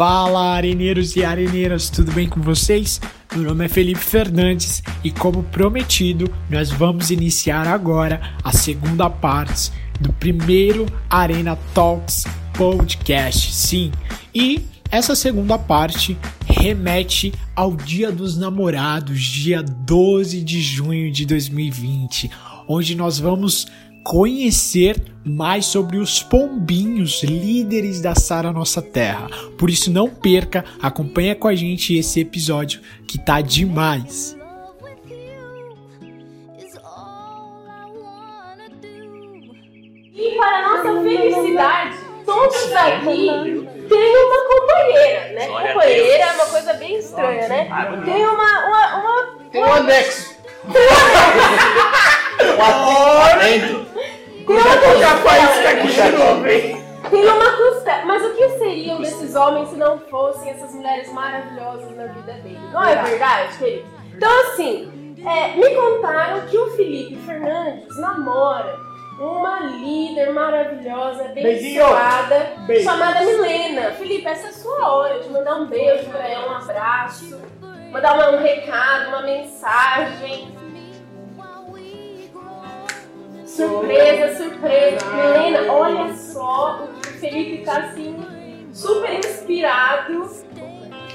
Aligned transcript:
Fala, 0.00 0.54
areneiros 0.54 1.14
e 1.14 1.22
areneiras, 1.22 1.90
tudo 1.90 2.10
bem 2.12 2.26
com 2.26 2.40
vocês? 2.40 2.98
Meu 3.34 3.42
nome 3.42 3.66
é 3.66 3.68
Felipe 3.68 4.00
Fernandes 4.00 4.82
e, 5.04 5.10
como 5.10 5.42
prometido, 5.42 6.24
nós 6.48 6.70
vamos 6.70 7.10
iniciar 7.10 7.66
agora 7.66 8.18
a 8.42 8.50
segunda 8.50 9.10
parte 9.10 9.70
do 10.00 10.10
primeiro 10.10 10.86
Arena 11.10 11.54
Talks 11.74 12.24
Podcast. 12.56 13.52
Sim, 13.52 13.92
e 14.34 14.64
essa 14.90 15.14
segunda 15.14 15.58
parte 15.58 16.16
remete 16.46 17.34
ao 17.54 17.76
Dia 17.76 18.10
dos 18.10 18.38
Namorados, 18.38 19.20
dia 19.20 19.62
12 19.62 20.40
de 20.40 20.62
junho 20.62 21.12
de 21.12 21.26
2020, 21.26 22.30
onde 22.66 22.94
nós 22.94 23.18
vamos 23.18 23.66
conhecer 24.10 25.00
mais 25.24 25.66
sobre 25.66 25.96
os 25.96 26.20
pombinhos 26.20 27.22
líderes 27.22 28.00
da 28.00 28.12
Sara 28.12 28.52
Nossa 28.52 28.82
Terra. 28.82 29.28
Por 29.56 29.70
isso 29.70 29.88
não 29.88 30.08
perca, 30.08 30.64
acompanha 30.82 31.36
com 31.36 31.46
a 31.46 31.54
gente 31.54 31.96
esse 31.96 32.18
episódio 32.18 32.80
que 33.06 33.24
tá 33.24 33.40
demais. 33.40 34.36
E 40.12 40.36
para 40.36 40.62
nossa 40.68 41.02
felicidade, 41.04 41.96
todos 42.26 42.72
aqui 42.72 43.26
têm 43.88 44.16
uma 44.26 44.48
companheira, 44.48 45.32
né? 45.34 45.46
Companheira 45.46 46.24
é 46.24 46.32
uma 46.32 46.46
coisa 46.46 46.72
bem 46.72 46.98
estranha, 46.98 47.48
né? 47.48 47.68
Tem 48.04 48.26
uma, 48.26 48.66
uma, 48.66 48.96
uma, 48.96 49.50
Tem 49.52 49.62
um 49.62 49.72
anexo. 49.72 50.29
Lá 52.58 53.32
dentro. 53.38 53.86
uma 54.46 55.16
faísca 55.16 55.68
aqui 55.70 55.88
de 55.88 56.10
novo, 56.16 56.46
hein? 56.46 56.84
Tem 57.10 57.28
uma 57.28 57.56
costela. 57.56 58.04
Mas 58.04 58.24
o 58.24 58.34
que 58.34 58.48
seriam 58.58 59.00
desses 59.00 59.34
homens 59.34 59.70
se 59.70 59.76
não 59.76 59.98
fossem 59.98 60.50
essas 60.50 60.74
mulheres 60.74 61.12
maravilhosas 61.12 61.96
na 61.96 62.06
vida 62.06 62.32
deles? 62.34 62.72
Não 62.72 62.84
é 62.84 63.02
verdade, 63.02 63.58
querido? 63.58 63.86
Então, 64.14 64.30
assim, 64.42 65.16
é, 65.24 65.56
me 65.56 65.74
contaram 65.74 66.46
que 66.46 66.58
o 66.58 66.70
Felipe 66.76 67.16
Fernandes 67.24 67.96
namora 67.98 68.78
uma 69.20 69.60
líder 69.60 70.32
maravilhosa, 70.32 71.24
abençoada, 71.26 72.52
chamada 72.82 73.20
Milena. 73.20 73.90
Felipe, 73.92 74.26
essa 74.26 74.46
é 74.46 74.50
a 74.50 74.52
sua 74.52 74.92
hora 74.92 75.20
de 75.20 75.28
mandar 75.28 75.56
um 75.56 75.66
beijo 75.66 76.06
pra 76.06 76.26
ela, 76.26 76.52
um 76.52 76.56
abraço, 76.56 77.38
mandar 77.90 78.14
uma- 78.14 78.30
um 78.38 78.42
recado, 78.42 79.08
uma 79.08 79.22
mensagem. 79.22 80.54
Surpresa, 83.44 84.36
surpresa. 84.36 85.04
Milena, 85.06 85.72
olha 85.72 86.14
só, 86.14 86.84
o 86.84 87.02
Felipe 87.18 87.64
tá 87.64 87.78
assim, 87.78 88.16
super 88.72 89.18
inspirado. 89.18 90.30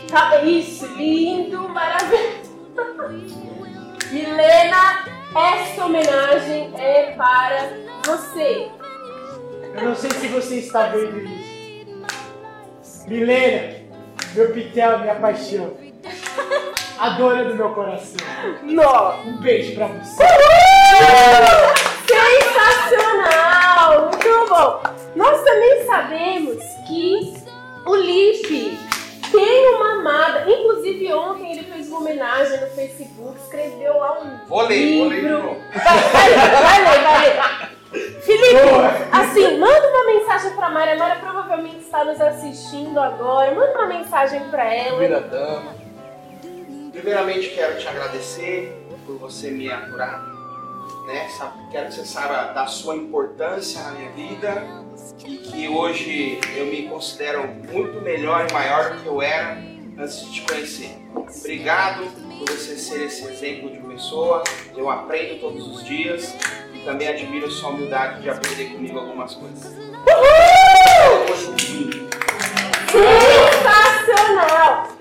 Tá, 0.09 0.41
isso, 0.43 0.85
lindo, 0.95 1.67
maravilhoso. 1.69 2.55
Milena, 4.11 5.05
essa 5.35 5.85
homenagem 5.85 6.71
é 6.77 7.13
para 7.17 7.69
você. 8.05 8.69
Eu 9.73 9.83
não 9.83 9.95
sei 9.95 10.11
se 10.11 10.27
você 10.27 10.55
está 10.57 10.83
vendo 10.87 11.17
isso. 11.21 13.07
Milena, 13.07 13.75
meu 14.35 14.51
pitel, 14.53 14.99
minha 14.99 15.15
paixão. 15.15 15.73
A 16.97 17.09
dona 17.09 17.43
do 17.43 17.55
meu 17.55 17.69
coração. 17.71 18.15
Nossa! 18.63 19.17
Um 19.27 19.35
beijo 19.37 19.75
pra 19.75 19.87
você. 19.87 20.23
Sensacional! 22.07 24.09
Muito 24.11 24.45
bom! 24.49 24.81
Nós 25.15 25.41
também 25.43 25.85
sabemos 25.85 26.63
que 26.87 27.33
o 27.85 27.95
Lipe 27.95 28.79
tem 29.29 29.75
uma 29.75 29.99
amada. 29.99 30.45
Inclusive, 30.49 31.13
ontem 31.13 31.51
ele 31.51 31.63
fez 31.63 31.89
uma 31.89 31.99
homenagem 31.99 32.61
no 32.61 32.67
Facebook, 32.67 33.37
escreveu 33.39 33.97
lá 33.97 34.21
um 34.21 34.37
Vou 34.47 34.61
ler, 34.61 34.97
vou 34.99 35.07
ler 35.09 35.21
livro. 35.21 35.57
Vai, 35.75 36.33
vai 36.33 36.81
ler, 36.81 37.03
vai 37.03 37.19
ler. 37.25 37.35
Felipe, 38.21 38.55
assim, 39.11 39.57
manda 39.57 39.87
uma 39.89 40.05
mensagem 40.05 40.51
pra 40.55 40.69
Mara. 40.69 40.93
A 40.93 40.97
Mara 40.97 41.15
provavelmente 41.17 41.79
está 41.79 42.03
nos 42.05 42.19
assistindo 42.19 42.99
agora. 42.99 43.53
Manda 43.53 43.71
uma 43.73 43.85
mensagem 43.85 44.39
pra 44.49 44.73
ela. 44.73 44.89
Primeira 44.97 45.21
dama. 45.21 45.84
Primeiramente 46.95 47.49
quero 47.49 47.77
te 47.77 47.85
agradecer 47.89 48.73
por 49.05 49.17
você 49.17 49.51
me 49.51 49.69
aturar. 49.69 50.25
Né? 51.05 51.27
Quero 51.69 51.89
que 51.89 51.93
você 51.93 52.05
saiba 52.05 52.53
da 52.53 52.65
sua 52.67 52.95
importância 52.95 53.83
na 53.83 53.91
minha 53.91 54.11
vida 54.11 54.63
e 55.25 55.35
que 55.35 55.67
hoje 55.67 56.39
eu 56.55 56.67
me 56.67 56.87
considero 56.87 57.45
muito 57.47 57.99
melhor 57.99 58.47
e 58.49 58.53
maior 58.53 58.93
do 58.93 59.01
que 59.01 59.07
eu 59.07 59.21
era 59.21 59.57
antes 59.97 60.25
de 60.25 60.35
te 60.35 60.41
conhecer. 60.43 60.97
Obrigado 61.13 62.05
por 62.39 62.49
você 62.49 62.77
ser 62.77 63.07
esse 63.07 63.25
exemplo 63.25 63.69
de 63.69 63.79
pessoa. 63.79 64.41
Eu 64.73 64.89
aprendo 64.89 65.41
todos 65.41 65.67
os 65.67 65.83
dias 65.83 66.33
e 66.73 66.79
também 66.85 67.09
admiro 67.09 67.51
sua 67.51 67.71
humildade 67.71 68.21
de 68.21 68.29
aprender 68.29 68.69
comigo 68.69 68.97
algumas 68.97 69.35
coisas. 69.35 69.75
Sensacional! 72.89 74.94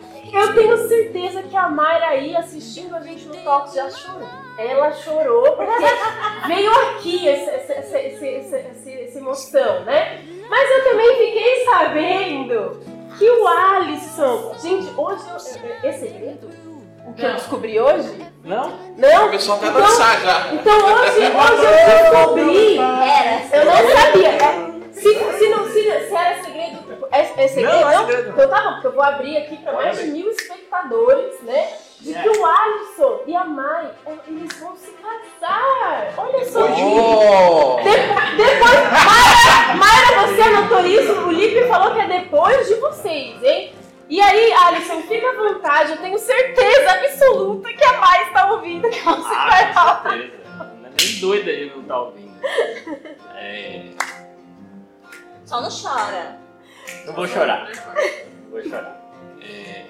Eu 0.45 0.55
tenho 0.55 0.89
certeza 0.89 1.43
que 1.43 1.57
a 1.57 1.69
Mayra 1.69 2.07
aí 2.09 2.37
assistindo 2.37 2.95
a 2.97 3.01
gente 3.01 3.25
no 3.27 3.37
Talks 3.37 3.75
já 3.75 3.91
chorou. 3.91 4.29
Ela 4.59 4.93
chorou 4.93 5.53
porque 5.57 5.73
veio 6.47 6.71
aqui 6.73 7.29
essa, 7.29 7.51
essa, 7.51 7.73
essa, 7.73 7.99
essa, 7.99 8.27
essa, 8.27 8.57
essa- 8.57 8.91
essa 8.91 9.19
emoção, 9.19 9.81
né? 9.85 10.21
Mas 10.49 10.71
eu 10.71 10.85
também 10.85 11.17
fiquei 11.17 11.65
sabendo 11.65 12.81
que 13.19 13.29
o 13.31 13.47
Alisson. 13.47 14.55
Gente, 14.63 14.93
hoje. 14.97 15.23
eu- 15.29 15.89
É 15.89 15.93
segredo? 15.93 16.51
O 17.07 17.13
que 17.13 17.23
eu 17.25 17.35
descobri 17.35 17.79
hoje? 17.81 18.27
Não? 18.45 18.73
Não? 18.97 19.27
O 19.27 19.31
pessoal 19.31 19.59
tá 19.59 19.67
Então- 19.69 19.81
dançar 19.81 20.21
já. 20.21 20.49
Então 20.53 20.77
hoje, 20.79 21.21
hoje 21.21 21.65
eu 21.65 22.11
descobri. 22.13 22.79
Era. 22.79 23.57
Eu 23.57 23.65
não 23.65 23.97
sabia. 23.97 24.29
É, 24.29 24.75
Se, 24.93 25.15
se, 25.39 25.49
não, 25.49 25.65
se, 25.67 25.83
se 25.83 26.15
era 26.15 26.43
segredo, 26.43 26.54
é, 27.13 27.21
é 27.45 27.49
segredo? 27.49 27.81
Não, 27.81 27.91
é 27.91 27.99
segredo. 27.99 28.29
Então 28.31 28.49
tá 28.49 28.63
bom, 28.63 28.73
porque 28.73 28.87
eu 28.89 28.93
vou 28.93 29.03
abrir 29.03 29.37
aqui 29.39 29.57
para 29.59 29.73
mais 29.73 29.99
de 29.99 30.05
mil 30.07 30.31
espectadores, 30.31 31.41
né? 31.43 31.69
De 32.01 32.13
que 32.13 32.29
o 32.29 32.45
Alisson 32.47 33.21
e 33.27 33.35
a 33.35 33.45
Mai, 33.45 33.89
eles 34.27 34.53
vão 34.61 34.77
se 34.77 34.91
casar. 34.93 36.13
Olha 36.19 36.45
só. 36.45 36.61
Oh! 36.65 37.77
Depois, 37.83 38.37
depois 38.37 38.75
Mayra, 38.93 39.75
Mayra, 39.77 40.27
você 40.27 40.43
anotou 40.43 40.81
isso? 40.85 41.13
O 41.27 41.31
Lipe 41.33 41.67
falou 41.69 41.95
que 41.95 42.01
é 42.01 42.07
depois 42.07 42.67
de 42.69 42.75
vocês, 42.75 43.43
hein? 43.43 43.73
E 44.07 44.21
aí, 44.21 44.53
Alisson, 44.53 45.01
fica 45.03 45.27
à 45.31 45.35
vontade, 45.35 45.93
eu 45.93 45.97
tenho 45.97 46.19
certeza 46.19 46.91
absoluta 46.93 47.73
que 47.73 47.85
a 47.85 47.93
Mai 47.95 48.23
está 48.25 48.53
ouvindo 48.53 48.91
que 48.91 49.01
você 49.01 49.35
vai 49.35 49.65
Ah, 49.71 49.73
falar. 49.73 50.03
com 50.03 50.11
certeza. 50.11 50.45
Não 50.59 50.87
é 50.87 50.91
nem 51.01 51.21
doida 51.21 51.53
de 51.57 51.67
não 51.71 51.81
estar 51.83 51.99
ouvindo. 52.01 52.35
É, 53.37 53.83
Só 55.45 55.61
não 55.61 55.69
chora. 55.71 56.39
Não 57.07 57.15
vou 57.15 57.27
chorar. 57.27 57.71
Vou 58.51 58.63
chorar. 58.63 59.01
É, 59.41 59.87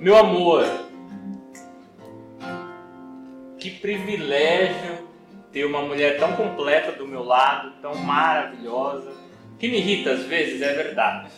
Meu 0.00 0.16
amor, 0.16 0.64
que 3.58 3.70
privilégio 3.70 5.08
ter 5.52 5.64
uma 5.64 5.82
mulher 5.82 6.18
tão 6.18 6.32
completa 6.36 6.92
do 6.92 7.06
meu 7.06 7.24
lado, 7.24 7.72
tão 7.80 7.94
maravilhosa, 7.94 9.12
que 9.58 9.68
me 9.68 9.78
irrita 9.78 10.12
às 10.12 10.22
vezes, 10.24 10.62
é 10.62 10.72
verdade. 10.72 11.30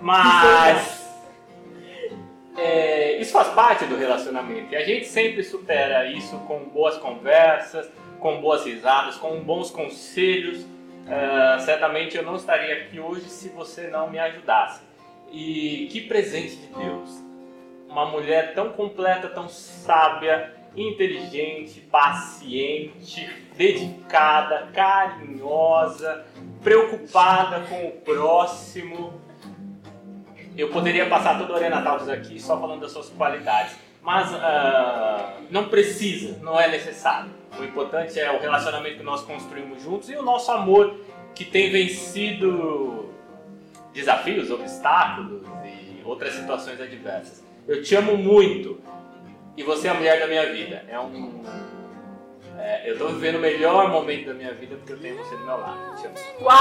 Mas 0.00 1.08
é, 2.56 3.18
isso 3.18 3.32
faz 3.32 3.48
parte 3.48 3.84
do 3.84 3.96
relacionamento 3.96 4.72
e 4.72 4.76
a 4.76 4.84
gente 4.84 5.06
sempre 5.06 5.42
supera 5.42 6.10
isso 6.10 6.36
com 6.40 6.64
boas 6.64 6.98
conversas, 6.98 7.88
com 8.18 8.40
boas 8.40 8.64
risadas, 8.64 9.16
com 9.16 9.40
bons 9.40 9.70
conselhos. 9.70 10.66
Ah, 11.10 11.58
certamente 11.60 12.16
eu 12.16 12.22
não 12.22 12.36
estaria 12.36 12.74
aqui 12.74 13.00
hoje 13.00 13.28
se 13.28 13.48
você 13.48 13.88
não 13.88 14.10
me 14.10 14.18
ajudasse. 14.18 14.82
E 15.32 15.88
que 15.90 16.02
presente 16.02 16.56
de 16.56 16.66
Deus! 16.66 17.22
Uma 17.88 18.06
mulher 18.06 18.54
tão 18.54 18.70
completa, 18.70 19.28
tão 19.28 19.48
sábia, 19.48 20.54
inteligente, 20.76 21.80
paciente, 21.80 23.28
dedicada, 23.56 24.68
carinhosa, 24.72 26.26
preocupada 26.62 27.60
com 27.68 27.86
o 27.86 27.92
próximo. 27.92 29.20
Eu 30.56 30.68
poderia 30.68 31.08
passar 31.08 31.38
toda 31.38 31.54
a 31.54 31.56
Arena 31.56 31.82
Talks 31.82 32.08
aqui 32.08 32.38
só 32.38 32.60
falando 32.60 32.80
das 32.80 32.92
suas 32.92 33.08
qualidades, 33.08 33.76
mas 34.08 34.32
ah, 34.36 35.34
não 35.50 35.68
precisa, 35.68 36.38
não 36.40 36.58
é 36.58 36.66
necessário. 36.66 37.28
O 37.60 37.62
importante 37.62 38.18
é 38.18 38.32
o 38.32 38.40
relacionamento 38.40 38.96
que 38.96 39.02
nós 39.02 39.20
construímos 39.20 39.82
juntos 39.82 40.08
e 40.08 40.16
o 40.16 40.22
nosso 40.22 40.50
amor 40.50 40.96
que 41.34 41.44
tem 41.44 41.70
vencido 41.70 43.10
desafios, 43.92 44.50
obstáculos 44.50 45.42
e 45.62 46.00
outras 46.06 46.32
situações 46.32 46.80
adversas. 46.80 47.44
Eu 47.66 47.82
te 47.82 47.94
amo 47.96 48.16
muito 48.16 48.80
e 49.58 49.62
você 49.62 49.88
é 49.88 49.90
a 49.90 49.94
mulher 49.94 50.18
da 50.18 50.26
minha 50.26 50.50
vida. 50.50 50.86
É 50.88 50.98
um. 50.98 51.42
é, 52.58 52.90
eu 52.90 52.96
tô 52.96 53.08
vivendo 53.08 53.36
o 53.36 53.40
melhor 53.40 53.90
momento 53.90 54.28
da 54.28 54.32
minha 54.32 54.54
vida 54.54 54.76
porque 54.76 54.94
eu 54.94 54.98
tenho 55.00 55.18
você 55.18 55.36
do 55.36 55.44
meu 55.44 55.58
lado. 55.58 55.80
Eu 55.90 55.96
te 55.96 56.06
amo. 56.06 56.14
Uau! 56.40 56.58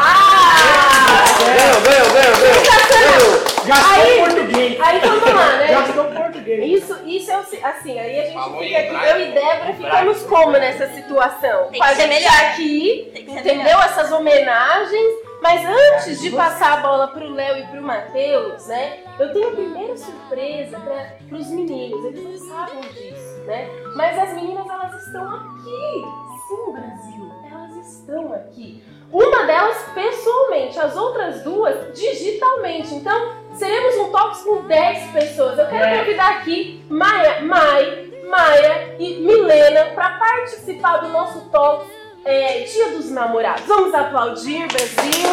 Ganhou, 1.40 1.82
ganhou, 1.82 2.12
ganhou, 2.12 2.38
ganhou. 2.42 3.40
Gastou 3.66 4.04
Aí- 4.04 4.20
português. 4.20 4.82
Aí 4.82 5.00
vamos 5.00 5.34
lá, 5.34 5.58
né? 5.58 5.68
Gastou 5.68 6.04
português. 6.04 6.27
Isso, 6.56 6.98
isso 7.06 7.32
é 7.32 7.36
assim, 7.64 8.00
aí 8.00 8.20
a 8.20 8.24
gente 8.26 8.34
Falou 8.34 8.60
fica 8.62 8.78
aqui, 8.80 9.10
eu 9.10 9.22
e 9.22 9.32
Débora 9.32 9.74
ficamos 9.74 10.24
como 10.24 10.52
nessa 10.52 10.88
situação? 10.90 11.68
Tem 11.70 11.80
que 11.82 11.88
ser 11.88 11.96
gente 11.96 12.10
melhor. 12.10 12.52
aqui, 12.52 13.10
Tem 13.14 13.26
que 13.26 13.32
ser 13.32 13.40
entendeu? 13.40 13.64
melhor. 13.64 13.84
Essas 13.86 14.12
homenagens. 14.12 15.28
Mas 15.40 15.62
antes 15.64 16.20
de 16.20 16.32
passar 16.32 16.74
a 16.74 16.78
bola 16.78 17.10
pro 17.10 17.30
Léo 17.30 17.60
e 17.60 17.68
pro 17.68 17.80
Matheus, 17.82 18.66
né? 18.66 18.98
Eu 19.20 19.32
tenho 19.32 19.50
a 19.50 19.52
primeira 19.52 19.96
surpresa 19.96 20.80
para 20.80 21.38
os 21.38 21.48
meninos. 21.52 22.06
Eles 22.06 22.24
não 22.24 22.50
sabem 22.50 22.82
disso, 22.92 23.44
né? 23.46 23.70
Mas 23.96 24.18
as 24.18 24.34
meninas, 24.34 24.66
elas 24.68 25.06
estão 25.06 25.36
aqui. 25.36 26.02
Sim, 26.48 26.72
Brasil, 26.72 27.32
elas 27.52 27.88
estão 27.88 28.34
aqui. 28.34 28.84
Uma 29.12 29.44
delas 29.46 29.78
pessoalmente, 29.94 30.78
as 30.80 30.96
outras 30.96 31.42
duas 31.44 31.94
digitalmente. 31.98 32.94
Então, 32.94 33.32
seremos 33.54 33.96
um 33.96 34.12
Talks 34.12 34.42
com 34.42 34.64
10 34.64 35.12
pessoas. 35.12 35.58
Eu 35.58 35.66
quero 35.68 35.86
É. 35.86 36.00
convidar 36.00 36.30
aqui 36.32 36.84
Maia, 36.90 37.42
Mai, 37.42 38.10
Maia 38.30 38.96
e 39.00 39.16
Milena 39.22 39.86
para 39.96 40.12
participar 40.18 40.98
do 40.98 41.08
nosso 41.10 41.50
Talks 41.50 41.88
é, 42.26 42.60
Dia 42.64 42.90
dos 42.90 43.10
Namorados. 43.10 43.64
Vamos 43.66 43.94
aplaudir, 43.94 44.68
Brasil! 44.68 45.30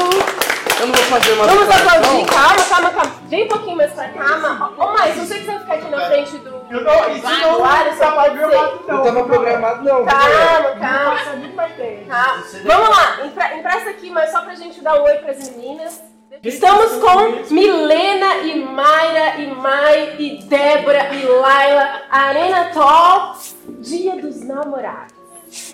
Eu 0.80 0.86
não 0.88 0.94
vou 0.94 1.04
fazer 1.04 1.32
uma 1.32 1.46
Vamos 1.46 1.68
aplaudir, 1.68 2.26
calma, 2.26 2.64
calma, 2.68 2.90
calma. 2.90 3.12
Vem 3.28 3.44
um 3.44 3.48
pouquinho 3.48 3.76
mais 3.76 3.92
pra 3.92 4.08
cá, 4.08 4.24
calma. 4.40 4.72
Ô, 4.78 4.92
Mai, 4.92 5.12
se 5.12 5.20
você 5.20 5.38
quiser 5.40 5.58
ficar 5.60 5.74
aqui 5.74 5.88
na 5.90 6.00
frente 6.06 6.36
do. 6.38 6.53
Eu 6.70 6.80
não, 6.82 7.10
isso 7.10 7.22
Vai, 7.22 7.40
não 7.42 7.56
claro, 7.56 7.90
só 7.92 7.98
tava 7.98 8.16
pode 8.16 8.38
programado, 8.38 8.84
não. 8.88 8.96
Não 8.96 9.04
tava 9.04 9.24
programado, 9.24 9.84
não. 9.84 10.04
Calma, 10.04 10.70
calma. 10.80 11.36
Muito 11.36 11.56
mais 11.56 11.76
tempo. 11.76 12.06
Calma. 12.08 12.44
Vamos 12.64 12.88
lá, 12.96 13.26
empre- 13.26 13.58
empresta 13.58 13.90
aqui, 13.90 14.10
mas 14.10 14.30
só 14.30 14.40
pra 14.42 14.54
gente 14.54 14.80
dar 14.82 15.00
um 15.00 15.04
oi 15.04 15.14
pras 15.18 15.50
meninas. 15.50 16.02
Estamos 16.42 16.92
com 16.96 17.54
Milena 17.54 18.36
e 18.38 18.60
Mayra 18.64 19.36
e 19.40 19.46
Mai 19.54 20.16
e 20.18 20.42
Débora 20.42 21.14
e 21.14 21.24
Laila, 21.24 22.02
Arena 22.10 22.70
Talks, 22.74 23.56
Dia 23.80 24.16
dos 24.20 24.42
Namorados. 24.44 25.13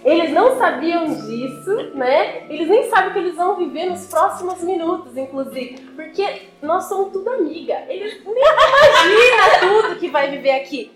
Eles 0.05 0.31
não 0.31 0.59
sabiam 0.59 1.06
disso, 1.06 1.94
né? 1.94 2.44
Eles 2.50 2.69
nem 2.69 2.88
sabem 2.91 3.11
o 3.11 3.12
que 3.12 3.19
eles 3.19 3.37
vão 3.37 3.56
viver 3.56 3.87
nos 3.87 4.06
próximos 4.06 4.62
minutos, 4.62 5.17
inclusive. 5.17 5.79
Porque 5.94 6.49
nós 6.62 6.85
somos 6.85 7.12
tudo 7.12 7.31
amiga. 7.31 7.85
Eles 7.88 8.23
nem 8.25 8.35
imaginam 8.35 9.61
tudo 9.82 9.99
que 9.99 10.09
vai 10.09 10.31
viver 10.31 10.53
aqui. 10.53 10.93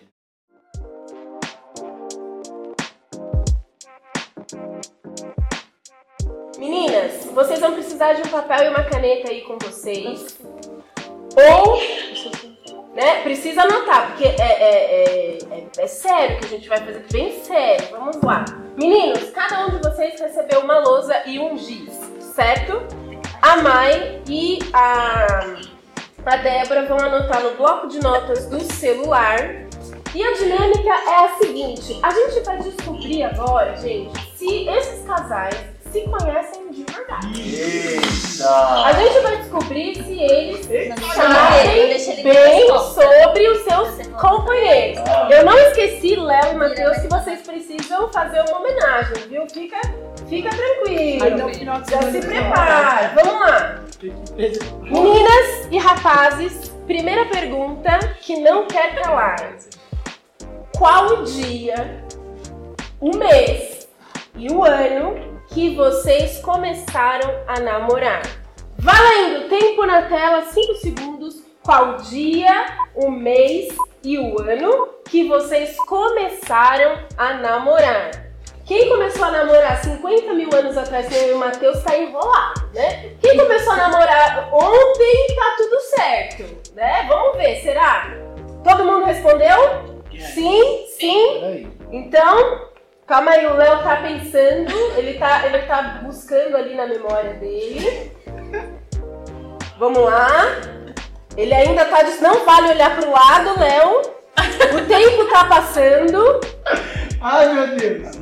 Meninas, 6.58 7.26
vocês 7.26 7.60
vão 7.60 7.74
precisar 7.74 8.14
de 8.14 8.22
um 8.22 8.30
papel 8.30 8.64
e 8.64 8.68
uma 8.68 8.84
caneta 8.84 9.30
aí 9.30 9.42
com 9.42 9.58
vocês. 9.58 10.38
Ou, 11.36 11.80
né, 12.94 13.22
precisa 13.22 13.62
anotar, 13.62 14.08
porque 14.08 14.24
é, 14.24 14.34
é, 14.38 14.44
é, 14.44 15.38
é, 15.50 15.66
é 15.78 15.86
sério 15.86 16.38
que 16.38 16.44
a 16.44 16.48
gente 16.48 16.68
vai 16.68 16.78
fazer, 16.78 17.04
bem 17.10 17.42
sério. 17.42 17.88
Vamos 17.90 18.22
lá. 18.22 18.44
Meninos, 18.76 19.30
cada 19.30 19.66
um 19.66 19.70
de 19.70 19.78
vocês 19.78 20.20
recebeu 20.20 20.60
uma 20.60 20.78
lousa 20.78 21.22
e 21.26 21.38
um 21.38 21.58
giz, 21.58 21.92
certo? 22.34 22.82
A 23.42 23.56
Mai 23.58 24.22
e 24.28 24.58
a, 24.72 25.26
a 26.24 26.36
Débora 26.36 26.86
vão 26.86 26.98
anotar 26.98 27.42
no 27.42 27.56
bloco 27.56 27.88
de 27.88 28.00
notas 28.00 28.46
do 28.46 28.60
celular. 28.60 29.64
E 30.14 30.22
a 30.22 30.32
dinâmica 30.32 30.88
é 30.88 31.24
a 31.24 31.28
seguinte: 31.38 31.98
a 32.00 32.10
gente 32.10 32.40
vai 32.44 32.58
descobrir 32.58 33.24
agora, 33.24 33.76
gente, 33.76 34.18
se 34.36 34.68
esses 34.68 35.04
casais 35.04 35.73
se 35.94 36.00
conhecem 36.08 36.72
de 36.72 36.84
verdade. 36.92 37.44
A 38.84 38.92
gente 38.94 39.20
vai 39.20 39.36
descobrir 39.36 39.94
se 39.94 40.20
eles 40.20 40.66
sabem 41.14 42.24
bem 42.24 42.66
sobre 42.68 43.48
os 43.48 43.62
seus 43.62 44.08
companheiros. 44.20 45.00
Eu 45.30 45.44
não 45.44 45.56
esqueci, 45.56 46.16
Léo 46.16 46.50
e 46.50 46.54
Matheus, 46.56 46.98
que 46.98 47.06
vocês 47.06 47.42
precisam 47.42 48.10
fazer 48.10 48.40
uma 48.48 48.58
homenagem, 48.58 49.28
viu? 49.28 49.48
Fica, 49.48 49.80
fica 50.28 50.50
tranquilo. 50.50 51.52
Já 51.88 52.02
se 52.10 52.20
prepara. 52.20 53.12
Vamos 53.14 53.40
lá. 53.40 53.80
Meninas 54.82 55.68
e 55.70 55.78
rapazes, 55.78 56.70
primeira 56.88 57.26
pergunta 57.26 58.00
que 58.20 58.36
não 58.40 58.66
quer 58.66 59.00
calar. 59.00 59.36
Qual 60.76 61.20
o 61.20 61.22
dia, 61.22 62.04
o 62.98 63.16
mês 63.16 63.86
e 64.36 64.50
o 64.50 64.64
ano 64.64 65.33
que 65.54 65.72
vocês 65.76 66.40
começaram 66.40 67.32
a 67.46 67.60
namorar? 67.60 68.22
Valendo! 68.76 69.48
Tempo 69.48 69.86
na 69.86 70.02
tela, 70.02 70.42
5 70.42 70.74
segundos. 70.74 71.44
Qual 71.62 71.98
dia, 71.98 72.66
o 72.92 73.08
mês 73.08 73.68
e 74.02 74.18
o 74.18 74.40
ano 74.42 74.88
que 75.08 75.28
vocês 75.28 75.76
começaram 75.76 76.98
a 77.16 77.34
namorar? 77.34 78.10
Quem 78.66 78.88
começou 78.88 79.26
a 79.26 79.30
namorar 79.30 79.80
50 79.80 80.34
mil 80.34 80.52
anos 80.52 80.76
atrás, 80.76 81.14
eu 81.14 81.28
e 81.28 81.32
o 81.34 81.38
Matheus, 81.38 81.84
tá 81.84 81.96
enrolado, 81.96 82.68
né? 82.74 83.12
Quem 83.20 83.36
começou 83.36 83.74
a 83.74 83.76
namorar 83.76 84.50
ontem, 84.52 85.36
tá 85.36 85.54
tudo 85.56 85.80
certo, 85.82 86.74
né? 86.74 87.06
Vamos 87.06 87.36
ver, 87.36 87.62
será? 87.62 88.12
Todo 88.64 88.84
mundo 88.84 89.04
respondeu? 89.04 89.56
Sim, 90.34 90.86
sim. 90.98 91.70
Então, 91.92 92.73
calma 93.06 93.30
aí, 93.32 93.46
o 93.46 93.54
Léo 93.54 93.82
tá 93.82 93.96
pensando, 93.96 94.72
ele 94.96 95.14
tá, 95.18 95.46
ele 95.46 95.58
tá 95.58 96.00
buscando 96.02 96.56
ali 96.56 96.74
na 96.74 96.86
memória 96.86 97.34
dele. 97.34 98.12
Vamos 99.78 100.04
lá. 100.04 100.60
Ele 101.36 101.52
ainda 101.52 101.84
tá 101.84 102.02
dizendo, 102.02 102.22
não 102.22 102.44
vale 102.44 102.70
olhar 102.70 102.96
pro 102.96 103.10
lado, 103.10 103.58
Léo. 103.58 104.02
O 104.76 104.86
tempo 104.86 105.24
tá 105.30 105.44
passando. 105.44 106.40
Ai, 107.20 107.52
meu 107.52 107.76
Deus. 107.76 108.16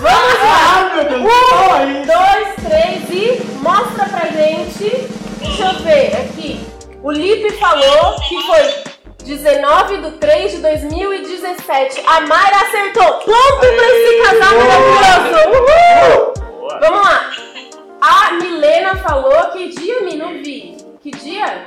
Vamos 0.00 0.34
lá. 0.42 0.90
Meu 0.94 1.04
Deus. 1.08 1.22
Um, 1.22 2.06
dois, 2.06 2.54
três 2.68 3.10
e 3.10 3.42
mostra 3.58 4.06
pra 4.08 4.26
gente. 4.28 5.08
Deixa 5.38 5.64
eu 5.64 5.78
ver 5.80 6.16
aqui. 6.16 6.66
O 7.02 7.10
Lipe 7.10 7.50
falou 7.58 8.16
que 8.28 8.42
foi 8.42 8.89
19 9.22 9.98
de 9.98 10.10
3 10.18 10.52
de 10.52 10.58
2017. 10.58 12.02
A 12.06 12.20
Mayra 12.22 12.56
acertou. 12.56 13.12
Ponto 13.20 13.58
pra 13.60 13.68
esse 13.68 14.22
casal 14.22 14.54
maravilhoso. 14.58 15.48
Uhul! 15.48 16.32
Boa. 16.60 16.78
Vamos 16.80 17.00
lá. 17.06 17.30
A 18.00 18.32
Milena 18.34 18.96
falou 18.96 19.50
que 19.52 19.68
dia, 19.68 20.00
Mi? 20.02 20.16
Não 20.16 20.30
vi. 20.42 20.76
Que 21.02 21.10
dia? 21.10 21.64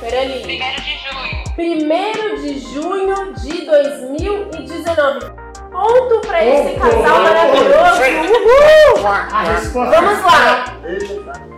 Peraí. 0.00 0.42
Primeiro 0.42 0.80
de 0.80 0.98
junho. 0.98 1.44
Primeiro 1.54 2.42
de 2.42 2.58
junho 2.58 3.32
de 3.34 3.66
2019. 3.66 5.42
Ponto 5.70 6.20
pra 6.26 6.44
esse 6.44 6.78
casal 6.78 7.22
maravilhoso. 7.22 8.02
Uhul! 8.32 9.02
Vamos 9.72 10.22
lá. 10.24 10.64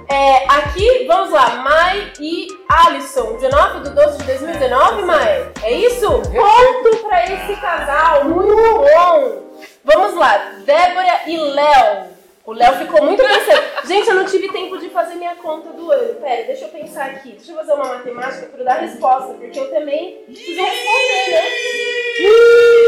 É, 0.09 0.45
aqui, 0.49 1.07
vamos 1.07 1.31
lá, 1.31 1.57
Mai 1.57 2.13
e 2.21 2.47
Alisson, 2.69 3.37
19 3.37 3.81
de 3.81 3.91
12 3.91 4.19
de 4.19 4.25
2019, 4.25 5.03
Mai? 5.03 5.53
É 5.63 5.73
isso? 5.73 6.09
Ponto 6.09 6.97
pra 7.07 7.25
esse 7.25 7.61
casal, 7.61 8.25
muito 8.25 8.55
bom! 8.55 9.45
Vamos 9.83 10.15
lá, 10.15 10.37
Débora 10.65 11.21
e 11.27 11.37
Léo. 11.37 12.15
O 12.47 12.53
Léo 12.53 12.75
ficou 12.77 13.03
muito 13.03 13.23
pensando. 13.23 13.63
Gente, 13.89 14.09
eu 14.09 14.15
não 14.17 14.27
tive 14.27 14.53
tempo 14.53 14.77
de 14.79 14.91
fazer 14.91 15.15
minha 15.15 15.35
conta 15.37 15.71
do 15.71 15.91
ano. 15.91 16.15
Pera, 16.17 16.45
deixa 16.45 16.67
eu 16.67 16.69
pensar 16.69 17.07
aqui. 17.07 17.31
Deixa 17.33 17.53
eu 17.53 17.57
fazer 17.57 17.73
uma 17.73 17.89
matemática 17.89 18.47
para 18.47 18.61
eu 18.61 18.65
dar 18.65 18.81
resposta, 18.81 19.33
porque 19.33 19.59
eu 19.59 19.71
também 19.71 20.23
preciso 20.27 20.61
responder, 20.61 21.31
né? 21.31 21.43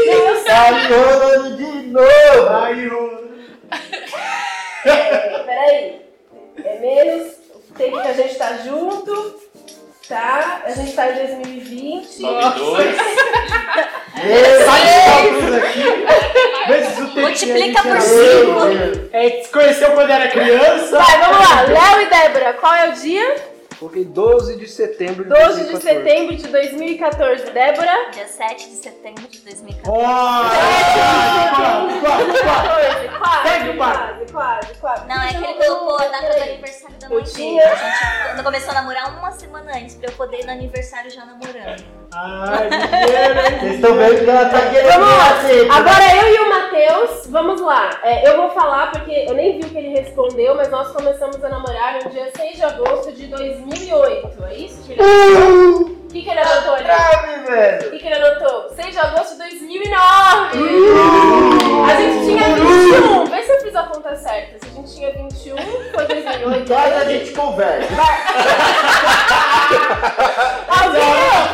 Eu 0.05 0.35
sei. 0.35 0.45
Tá 0.45 0.69
rolando 0.87 1.57
de 1.57 1.87
novo. 1.87 2.49
Ai, 2.49 2.87
ô. 2.87 3.27
Peraí. 5.45 6.07
É 6.63 6.79
menos 6.79 7.33
o 7.69 7.73
tempo 7.73 8.01
que 8.01 8.07
a 8.07 8.13
gente 8.13 8.35
tá 8.35 8.57
junto. 8.65 9.47
Tá? 10.07 10.61
A 10.65 10.71
gente 10.71 10.93
tá 10.93 11.11
em 11.11 11.15
2020. 11.15 12.21
Nove, 12.21 12.59
dois. 12.59 12.95
Sai 14.65 14.81
os 14.81 15.05
cálculos 15.05 15.55
aqui. 15.55 15.83
Vezes 16.67 16.97
o 16.97 17.19
Multiplica 17.19 17.81
gente 17.81 17.81
por 17.81 17.91
era- 17.91 18.01
cinco. 18.01 19.09
É, 19.11 19.29
se 19.43 19.49
conheceu 19.49 19.91
quando 19.91 20.09
era 20.09 20.27
criança. 20.29 20.97
Vai, 20.97 21.19
vamos 21.19 21.49
lá. 21.49 21.61
Léo 21.63 22.01
e 22.01 22.05
Débora, 22.09 22.53
qual 22.53 22.73
é 22.73 22.89
o 22.89 22.93
dia? 22.93 23.35
Coloquei 23.79 24.05
12 24.05 24.57
de 24.57 24.67
setembro 24.67 25.23
de 25.23 25.29
12 25.29 25.65
de 25.65 25.71
2014. 25.71 25.81
setembro 25.81 26.35
de 26.35 26.47
2014. 26.47 27.51
Débora? 27.51 28.11
Dia 28.11 28.27
7 28.27 28.69
de 28.69 28.75
setembro 28.75 29.27
de 29.27 29.39
2014. 29.41 29.87
Ó, 29.87 30.01
quase, 30.01 31.99
quase, 31.99 32.41
quase. 32.41 33.07
14. 33.07 33.47
Segue 33.47 33.69
o 33.69 33.77
Quase, 33.77 34.31
quase, 34.31 34.31
quase, 34.31 34.73
quase. 34.79 35.07
Não, 35.07 35.21
é 35.21 35.27
que 35.29 35.43
ele 35.43 35.53
colocou 35.53 35.95
a 35.99 36.07
data 36.07 36.35
do 36.35 36.41
aniversário 36.41 36.97
da 36.97 37.09
mãe 37.09 37.23
dele. 37.23 37.59
A 37.61 37.75
gente 37.75 38.31
quando 38.33 38.43
começou 38.43 38.71
a 38.71 38.73
namorar 38.73 39.19
uma 39.19 39.31
semana 39.31 39.71
antes, 39.77 39.95
pra 39.95 40.09
eu 40.09 40.13
poder 40.15 40.39
ir 40.39 40.45
no 40.45 40.51
aniversário 40.53 41.11
já 41.11 41.23
namorando. 41.25 41.83
Ai? 42.13 42.69
Vocês 43.59 43.75
estão 43.75 43.95
vendo 43.95 44.23
que 44.23 44.29
ela 44.29 44.49
tá 44.49 44.69
querendo 44.69 44.91
Vamos 44.91 45.17
lá. 45.17 45.43
né? 45.43 45.67
Agora 45.69 46.15
eu 46.15 46.33
e 46.33 46.39
o 46.39 46.49
Matheus 46.49 47.27
vamos 47.27 47.61
lá. 47.61 47.99
É, 48.03 48.27
eu 48.29 48.37
vou 48.37 48.49
falar 48.51 48.91
porque 48.91 49.25
eu 49.27 49.33
nem 49.33 49.59
vi 49.59 49.67
o 49.67 49.69
que 49.69 49.77
ele 49.77 49.89
respondeu, 49.99 50.55
mas 50.55 50.69
nós 50.69 50.91
começamos 50.91 51.43
a 51.43 51.49
namorar 51.49 51.99
no 52.03 52.09
dia 52.09 52.31
6 52.35 52.55
de 52.55 52.63
agosto 52.63 53.11
de 53.11 53.27
2008. 53.27 54.43
É 54.45 54.53
isso 54.55 54.77
anotou? 54.87 55.97
O 56.07 56.07
que, 56.07 56.21
que 56.21 56.29
ele 56.29 56.39
anotou 56.39 56.73
ali? 56.73 56.87
Velho. 57.45 57.87
O 57.87 57.91
que, 57.91 57.99
que 57.99 58.07
ele 58.07 58.15
anotou? 58.15 58.69
6 58.75 58.91
de 58.91 58.99
agosto 58.99 59.31
de 59.33 59.37
2009. 59.39 59.97
A 61.89 61.95
gente 62.01 62.25
tinha 62.25 62.55
21. 62.55 63.25
Vê 63.25 63.43
se 63.43 63.51
eu 63.51 63.61
fiz 63.61 63.75
a 63.75 63.83
conta 63.83 64.15
certa. 64.15 64.67
A 64.87 64.89
gente 64.89 64.95
tinha 64.95 65.11
21, 65.11 65.57
foi 65.93 66.07
2008. 66.07 66.63
Depois 66.63 66.93
a 66.93 67.03
gente 67.03 67.31
conversa. 67.31 67.93
Ah, 70.69 70.87
viu? 70.87 71.01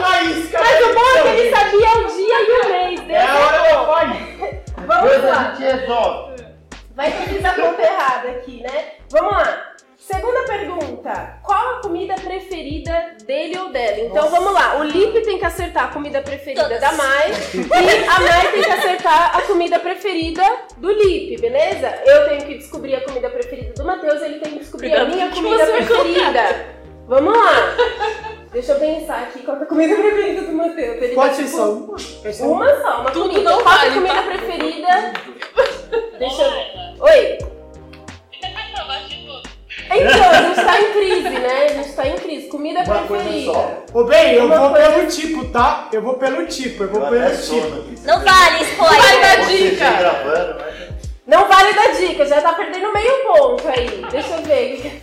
Faísca. 0.06 0.60
Mas 0.60 0.86
o 0.86 0.94
bom 0.94 1.02
é 1.02 1.22
que 1.24 1.28
ele 1.30 1.50
sabia 1.50 1.98
o 1.98 2.08
dia 2.16 2.38
e 2.38 2.52
o 2.52 2.70
mês. 2.70 3.10
É 3.10 3.26
a 3.26 3.36
hora 3.36 3.86
faísca. 3.88 4.62
Vamos 4.86 5.14
a 5.14 5.18
lá. 5.18 5.56
gente 5.56 5.64
resolve. 5.64 6.46
Vai 6.96 7.12
que 7.12 7.24
eu 7.24 7.28
fiz 7.36 7.46
a 7.46 7.54
conta 7.56 7.82
errada 7.82 8.30
aqui, 8.30 8.62
né? 8.62 8.86
Vamos 9.10 9.32
lá. 9.32 9.73
Segunda 10.06 10.44
pergunta. 10.44 11.40
Qual 11.44 11.78
a 11.78 11.82
comida 11.82 12.16
preferida 12.16 13.16
dele 13.26 13.58
ou 13.58 13.70
dela? 13.72 14.00
Então 14.02 14.30
vamos 14.30 14.52
lá. 14.54 14.78
O 14.80 14.84
Lipe 14.84 15.22
tem 15.22 15.40
que 15.40 15.46
acertar 15.46 15.86
a 15.86 15.88
comida 15.88 16.22
preferida 16.22 16.64
Todas. 16.64 16.82
da 16.82 16.92
Mai. 16.92 17.32
E 17.54 18.06
a 18.10 18.20
Mai 18.20 18.52
tem 18.52 18.64
que 18.64 18.70
acertar 18.70 19.38
a 19.38 19.42
comida 19.44 19.80
preferida 19.80 20.44
do 20.76 20.92
Lipe, 20.92 21.40
beleza? 21.40 21.88
Eu 22.06 22.28
tenho 22.28 22.46
que 22.46 22.56
descobrir 22.58 22.96
a 22.96 23.02
comida 23.06 23.30
preferida 23.30 23.74
do 23.76 23.86
Matheus, 23.86 24.22
ele 24.22 24.40
tem 24.40 24.52
que 24.54 24.60
descobrir 24.60 24.94
a 24.94 25.06
minha 25.06 25.30
comida 25.32 25.66
preferida. 25.68 26.66
Vamos 27.08 27.34
lá. 27.38 27.76
Deixa 28.52 28.74
eu 28.74 28.80
pensar 28.80 29.24
aqui 29.24 29.40
qual 29.44 29.58
é 29.58 29.64
a 29.64 29.66
comida 29.66 29.96
preferida 29.96 30.42
do 30.42 30.52
Matheus. 30.52 31.02
Ele 31.02 31.16
Pode 31.16 31.30
tá, 31.30 31.36
ser 31.36 31.44
tipo, 31.46 31.56
só 31.58 31.72
uma? 31.72 31.98
Só 31.98 32.46
Uma 32.46 32.82
só, 32.82 33.02
uma 33.02 33.12
Tudo 33.12 33.30
comida. 33.30 33.50
não 33.50 33.64
Qual 33.64 33.74
é 33.74 33.78
a 33.78 33.80
vale, 33.80 33.94
comida 33.96 34.16
tá? 34.16 34.22
preferida? 34.24 35.14
Deixa 36.20 36.42
eu... 36.44 37.04
Oi. 37.04 37.53
Então, 39.96 40.30
a 40.30 40.42
gente 40.42 40.66
tá 40.66 40.82
em 40.82 40.92
crise, 40.94 41.30
né? 41.30 41.66
A 41.66 41.68
gente 41.70 41.94
tá 41.94 42.08
em 42.08 42.16
crise. 42.16 42.48
Comida 42.48 42.80
Uma 42.84 43.04
coisa 43.04 43.24
preferida. 43.24 43.54
só. 43.54 43.72
Ô, 43.94 44.04
bem, 44.06 44.34
eu 44.36 44.46
Uma 44.46 44.58
vou 44.60 44.70
coisa- 44.72 44.90
pelo 44.92 45.08
tipo, 45.08 45.46
tá? 45.50 45.88
Eu 45.92 46.02
vou 46.02 46.14
pelo 46.16 46.46
tipo, 46.48 46.84
eu 46.84 46.90
vou 46.90 47.04
Eu 47.04 47.10
pelo 47.10 47.38
tipo. 47.38 48.08
Não 48.08 48.20
vale 48.24 48.58
Vai 48.58 48.64
spoiler. 48.64 49.22
dar 49.22 49.46
dica. 49.48 49.92
gravando, 49.92 50.56
mas... 50.60 50.74
Não 51.26 51.48
vale 51.48 51.74
dar 51.74 51.94
dica, 51.94 52.26
já 52.26 52.42
tá 52.42 52.54
perdendo 52.54 52.92
meio 52.92 53.14
ponto 53.24 53.68
aí. 53.70 54.06
Deixa 54.12 54.34
eu 54.36 54.42
ver. 54.44 55.02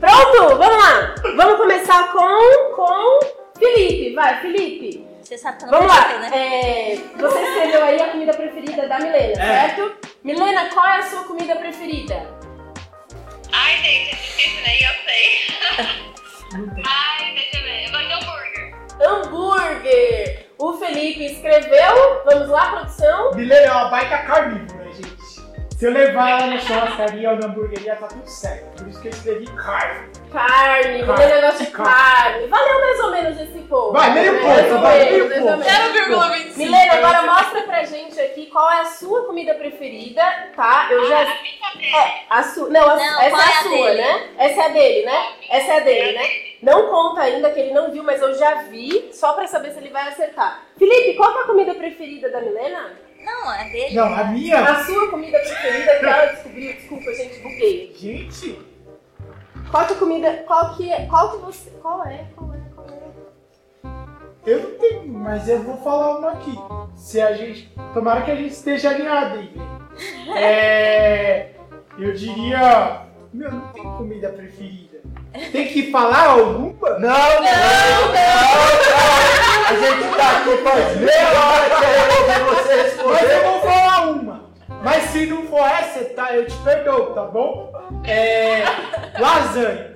Pronto, 0.00 0.56
vamos 0.56 0.78
lá. 0.78 1.14
Vamos 1.36 1.56
começar 1.56 2.12
com, 2.12 2.74
com 2.76 3.18
Felipe. 3.58 4.14
Vai, 4.14 4.40
Felipe. 4.40 5.07
Você 5.28 5.36
sabe 5.36 5.58
que 5.58 5.64
eu 5.64 5.70
não 5.70 5.78
Vamos 5.80 5.94
lá. 5.94 6.18
né? 6.20 6.30
É, 6.32 6.96
você 7.18 7.38
escreveu 7.38 7.84
aí 7.84 8.00
a 8.00 8.08
comida 8.08 8.32
preferida 8.32 8.88
da 8.88 8.98
Milena, 8.98 9.34
certo? 9.34 9.98
Milena, 10.24 10.70
qual 10.70 10.86
é 10.86 10.96
a 11.00 11.02
sua 11.02 11.24
comida 11.24 11.54
preferida? 11.56 12.26
Ai, 13.52 13.76
gente, 13.76 14.08
é 14.08 14.14
difícil, 14.14 14.62
né? 14.62 14.74
Eu 14.76 14.94
sei. 15.04 16.80
Ai, 16.86 17.34
deixa 17.34 17.58
eu 17.58 17.62
ver. 17.62 17.84
Eu 17.84 17.90
gosto 17.90 18.06
de 18.06 18.12
hambúrguer. 18.14 18.74
Hambúrguer. 19.02 20.46
O 20.56 20.72
Felipe 20.78 21.26
escreveu. 21.26 22.22
Vamos 22.24 22.48
lá, 22.48 22.70
produção. 22.70 23.34
Milena 23.34 23.66
é 23.66 23.70
uma 23.70 23.90
baita 23.90 24.18
carnívora, 24.22 24.90
gente. 24.92 25.18
Se 25.76 25.84
eu 25.84 25.92
levar 25.92 26.30
ela 26.30 26.46
na 26.46 26.58
churrascaria 26.58 27.32
ou 27.32 27.36
na 27.36 27.48
hamburgueria, 27.48 27.96
tá 27.96 28.06
tudo 28.06 28.26
certo. 28.26 28.78
Por 28.82 28.88
isso 28.88 29.02
que 29.02 29.08
eu 29.08 29.12
escrevi 29.12 29.46
carne. 29.48 30.08
Carne, 30.30 31.04
Carne. 31.04 31.24
Milena 31.24 31.40
gosta 31.48 31.64
de 31.64 31.70
carne. 31.70 32.46
Valeu 32.48 32.80
mais 32.80 33.00
ou 33.00 33.10
menos 33.10 33.40
esse 33.40 33.58
ponto. 33.60 33.92
Vai, 33.92 34.12
meio 34.14 34.32
né? 34.32 34.40
ponto, 34.40 34.74
ou 34.74 34.80
vai, 34.80 35.04
meio 35.10 35.28
ponto. 35.28 35.56
menos. 35.58 35.66
0,25. 35.66 36.56
Milena, 36.56 36.92
agora 36.94 37.22
mostra 37.22 37.62
pra 37.62 37.84
gente 37.84 38.20
aqui 38.20 38.46
qual 38.46 38.70
é 38.70 38.80
a 38.80 38.84
sua 38.86 39.24
comida 39.26 39.54
preferida, 39.54 40.22
tá? 40.56 40.88
Eu 40.90 41.08
já. 41.08 41.20
A 41.20 41.24
dele. 41.24 41.94
É, 41.94 42.22
a 42.30 42.42
sua. 42.42 42.68
Não, 42.68 42.82
a- 42.88 42.96
Não, 42.96 43.20
essa 43.22 43.36
é 43.36 43.40
é 43.40 43.42
a 43.42 43.58
a 43.58 43.62
sua, 43.62 43.70
dele? 43.90 44.00
né? 44.02 44.28
Essa 44.38 44.60
é 44.60 44.64
a 44.64 44.68
dele, 44.68 45.06
né? 45.06 45.26
Essa 45.50 45.72
é 45.72 45.76
a 45.76 45.80
dele, 45.80 46.18
né? 46.18 46.28
Não 46.62 46.88
conta 46.88 47.20
ainda 47.20 47.50
que 47.50 47.60
ele 47.60 47.72
não 47.72 47.90
viu, 47.92 48.02
mas 48.02 48.20
eu 48.20 48.34
já 48.36 48.62
vi, 48.62 49.10
só 49.12 49.32
pra 49.34 49.46
saber 49.46 49.70
se 49.72 49.78
ele 49.78 49.90
vai 49.90 50.08
acertar. 50.08 50.62
Felipe, 50.76 51.14
qual 51.16 51.38
é 51.38 51.42
a 51.42 51.46
comida 51.46 51.74
preferida 51.74 52.30
da 52.30 52.40
Milena? 52.40 52.98
Não, 53.24 53.52
é 53.54 53.64
dele. 53.70 53.94
Não, 53.94 54.06
a 54.14 54.24
minha. 54.24 54.60
A 54.60 54.84
sua 54.84 55.08
comida 55.10 55.38
preferida 55.38 55.98
que 55.98 56.04
ela 56.04 56.26
descobriu, 56.26 56.72
desculpa, 56.72 57.12
gente, 57.14 57.38
buguei. 57.40 57.92
Gente, 57.96 58.58
Qual 59.70 59.86
que 59.86 59.92
é 59.92 59.96
a 59.96 59.98
comida. 59.98 60.44
Qual 60.46 60.74
que 60.74 60.92
é. 60.92 61.06
Qual 61.06 61.30
que 61.30 61.36
você. 61.44 61.70
Qual 61.82 62.04
é? 62.04 62.26
Qual 62.34 62.54
é? 62.54 62.58
Qual 62.74 62.86
é? 62.88 64.50
eu 64.50 64.62
não 64.62 64.78
tenho, 64.78 65.08
mas 65.12 65.48
eu 65.48 65.62
vou 65.62 65.76
falar 65.78 66.18
uma 66.18 66.32
aqui. 66.32 66.58
Se 66.96 67.20
a 67.20 67.32
gente. 67.34 67.72
Tomara 67.92 68.22
que 68.22 68.30
a 68.30 68.36
gente 68.36 68.52
esteja 68.52 68.90
alinhado 68.90 69.38
aí. 69.38 69.52
É. 70.36 71.50
Eu 71.98 72.12
diria. 72.14 73.02
Meu, 73.32 73.50
não 73.52 73.68
tem 73.72 73.82
comida 73.82 74.28
preferida. 74.30 75.00
Tem 75.52 75.68
que 75.68 75.90
falar 75.90 76.28
alguma? 76.30 76.90
Não, 76.90 76.98
não, 76.98 77.08
não, 77.08 77.42
não, 77.42 78.28
A 79.66 79.74
gente 79.74 80.16
tá 80.16 80.38
aqui 80.38 80.56
faz 80.62 80.96
meia 80.96 81.44
hora 81.44 81.68
querendo 81.78 82.12
ouvir 82.20 82.44
você 82.56 82.76
Mas 82.76 82.78
eu 82.78 82.84
responder. 82.84 83.44
vou 83.44 83.60
falar 83.60 84.10
uma. 84.10 84.47
Mas 84.82 85.04
se 85.10 85.26
não 85.26 85.44
for 85.44 85.66
essa, 85.66 86.04
tá, 86.14 86.32
eu 86.34 86.46
te 86.46 86.54
perdoo, 86.58 87.06
tá 87.14 87.22
bom? 87.24 87.72
É. 88.06 88.62
Lasanha. 89.18 89.94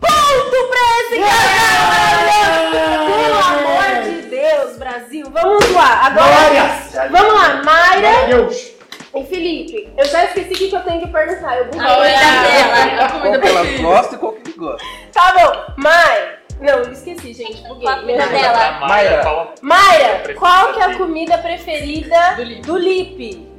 Ponto 0.00 0.68
pra 0.70 1.00
esse 1.00 1.20
cara! 1.20 2.70
Pelo 3.06 3.38
amor 3.38 4.02
de 4.04 4.22
Deus, 4.28 4.76
Brasil! 4.78 5.26
Vamos 5.30 5.70
lá, 5.72 6.06
agora. 6.06 7.08
Vamos 7.10 7.34
lá, 7.34 7.62
Mayra 7.64 8.26
Deus! 8.26 8.72
e 9.14 9.24
Felipe. 9.24 9.92
Eu 9.96 10.04
já 10.06 10.24
esqueci 10.24 10.52
o 10.52 10.56
que 10.70 10.76
eu 10.76 10.80
tenho 10.82 11.00
que 11.00 11.06
perguntar. 11.08 11.56
Eu 11.56 11.64
buguei. 11.66 11.80
A 11.80 11.88
comida 11.88 12.10
dela. 12.10 12.84
dela. 12.84 13.04
A 13.04 13.08
comida 13.10 13.38
Qual 13.38 13.40
que 13.40 13.48
ela 13.48 13.60
preferida. 13.60 13.82
gosta 13.88 14.14
e 14.14 14.18
qual 14.18 14.32
que 14.32 14.52
gosta. 14.52 14.86
Tá 15.12 15.32
bom, 15.34 15.72
Mai. 15.82 16.34
Não, 16.60 16.72
eu 16.74 16.92
esqueci, 16.92 17.32
gente. 17.32 17.62
Buguei. 17.68 17.82
Qual 17.84 17.94
a 17.94 18.00
comida 18.00 18.26
dela? 18.26 18.52
Pra 18.58 18.88
Mayra, 18.88 19.22
qual 19.22 19.40
a- 19.40 19.54
Mayra, 19.62 20.34
qual 20.38 20.72
que 20.74 20.80
é 20.80 20.84
a 20.84 20.94
comida 20.96 21.38
preferida 21.38 22.36
Do 22.64 22.76
Lipe. 22.76 23.53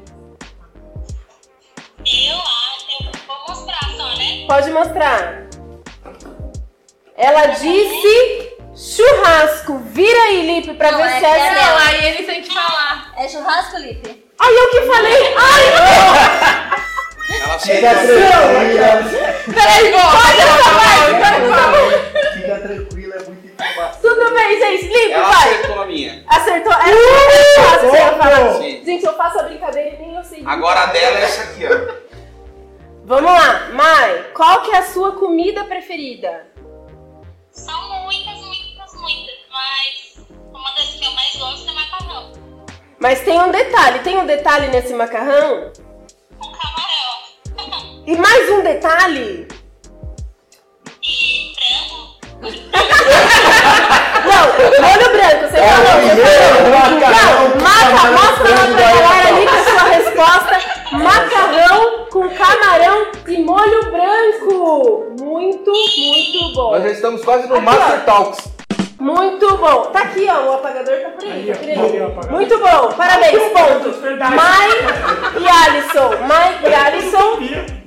Pode 4.48 4.70
mostrar. 4.72 5.44
Ela 7.18 7.46
disse 7.48 8.56
churrasco. 8.75 9.80
Vira 9.86 10.20
aí, 10.24 10.46
Lipe, 10.46 10.74
pra 10.75 10.92
Não, 10.92 10.98
ver 11.00 11.06
é 11.08 11.20
se 11.20 11.25
é 11.25 11.30
é 11.30 11.38
essa. 11.40 11.56
Não, 11.66 11.78
aí 11.78 12.06
ele 12.08 12.24
tem 12.24 12.42
que 12.42 12.54
falar. 12.54 13.14
É 13.18 13.28
churrasco, 13.28 13.78
Lipe? 13.78 14.25
Ai, 14.40 14.54
eu 14.54 14.70
que 14.70 14.82
falei. 14.82 15.34
Ai, 15.38 15.64
Ela 17.42 17.60
Fica 17.60 17.96
tranquila. 17.96 19.56
Peraí, 19.56 19.92
volta. 19.92 20.18
Fica 22.34 22.60
tranquila, 22.60 23.16
é 23.16 23.20
muita 23.24 23.48
informação. 23.64 24.02
tudo 24.02 24.34
bem, 24.34 24.60
gente. 24.60 24.84
Lipe, 24.88 25.12
Ela 25.14 25.30
vai. 25.32 25.36
acertou 25.50 25.82
a 25.82 25.86
minha. 25.86 26.24
Acertou. 26.28 26.74
Essa 26.74 26.90
é 26.90 27.56
fácil 27.64 27.90
você 27.90 27.98
ia 27.98 28.12
falar. 28.18 28.54
Sim. 28.56 28.82
Gente, 28.86 29.06
eu 29.06 29.14
faço 29.18 29.40
a 29.40 29.44
brincadeira 29.44 29.90
e 29.90 29.98
nem 30.02 30.16
eu 30.16 30.24
sei. 30.24 30.44
Agora 30.46 30.82
a 30.82 30.86
dela 30.88 31.18
é 31.20 31.24
essa 31.24 31.44
aqui, 31.44 31.66
ó. 31.66 32.05
Vamos 33.08 33.32
lá, 33.32 33.70
Mai. 33.72 34.32
Qual 34.34 34.64
que 34.64 34.72
é 34.72 34.80
a 34.80 34.84
sua 34.88 35.12
comida 35.12 35.64
preferida? 35.66 36.48
São 37.52 38.04
muitas, 38.04 38.34
muitas, 38.34 38.96
muitas. 38.96 39.36
Mas 39.52 40.26
uma 40.52 40.72
das 40.72 40.88
que 40.96 41.06
eu 41.06 41.12
mais 41.12 41.36
gosto 41.36 41.70
é 41.70 41.74
macarrão. 41.74 42.32
Mas 42.98 43.22
tem 43.22 43.40
um 43.40 43.52
detalhe. 43.52 44.00
Tem 44.00 44.18
um 44.18 44.26
detalhe 44.26 44.70
nesse 44.70 44.92
macarrão? 44.96 45.72
Com 46.40 46.52
camarão. 46.52 47.96
E 48.08 48.18
mais 48.18 48.50
um 48.50 48.64
detalhe. 48.64 49.48
E 51.04 51.54
frango. 51.56 52.20
Não, 54.26 54.46
molho 54.82 55.12
branco, 55.12 55.48
você 55.48 55.58
falou. 55.58 55.96
Você 56.02 56.26
falou. 56.26 56.70
Não, 56.72 57.62
maca, 57.62 58.12
mostra 58.12 58.50
lá 58.50 58.66
pra 58.66 58.92
galera 58.92 59.28
ali 59.28 59.46
com 59.48 59.56
a 59.56 59.64
sua 59.64 59.84
resposta. 59.90 60.55
Macarrão 61.04 62.06
com 62.12 62.30
camarão 62.30 63.08
e 63.28 63.38
molho 63.42 63.92
branco. 63.92 65.16
Muito, 65.22 65.72
muito 65.72 66.54
bom. 66.54 66.72
Nós 66.72 66.84
já 66.84 66.90
estamos 66.92 67.24
quase 67.24 67.48
no 67.48 67.56
Aqui, 67.56 67.66
Master 67.66 68.00
ó. 68.02 68.06
Talks. 68.06 68.56
Muito 69.00 69.58
bom. 69.58 69.82
Tá 69.92 70.00
aqui, 70.02 70.25
ó. 70.30 70.46
O 70.46 70.54
apagador 70.54 70.96
tá 71.00 71.10
por 71.10 71.24
aí. 71.24 71.32
Aí, 71.32 71.54
tá 71.54 71.60
por 71.60 71.70
aí. 71.70 72.02
Ó. 72.02 72.32
Muito 72.32 72.58
bom. 72.58 72.94
Parabéns, 72.94 73.44
ponto. 73.52 74.36
Mai 74.36 74.70
e 75.40 75.48
Alisson. 75.48 76.25
Mai 76.28 76.60
e 76.64 76.74
Alisson. 76.74 77.40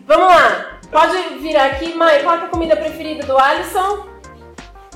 Vamos 0.07 0.27
lá. 0.27 0.79
Pode 0.91 1.17
virar 1.41 1.67
aqui. 1.67 1.95
Mai, 1.95 2.23
qual 2.23 2.37
é 2.37 2.39
a 2.39 2.49
comida 2.49 2.77
preferida 2.77 3.27
do 3.27 3.37
Alisson? 3.39 4.07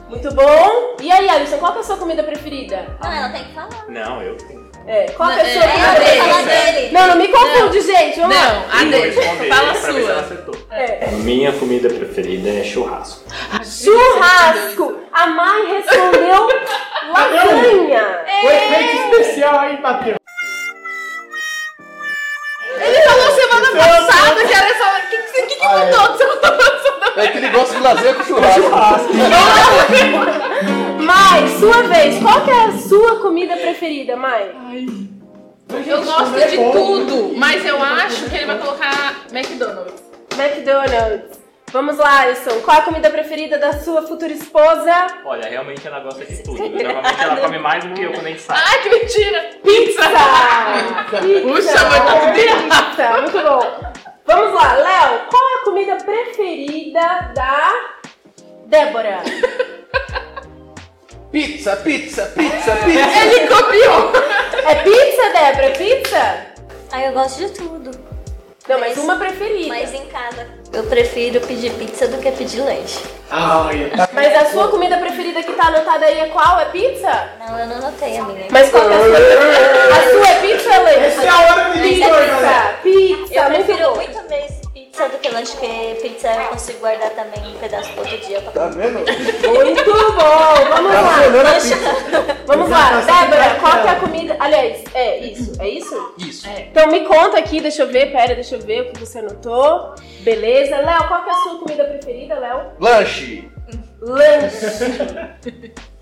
Muito 0.09 0.33
bom. 0.35 0.97
E 1.01 1.11
aí, 1.11 1.29
Alisson, 1.29 1.59
qual 1.59 1.73
que 1.73 1.79
é 1.79 1.81
a 1.81 1.85
sua 1.85 1.97
comida 1.97 2.23
preferida? 2.23 2.97
Não, 3.03 3.13
ela 3.13 3.31
tem 3.31 3.45
que 3.45 3.55
falar. 3.55 3.85
Não, 3.89 4.23
eu 4.23 4.37
tenho. 4.37 4.62
É, 4.87 5.07
qual 5.13 5.31
é 5.31 5.41
a 5.41 5.45
pessoa 5.45 5.65
que 5.65 5.79
vai 5.79 6.19
falar 6.19 6.43
dele? 6.43 6.93
Não, 6.93 7.09
não 7.09 7.17
me 7.17 7.29
confunde, 7.29 7.81
gente. 7.81 8.21
Vamos 8.21 8.37
lá. 8.37 8.43
Não, 8.43 8.81
a 8.81 8.85
dele. 8.85 9.13
Fala 9.13 9.69
é 9.69 9.71
a 9.71 9.75
sua. 9.75 10.43
É. 10.71 11.05
é. 11.05 11.09
Minha 11.19 11.53
comida 11.53 11.89
preferida 11.89 12.51
é 12.51 12.65
churrasco. 12.65 13.25
Churrasco! 13.63 15.01
A 15.13 15.27
mãe 15.29 15.67
respondeu 15.75 16.49
lasanha. 17.13 18.25
O 18.43 18.51
efeito 18.51 18.97
especial 18.97 19.61
aí, 19.61 19.81
Matheus. 19.81 20.17
Ele 22.81 23.03
falou 23.03 23.31
semana 23.35 23.71
passada 23.77 24.45
que 24.45 24.55
era 24.55 24.79
só... 24.79 24.97
O 24.97 25.11
que, 25.11 25.17
que, 25.17 25.43
que, 25.43 25.55
que 25.57 25.65
ah, 25.65 25.79
mudou 25.79 26.09
do 26.13 26.19
seu 26.19 27.23
É 27.23 27.29
que 27.29 27.39
ele 27.39 27.51
gosta 27.51 27.77
de 27.77 27.83
lasanha 27.83 28.15
com 28.15 28.25
churrasco. 28.25 28.63
Churrasco. 28.63 29.13
Mai, 31.03 31.49
sua 31.59 31.83
vez. 31.83 32.21
Qual 32.23 32.45
que 32.45 32.51
é 32.51 32.65
a 32.65 32.73
sua 32.73 33.21
comida 33.21 33.57
preferida, 33.57 34.17
Mai? 34.17 34.51
Eu 35.87 36.03
gosto 36.05 36.35
de 36.35 36.57
tudo, 36.73 37.33
mas 37.37 37.65
eu 37.65 37.83
acho 37.83 38.29
que 38.29 38.37
ele 38.37 38.47
vai 38.47 38.59
colocar 38.59 39.25
McDonald's. 39.33 40.03
McDonald's. 40.39 41.41
Vamos 41.73 41.97
lá, 41.97 42.21
Alisson. 42.21 42.61
Qual 42.61 42.77
a 42.77 42.83
comida 42.83 43.09
preferida 43.09 43.57
da 43.57 43.73
sua 43.73 44.03
futura 44.03 44.31
esposa? 44.31 45.07
Olha, 45.25 45.49
realmente 45.49 45.87
ela 45.89 46.01
gosta 46.01 46.23
de 46.27 46.43
tudo. 46.43 46.59
Normalmente 46.59 47.23
ela 47.23 47.37
come 47.37 47.59
mais 47.59 47.83
do 47.83 47.95
que 47.95 48.03
eu 48.03 48.13
quando 48.13 48.27
a 48.27 48.29
gente 48.29 48.43
sai. 48.43 48.59
Ai, 48.63 48.83
que 48.83 48.91
mentira! 48.91 49.51
Pizza! 49.65 50.03
Pizza! 51.21 51.73
Puxa, 51.73 51.89
mas 51.89 52.05
tá 52.05 52.21
tudo 52.27 52.39
errado. 52.39 52.91
Pizza, 52.91 53.21
muito 53.23 53.41
bom. 53.41 53.93
Vamos 54.27 54.55
lá, 54.55 54.75
Léo. 54.75 55.21
Qual 55.31 55.43
é 55.43 55.55
a 55.55 55.65
comida 55.65 55.97
preferida 55.97 57.33
da 57.35 57.73
Débora? 58.67 59.23
Pizza, 61.33 61.77
pizza, 61.77 62.27
pizza, 62.27 62.77
pizza. 62.77 63.21
Ele 63.25 63.47
copiou! 63.47 64.13
É 64.67 64.75
pizza, 64.75 65.23
Débora? 65.33 65.65
É 65.65 65.71
pizza? 65.71 66.37
Ai, 66.93 67.09
eu 67.09 67.13
gosto 67.13 67.39
de 67.39 67.49
tudo. 67.53 67.91
Não, 68.69 68.79
mas 68.79 68.99
uma 68.99 69.17
preferida. 69.17 69.69
Mas 69.69 69.95
em 69.95 70.05
casa, 70.07 70.47
eu 70.75 70.85
prefiro 70.85 71.41
pedir 71.41 71.73
pizza 71.73 72.07
do 72.07 72.19
que 72.19 72.31
pedir 72.33 72.61
lanche. 72.61 73.01
Mas 74.13 74.37
a 74.37 74.45
sua 74.51 74.69
comida 74.69 74.99
preferida 74.99 75.43
que 75.43 75.53
tá 75.55 75.69
anotada 75.69 76.05
aí 76.05 76.21
é 76.21 76.27
qual? 76.27 76.61
É 76.61 76.67
pizza? 76.67 77.31
Não, 77.41 77.59
eu 77.59 77.67
não 77.67 77.81
notei 77.81 78.19
a 78.19 78.23
minha. 78.25 78.47
Mas 78.51 78.71
qual 78.71 78.87
que 78.87 78.93
é 78.93 78.97
a 78.97 79.01
sua? 79.01 79.99
A 79.99 80.11
sua 80.11 80.29
é 80.29 80.41
pizza, 80.43 80.75
Helena? 80.75 81.07
Essa 81.07 81.23
é 81.23 81.29
a 81.29 81.41
hora 81.41 81.71
que 81.73 81.81
Pizza, 81.81 82.09
pizza, 82.09 82.77
pizza, 82.83 83.35
Eu 83.35 83.45
prefiro 83.47 83.97
muito 83.97 84.12
do 85.09 85.19
que 85.19 85.29
lanche, 85.29 85.53
porque 85.53 85.99
pizza 86.03 86.29
eu 86.33 86.49
consigo 86.49 86.79
guardar 86.81 87.11
também 87.11 87.55
um 87.55 87.59
pedaço 87.59 87.91
outro 87.99 88.19
dia. 88.19 88.41
Pra... 88.41 88.53
Tá 88.53 88.69
vendo? 88.69 88.99
Muito 88.99 89.85
bom, 89.85 90.69
vamos 90.69 90.93
Tá 90.93 91.01
lá. 91.01 92.33
Vamos 92.47 92.71
lá, 92.71 93.01
Débora, 93.01 93.55
qual 93.61 93.83
que 93.83 93.89
é 93.89 93.91
a 93.91 93.97
comida? 93.97 94.37
Aliás, 94.39 94.85
é 94.95 95.19
isso, 95.19 95.53
é 95.61 95.69
isso? 95.69 96.15
Isso. 96.19 96.49
Então 96.49 96.89
me 96.89 97.01
conta 97.01 97.39
aqui, 97.39 97.61
deixa 97.61 97.83
eu 97.83 97.89
ver, 97.89 98.13
pera, 98.13 98.35
deixa 98.35 98.57
eu 98.57 98.61
ver 98.61 98.83
o 98.83 98.93
que 98.93 99.01
você 99.01 99.19
anotou. 99.19 99.95
Beleza. 100.21 100.77
Léo, 100.79 101.09
qual 101.09 101.23
que 101.25 101.31
é 101.31 101.33
a 101.33 101.37
sua 101.37 101.59
comida 101.59 101.85
preferida, 101.85 102.39
Léo? 102.39 102.73
Lanche. 102.81 103.52
Lanche. 104.05 104.67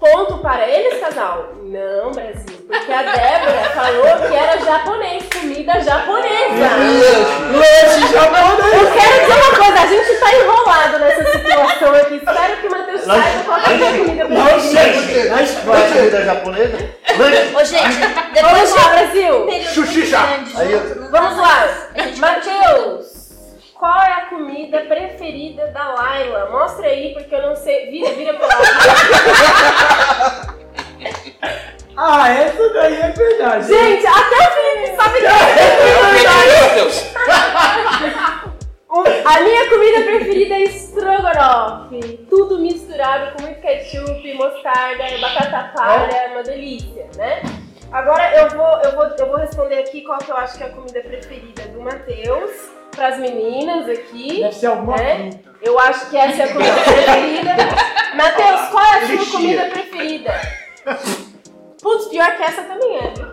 Ponto 0.01 0.39
para 0.39 0.67
eles, 0.67 0.99
casal? 1.01 1.53
Não, 1.65 2.11
Brasil. 2.13 2.67
Porque 2.67 2.91
a 2.93 3.03
Débora 3.03 3.71
falou 3.75 4.27
que 4.27 4.35
era 4.35 4.59
japonês, 4.59 5.25
comida 5.31 5.79
japonesa. 5.81 6.67
Lanche 7.53 8.13
japonês. 8.13 8.73
Eu 8.73 8.93
quero 8.93 9.21
dizer 9.21 9.35
uma 9.35 9.55
coisa, 9.55 9.81
a 9.83 9.87
gente 9.87 10.15
tá 10.19 10.35
enrolado 10.35 10.99
nessa 10.99 11.25
situação 11.31 11.95
aqui. 11.95 12.15
Espero 12.17 12.57
que 12.57 12.67
o 12.67 12.71
Matheus 12.71 13.01
saiba 13.03 13.45
qual 13.45 13.59
é 13.59 13.65
a 13.65 13.69
comida 13.69 14.25
preferida. 14.25 15.31
Qual 15.63 15.77
é 15.77 15.85
a 15.85 15.89
comida 15.93 16.25
japonesa? 16.25 16.79
Lanche. 17.19 17.55
Ô, 17.55 17.65
gente, 17.65 18.01
Vamos 18.01 18.33
depois 18.33 18.75
lá, 18.75 18.89
Brasil. 18.89 19.47
Xuxixa. 19.75 20.19
Vamos 21.11 21.37
lá. 21.37 21.69
Matheus, 22.17 23.20
qual 23.81 24.01
é 24.03 24.13
a 24.13 24.27
comida 24.27 24.81
preferida 24.83 25.67
da 25.69 25.89
Laila? 25.95 26.51
Mostra 26.51 26.87
aí, 26.87 27.13
porque 27.15 27.35
eu 27.35 27.43
não 27.43 27.57
sei. 27.57 27.91
Vira, 27.91 28.13
vira 28.13 28.35
pro 28.35 28.47
lado. 28.47 28.61
Ah, 32.03 32.31
essa 32.31 32.69
daí 32.73 32.99
é 32.99 33.11
verdade. 33.11 33.67
Gente, 33.69 34.07
até 34.07 34.37
o 34.37 34.51
Felipe 34.53 34.97
sabe 34.97 35.19
que 35.19 35.27
é 35.27 35.31
O- 38.89 39.05
A 39.29 39.41
minha 39.41 39.69
comida 39.69 40.01
preferida 40.05 40.55
é 40.55 40.63
estrogonofe. 40.63 42.27
Tudo 42.31 42.59
misturado 42.59 43.33
com 43.35 43.43
muito 43.43 43.61
ketchup, 43.61 44.33
mostarda, 44.35 45.05
batata 45.21 45.73
palha, 45.77 46.11
é 46.17 46.29
uma 46.29 46.43
delícia, 46.43 47.07
né? 47.17 47.43
Agora 47.93 48.35
eu 48.35 48.49
vou, 48.51 48.81
eu, 48.83 48.93
vou, 48.93 49.05
eu 49.19 49.27
vou 49.27 49.37
responder 49.37 49.81
aqui 49.81 50.01
qual 50.03 50.19
que 50.21 50.31
eu 50.31 50.37
acho 50.39 50.57
que 50.57 50.65
é 50.65 50.69
a 50.69 50.71
comida 50.71 51.01
preferida 51.03 51.63
do 51.69 51.81
Matheus, 51.83 52.71
para 53.01 53.09
as 53.15 53.19
meninas 53.19 53.89
aqui. 53.89 54.43
Deve 54.43 54.55
ser 54.55 54.67
alguma 54.67 54.95
né? 54.99 55.31
Eu 55.63 55.79
acho 55.79 56.11
que 56.11 56.19
essa 56.19 56.43
é 56.43 56.45
a 56.45 56.53
comida 56.53 56.75
preferida. 56.75 57.57
Matheus, 58.15 58.69
qual 58.69 58.85
é 58.85 58.89
a 58.91 59.01
sua 59.07 59.09
Lixia. 59.09 59.33
comida 59.33 59.65
preferida? 59.71 60.41
Putz, 61.81 62.09
pior 62.09 62.37
que 62.37 62.43
essa 62.43 62.63
também 62.63 62.97
é, 62.99 63.15
viu? 63.17 63.27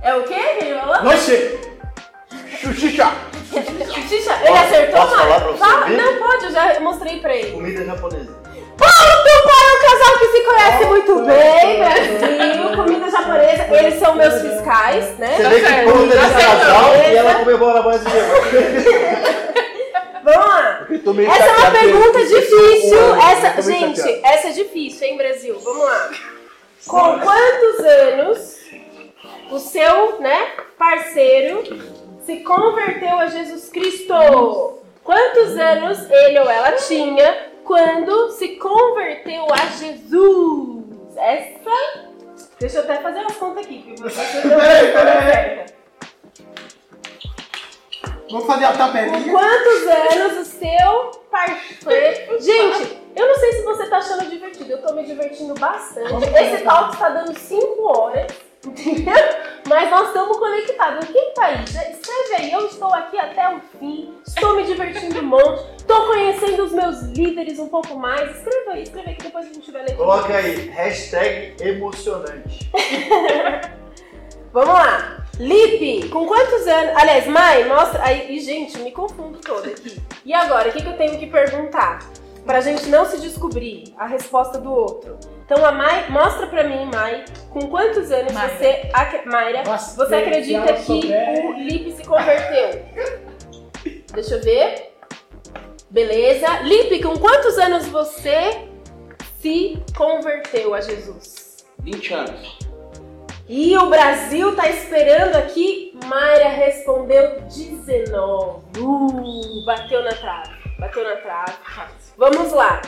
É 0.00 0.14
o 0.14 0.22
quê 0.22 0.34
que 0.34 0.64
ele 0.64 0.78
falou? 0.80 1.04
Lanche. 1.04 1.60
Xuxixa. 2.62 3.12
Xixa, 4.08 4.38
ele 4.42 4.58
acertou, 4.58 5.06
Fala- 5.58 5.84
ver? 5.86 5.96
Não, 5.98 6.16
pode, 6.26 6.44
eu 6.46 6.52
já 6.52 6.80
mostrei 6.80 7.20
pra 7.20 7.36
ele. 7.36 7.52
Comida 7.52 7.84
japonesa. 7.84 8.32
Ponto 8.78 9.24
casal 10.04 10.18
que 10.18 10.26
se 10.26 10.40
conhece 10.44 10.84
muito 10.86 11.14
bem, 11.24 11.78
Brasil. 11.78 12.76
Comida 12.76 13.10
japonesa, 13.10 13.66
eles 13.70 13.98
são 13.98 14.14
meus 14.14 14.40
fiscais, 14.40 15.18
né? 15.18 15.36
Você 15.36 15.48
vê 15.48 15.60
que 15.60 15.82
quando 15.84 16.10
Tá 16.10 16.16
eles 16.16 16.36
certo. 16.36 16.60
casal 16.60 16.94
e 16.96 17.16
ela 17.16 17.34
comeu 17.36 17.58
bola 17.58 17.82
mais 17.82 18.02
que 18.02 18.10
Vamos 20.24 20.46
lá. 20.46 20.86
Essa 21.36 21.48
é 21.48 21.56
uma 21.58 21.70
pergunta 21.70 22.18
difícil. 22.24 23.14
Essa, 23.16 23.62
gente, 23.62 24.20
essa 24.24 24.48
é 24.48 24.52
difícil, 24.52 25.06
hein, 25.06 25.16
Brasil? 25.16 25.58
Vamos 25.62 25.84
lá. 25.84 26.10
Com 26.86 27.20
quantos 27.20 27.84
anos 27.84 28.58
o 29.50 29.58
seu, 29.58 30.20
né, 30.20 30.48
parceiro 30.78 31.62
se 32.24 32.36
converteu 32.36 33.18
a 33.18 33.26
Jesus 33.26 33.68
Cristo? 33.68 34.78
Quantos 35.02 35.58
anos 35.58 36.10
ele 36.10 36.38
ou 36.40 36.50
ela 36.50 36.72
tinha 36.72 37.53
quando 37.64 38.30
se 38.32 38.56
converteu 38.56 39.46
a 39.52 39.66
Jesus? 39.78 40.84
Essa. 41.16 42.04
Deixa 42.58 42.78
eu 42.78 42.82
até 42.84 42.96
fazer 43.00 43.20
umas 43.20 43.36
contas 43.36 43.64
aqui, 43.64 43.94
você 43.98 44.40
Peraí, 44.42 44.92
peraí. 44.92 45.64
Vamos 48.30 48.46
fazer 48.46 48.64
a 48.64 48.72
Com 48.72 48.78
tabelinha. 48.78 49.32
quantos 49.32 49.86
anos 50.16 50.38
o 50.38 50.44
seu 50.50 51.10
parceiro. 51.30 52.40
Gente, 52.40 52.98
eu 53.14 53.28
não 53.28 53.34
sei 53.36 53.52
se 53.52 53.62
você 53.62 53.86
tá 53.86 53.98
achando 53.98 54.28
divertido, 54.30 54.72
eu 54.72 54.82
tô 54.82 54.94
me 54.94 55.04
divertindo 55.04 55.54
bastante. 55.54 56.24
Esse 56.36 56.64
talk 56.64 56.94
está 56.94 57.10
dando 57.10 57.38
5 57.38 57.82
horas, 57.98 58.26
entendeu? 58.68 59.14
Mas 59.68 59.90
nós 59.90 60.08
estamos 60.08 60.36
conectados. 60.36 61.08
Quem 61.08 61.32
tá 61.34 61.46
aí? 61.46 61.64
Escreve 61.64 62.34
aí, 62.36 62.52
eu 62.52 62.66
estou 62.66 62.92
aqui 62.92 63.18
até 63.18 63.54
o 63.54 63.60
fim, 63.78 64.14
estou 64.26 64.56
me 64.56 64.64
divertindo 64.64 65.20
um 65.20 65.22
monte, 65.22 65.62
estou 65.78 66.06
conhecendo 66.06 66.64
os 66.64 66.72
meus 66.72 67.02
líderes 67.02 67.58
um 67.58 67.68
pouco 67.68 67.96
mais. 67.96 68.36
Escreva 68.36 68.72
aí, 68.72 68.82
escreva 68.82 69.08
aí 69.08 69.16
que 69.16 69.22
depois 69.24 69.46
a 69.46 69.52
gente 69.52 69.70
vai 69.70 69.82
ler. 69.84 69.96
Coloca 69.96 70.36
aí, 70.36 70.68
hashtag 70.68 71.56
emocionante. 71.60 72.70
Vamos 74.52 74.74
lá. 74.74 75.24
Lipe, 75.38 76.08
com 76.10 76.26
quantos 76.26 76.66
anos? 76.68 76.96
Aliás, 76.96 77.26
Mai, 77.26 77.64
mostra. 77.64 78.04
Aí, 78.04 78.36
e, 78.36 78.40
gente, 78.40 78.78
me 78.78 78.92
confundo 78.92 79.38
toda 79.38 79.68
aqui. 79.68 80.00
E 80.24 80.32
agora, 80.32 80.68
o 80.68 80.72
que, 80.72 80.80
que 80.80 80.88
eu 80.88 80.96
tenho 80.96 81.18
que 81.18 81.26
perguntar? 81.26 81.98
Pra 82.44 82.60
gente 82.60 82.86
não 82.88 83.06
se 83.06 83.20
descobrir 83.20 83.94
a 83.96 84.06
resposta 84.06 84.58
do 84.60 84.70
outro. 84.70 85.18
Então, 85.44 85.64
a 85.64 85.72
Mai, 85.72 86.08
mostra 86.10 86.46
pra 86.46 86.64
mim, 86.64 86.84
Mai, 86.92 87.24
com 87.50 87.68
quantos 87.68 88.10
anos 88.10 88.32
Mayra. 88.32 88.56
você. 88.56 88.90
ac- 88.92 89.26
Mayra, 89.26 89.62
Nossa, 89.64 89.96
você 89.96 90.14
acredita 90.16 90.72
que 90.74 90.92
o 90.92 91.52
Lipe 91.54 91.92
se 91.92 92.04
converteu? 92.04 92.82
Deixa 94.12 94.34
eu 94.34 94.42
ver. 94.42 94.94
Beleza. 95.90 96.60
Lipe, 96.62 97.02
com 97.02 97.16
quantos 97.18 97.58
anos 97.58 97.86
você 97.88 98.68
se 99.40 99.82
converteu 99.96 100.74
a 100.74 100.80
Jesus? 100.80 101.64
20 101.80 102.12
anos. 102.14 102.58
E 103.48 103.76
o 103.76 103.86
Brasil 103.90 104.54
tá 104.56 104.68
esperando 104.68 105.36
aqui. 105.36 105.98
Mayra 106.06 106.48
respondeu 106.48 107.40
19. 107.42 108.64
Uh, 108.80 109.64
bateu 109.66 110.02
na 110.02 110.12
trave. 110.12 110.50
Bateu 110.78 111.04
na 111.04 111.16
trave. 111.16 111.52
Vamos 112.16 112.52
lá. 112.52 112.80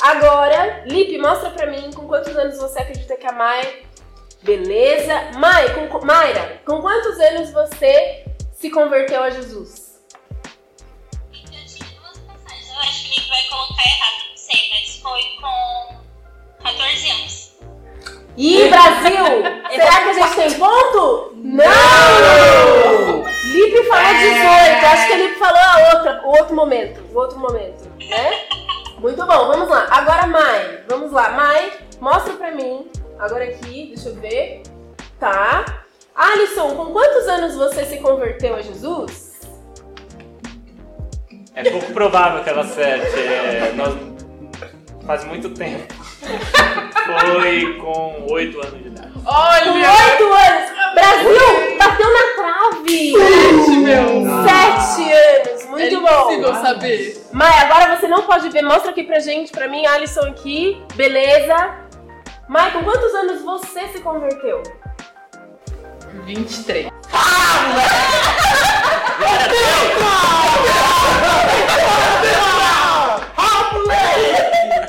Agora, 0.00 0.84
Lipe, 0.86 1.18
mostra 1.18 1.50
pra 1.50 1.66
mim 1.66 1.90
com 1.92 2.06
quantos 2.06 2.36
anos 2.36 2.58
você 2.58 2.78
acredita 2.80 3.16
que 3.16 3.26
a 3.26 3.32
Mai. 3.32 3.84
Beleza. 4.42 5.30
Mai, 5.36 5.88
com, 5.88 6.04
Mayra, 6.04 6.60
com 6.66 6.82
quantos 6.82 7.18
anos 7.18 7.50
você 7.50 8.26
se 8.52 8.70
converteu 8.70 9.22
a 9.22 9.30
Jesus? 9.30 10.00
Eu 11.32 11.40
tive 11.66 11.94
duas 11.94 12.18
passagens. 12.18 12.68
Eu 12.70 12.78
acho 12.80 13.08
que 13.08 13.20
ele 13.20 13.28
vai 13.28 13.42
colocar 13.48 13.82
errado, 13.82 14.28
não 14.30 14.36
sei, 14.36 14.70
mas 14.70 14.96
foi 15.00 15.22
com 15.40 15.96
14 16.62 17.10
anos. 17.10 17.52
Ih, 18.36 18.68
Brasil! 18.68 19.24
será 19.74 20.02
que 20.02 20.08
a 20.08 20.12
gente 20.12 20.34
tem 20.34 20.58
ponto? 20.58 21.32
Não! 21.36 23.24
Lipe 23.44 23.84
falou 23.84 24.14
18. 24.14 24.86
Acho 24.86 25.06
que 25.06 25.12
a 25.12 25.16
Lipe 25.16 25.38
falou 25.38 25.60
a 25.60 25.94
outra, 25.94 26.22
o 26.24 26.28
outro 26.28 26.54
momento. 26.54 27.00
O 27.14 27.18
outro 27.18 27.38
momento, 27.38 27.83
né? 28.08 28.30
Muito 28.98 29.26
bom, 29.26 29.48
vamos 29.48 29.68
lá. 29.68 29.86
Agora, 29.90 30.26
Mai. 30.26 30.80
Vamos 30.88 31.12
lá. 31.12 31.30
Mai, 31.30 31.72
mostra 32.00 32.34
pra 32.34 32.50
mim. 32.52 32.90
Agora 33.18 33.44
aqui, 33.44 33.92
deixa 33.94 34.08
eu 34.08 34.14
ver. 34.16 34.62
Tá. 35.18 35.64
Alisson, 36.14 36.74
com 36.76 36.92
quantos 36.92 37.26
anos 37.28 37.54
você 37.54 37.84
se 37.84 37.98
converteu 37.98 38.54
a 38.54 38.62
Jesus? 38.62 39.34
É 41.54 41.70
pouco 41.70 41.92
provável 41.92 42.42
que 42.42 42.50
ela 42.50 42.62
acerte. 42.62 43.18
É, 43.20 43.72
nós, 43.76 43.94
faz 45.06 45.24
muito 45.24 45.50
tempo. 45.50 45.92
Foi 47.04 47.74
com 47.78 48.26
8 48.30 48.60
anos 48.60 48.82
de 48.82 48.88
idade. 48.88 49.12
Com 49.12 49.20
Olha! 49.30 49.72
oito 49.72 50.32
anos. 50.32 50.70
Brasil, 50.94 51.78
bateu 51.78 52.06
na 52.12 52.24
trave. 52.36 53.12
Sete, 53.12 53.70
meu! 53.78 54.24
Sete 54.44 55.12
anos. 55.12 55.63
Muito 55.78 55.96
é 55.96 56.00
bom. 56.00 56.32
impossível 56.32 56.54
saber. 56.62 57.26
Maia, 57.32 57.60
agora 57.62 57.96
você 57.96 58.08
não 58.08 58.22
pode 58.22 58.48
ver. 58.50 58.62
Mostra 58.62 58.90
aqui 58.90 59.02
pra 59.04 59.18
gente, 59.18 59.50
pra 59.50 59.68
mim, 59.68 59.84
Alisson 59.86 60.20
aqui. 60.28 60.82
Beleza. 60.94 61.74
Maia, 62.48 62.70
com 62.72 62.84
quantos 62.84 63.14
anos 63.14 63.42
você 63.42 63.88
se 63.88 64.00
converteu? 64.00 64.62
23. 66.24 66.88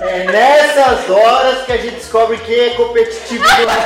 É 0.02 0.24
nessas 0.26 1.10
horas 1.10 1.65
que 1.65 1.71
a 1.74 1.78
gente 1.78 1.95
descobre 1.95 2.38
quem 2.38 2.60
é 2.60 2.69
competitivo 2.76 3.43
do 3.56 3.65
lado 3.65 3.82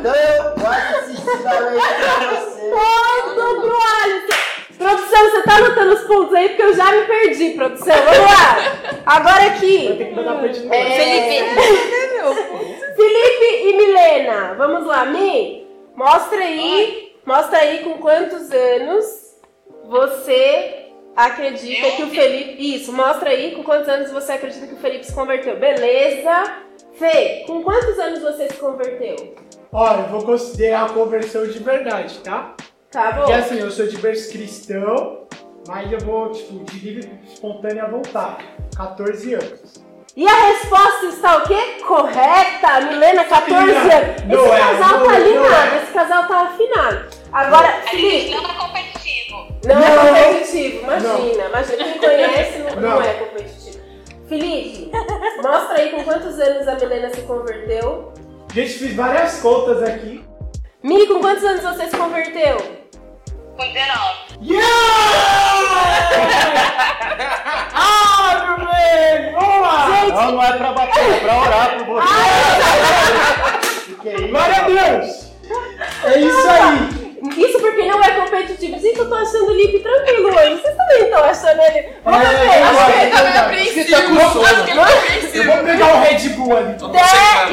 Então 0.00 0.14
eu 0.14 0.54
vou 0.56 0.68
assistir 0.68 1.46
a 1.46 1.60
lei 1.60 1.80
pra 1.80 2.30
você. 2.30 2.70
Ponto 2.70 3.60
pro 3.60 3.78
Alisson. 4.02 4.44
Produção, 4.78 5.30
você 5.30 5.42
tá 5.42 5.56
anotando 5.56 5.94
os 5.94 6.00
pontos 6.02 6.34
aí 6.34 6.48
porque 6.48 6.62
eu 6.62 6.74
já 6.74 6.92
me 6.92 7.02
perdi, 7.06 7.50
produção. 7.50 7.94
Vamos 7.96 8.18
lá. 8.18 8.56
Agora 9.06 9.46
aqui. 9.46 9.94
Tem 9.96 10.08
que 10.08 10.14
mandar 10.14 10.38
pra 10.38 10.52
gente. 10.52 10.72
É... 10.72 11.44
Felipe 12.96 13.68
e 13.68 13.76
Milena, 13.76 14.54
vamos 14.54 14.86
lá, 14.86 15.04
Mi, 15.04 15.66
mostra 15.96 16.38
aí, 16.38 17.12
mostra 17.26 17.58
aí 17.58 17.80
com 17.80 17.98
quantos 17.98 18.52
anos 18.52 19.04
você 19.88 20.84
acredita 21.16 21.90
que 21.92 22.02
o 22.04 22.08
Felipe. 22.08 22.76
Isso, 22.76 22.92
mostra 22.92 23.30
aí 23.30 23.52
com 23.54 23.62
quantos 23.62 23.88
anos 23.88 24.10
você 24.10 24.32
acredita 24.32 24.66
que 24.66 24.74
o 24.74 24.78
Felipe 24.78 25.04
se 25.04 25.14
converteu. 25.14 25.56
Beleza. 25.56 26.62
Fê, 26.94 27.44
com 27.46 27.62
quantos 27.62 27.98
anos 27.98 28.20
você 28.20 28.48
se 28.48 28.54
converteu? 28.54 29.34
Olha, 29.72 30.02
eu 30.02 30.08
vou 30.08 30.24
considerar 30.24 30.84
a 30.84 30.88
conversão 30.90 31.44
de 31.46 31.58
verdade, 31.58 32.18
tá? 32.18 32.54
Tá 32.94 33.10
bom. 33.10 33.18
Porque 33.18 33.32
assim, 33.32 33.58
eu 33.58 33.72
sou 33.72 33.88
de 33.88 33.96
berço 33.98 34.30
cristão, 34.30 35.26
mas 35.66 35.90
eu 35.90 35.98
vou, 35.98 36.30
tipo, 36.30 36.62
de 36.64 36.78
livre 36.78 37.10
espontânea 37.26 37.88
vontade. 37.88 38.44
14 38.76 39.34
anos. 39.34 39.82
E 40.16 40.24
a 40.28 40.32
resposta 40.46 41.06
está 41.06 41.38
o 41.38 41.42
quê? 41.42 41.82
Correta! 41.84 42.80
Milena, 42.88 43.24
14 43.24 43.52
Não, 43.52 43.60
anos. 43.60 43.76
Esse 44.16 44.26
não 44.26 44.54
é, 44.54 44.58
casal 44.60 44.98
não 45.00 45.06
tá 45.06 45.12
é, 45.12 45.16
alinhado, 45.16 45.48
não 45.48 45.54
é. 45.56 45.82
esse 45.82 45.92
casal 45.92 46.28
tá 46.28 46.40
afinado. 46.42 47.06
Agora, 47.32 47.72
Felipe, 47.90 48.30
não 48.30 48.44
é 48.48 48.54
competitivo. 48.54 49.36
não, 49.64 49.74
Não. 49.74 50.16
é 50.16 50.24
competitivo, 50.24 50.82
imagina. 50.84 51.44
Imagina, 51.48 51.84
quem 51.84 51.98
conhece 51.98 52.58
não, 52.58 52.76
não 52.76 52.90
Não. 52.90 53.02
é 53.02 53.14
competitivo. 53.14 53.84
Felipe, 54.28 54.90
mostra 55.42 55.78
aí 55.78 55.90
com 55.90 56.04
quantos 56.04 56.38
anos 56.38 56.68
a 56.68 56.74
Milena 56.76 57.10
se 57.12 57.22
converteu. 57.22 58.12
Gente, 58.54 58.72
fiz 58.74 58.94
várias 58.94 59.40
contas 59.40 59.82
aqui. 59.82 60.24
Mi, 60.80 61.08
com 61.08 61.18
quantos 61.18 61.42
anos 61.42 61.62
você 61.62 61.88
se 61.88 61.96
converteu? 61.96 62.83
Com 63.56 63.72
19. 63.72 63.84
Ah, 67.76 68.56
meu 68.56 68.66
bem! 68.66 69.32
Vamos 69.32 69.60
lá! 69.60 70.06
Não, 70.08 70.32
não 70.32 70.42
é 70.42 70.52
pra 70.56 70.72
bater, 70.72 71.10
é 71.10 71.20
pra 71.20 71.40
orar 71.40 71.76
por 71.78 71.86
você. 71.86 72.08
É? 74.04 74.28
Glória 74.28 74.56
a 74.56 74.62
Deus! 74.64 75.30
É 76.04 76.20
isso 76.20 76.48
aí! 76.48 77.03
Isso 77.36 77.58
porque 77.58 77.84
não 77.84 78.02
é 78.02 78.10
competitivo. 78.10 78.78
Gente, 78.78 78.98
eu 78.98 79.08
tô 79.08 79.14
achando 79.14 79.46
o 79.46 79.54
Lipe 79.54 79.78
tranquilo 79.80 80.28
hoje. 80.28 80.60
Vocês 80.60 80.76
também 80.76 81.02
estão 81.04 81.24
achando 81.24 81.60
ele. 81.62 81.88
Vamos 82.04 82.20
É, 82.20 82.32
ver. 82.34 82.60
eu 82.60 82.64
Acho 82.64 82.84
que 82.86 82.98
Ele 83.00 83.10
tá 83.10 83.22
meio 83.22 83.40
apreensivo. 83.40 83.80
Acho 83.80 84.64
que 84.64 84.70
ele 84.70 84.80
tá 84.80 84.90
Eu 84.90 84.98
apreensivo. 84.98 85.52
vou 85.52 85.64
pegar 85.64 85.94
o 85.94 86.00
Red 86.00 86.28
Bull 86.30 86.56
ali. 86.56 86.74
De 86.74 86.84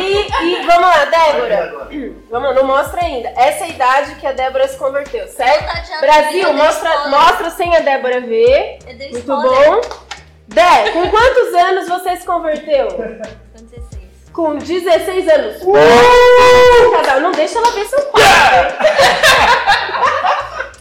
e, 0.02 0.28
e 0.44 0.66
vamos 0.66 0.82
lá, 0.82 1.06
Débora. 1.06 1.88
Vamos, 2.30 2.56
não 2.56 2.64
mostra 2.66 3.02
ainda. 3.04 3.30
Essa 3.30 3.64
é 3.64 3.68
a 3.68 3.70
idade 3.70 4.16
que 4.16 4.28
a 4.28 4.32
Débora 4.32 4.68
se 4.68 4.78
converteu, 4.78 5.28
certo? 5.28 5.66
Tá 5.66 6.02
Brasil, 6.02 6.44
eu 6.44 6.54
mostra, 6.54 7.08
mostra 7.10 7.50
sem 7.52 7.76
a 7.76 7.80
Débora 7.80 8.20
ver. 8.22 8.78
Eu 8.88 9.12
Muito 9.12 9.26
bom. 9.28 9.82
Dé, 10.48 10.90
com 10.92 11.10
quantos 11.10 11.54
anos 11.56 11.88
você 11.88 12.18
se 12.18 12.26
converteu? 12.26 12.88
Com 14.34 14.56
16. 14.56 14.56
Com 14.56 14.58
16 14.58 15.28
anos. 15.30 15.62
Uh! 15.62 16.92
Casal, 16.98 17.20
não 17.22 17.32
deixa 17.32 17.58
ela 17.60 17.72
ver 17.72 17.86
seu 17.86 18.02
quarto. 18.04 18.76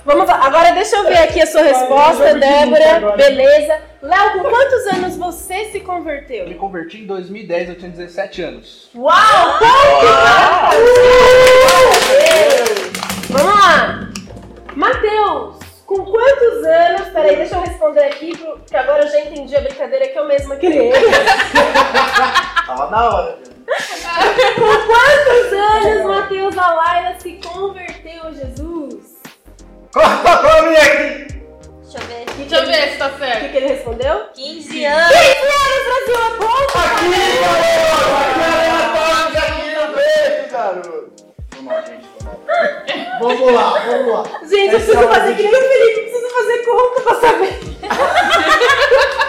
Vamos 0.04 0.26
lá, 0.26 0.40
agora 0.46 0.72
deixa 0.72 0.96
eu 0.96 1.04
ver 1.04 1.18
aqui 1.18 1.42
a 1.42 1.46
sua 1.46 1.62
resposta, 1.62 2.34
Débora. 2.34 3.16
Beleza. 3.16 3.78
Léo, 4.02 4.32
com 4.32 4.44
quantos 4.48 4.86
anos 4.94 5.16
você 5.16 5.66
se 5.66 5.76
Eu 5.76 5.80
me 5.80 5.80
converteu? 5.80 6.58
converti 6.58 6.98
em 7.02 7.06
2010, 7.06 7.68
eu 7.68 7.74
tinha 7.78 7.90
17 7.90 8.42
anos. 8.42 8.90
Uau! 8.94 9.58
Vamos 13.28 13.54
lá! 13.54 14.08
Matheus, 14.74 15.56
com 15.86 16.04
quantos 16.04 16.64
anos. 16.64 17.08
Peraí, 17.12 17.36
deixa 17.36 17.56
eu 17.56 17.60
responder 17.60 18.04
aqui, 18.04 18.36
porque 18.36 18.76
agora 18.76 19.04
eu 19.04 19.08
já 19.10 19.20
entendi 19.20 19.54
a 19.54 19.60
brincadeira 19.60 20.08
que 20.08 20.18
eu 20.18 20.26
mesma 20.26 20.56
criei. 20.56 20.92
Tava 22.70 22.86
na 22.88 23.10
hora. 23.10 23.36
com 24.54 24.86
quantos 24.86 25.52
anos, 25.52 26.04
Matheus 26.06 26.56
Alaila 26.56 27.16
se 27.18 27.32
converteu, 27.44 28.32
Jesus? 28.32 29.18
Corta 29.92 30.36
pra 30.36 30.62
mim 30.62 30.76
aqui! 30.76 31.40
Deixa 31.82 31.98
eu 31.98 32.02
ver. 32.06 32.24
Que 32.26 32.32
Deixa 32.44 32.54
eu 32.54 32.60
que 32.62 32.66
ver 32.70 32.90
se 32.92 32.96
tá 32.98 33.06
ele- 33.06 33.14
O 33.14 33.18
que, 33.18 33.24
certo. 33.24 33.50
que 33.50 33.56
ele 33.56 33.66
respondeu? 33.66 34.26
15 34.34 34.84
anos. 34.84 35.08
15 35.08 35.26
anos, 35.48 35.82
Brasil, 35.84 36.14
é 36.14 36.30
ponto! 36.36 36.78
Aqui 36.78 37.08
no 39.74 39.86
peito, 39.94 40.52
garoto! 40.52 41.10
Vamos 41.56 41.72
lá, 41.72 41.80
gente. 41.82 42.06
vamos 42.22 42.46
lá. 42.46 43.18
Vamos 43.20 43.52
lá, 43.52 43.78
vamos 43.84 44.12
lá. 44.12 44.22
Gente, 44.48 44.72
eu 44.74 44.78
preciso 44.78 44.96
é 44.96 45.04
a 45.04 45.08
fazer 45.08 45.34
que 45.34 45.42
nem 45.42 45.50
o 45.56 45.68
Felipe, 45.68 46.00
preciso 46.02 46.28
fazer 46.34 46.58
conta 46.64 47.00
pra 47.00 47.14
saber. 47.16 47.60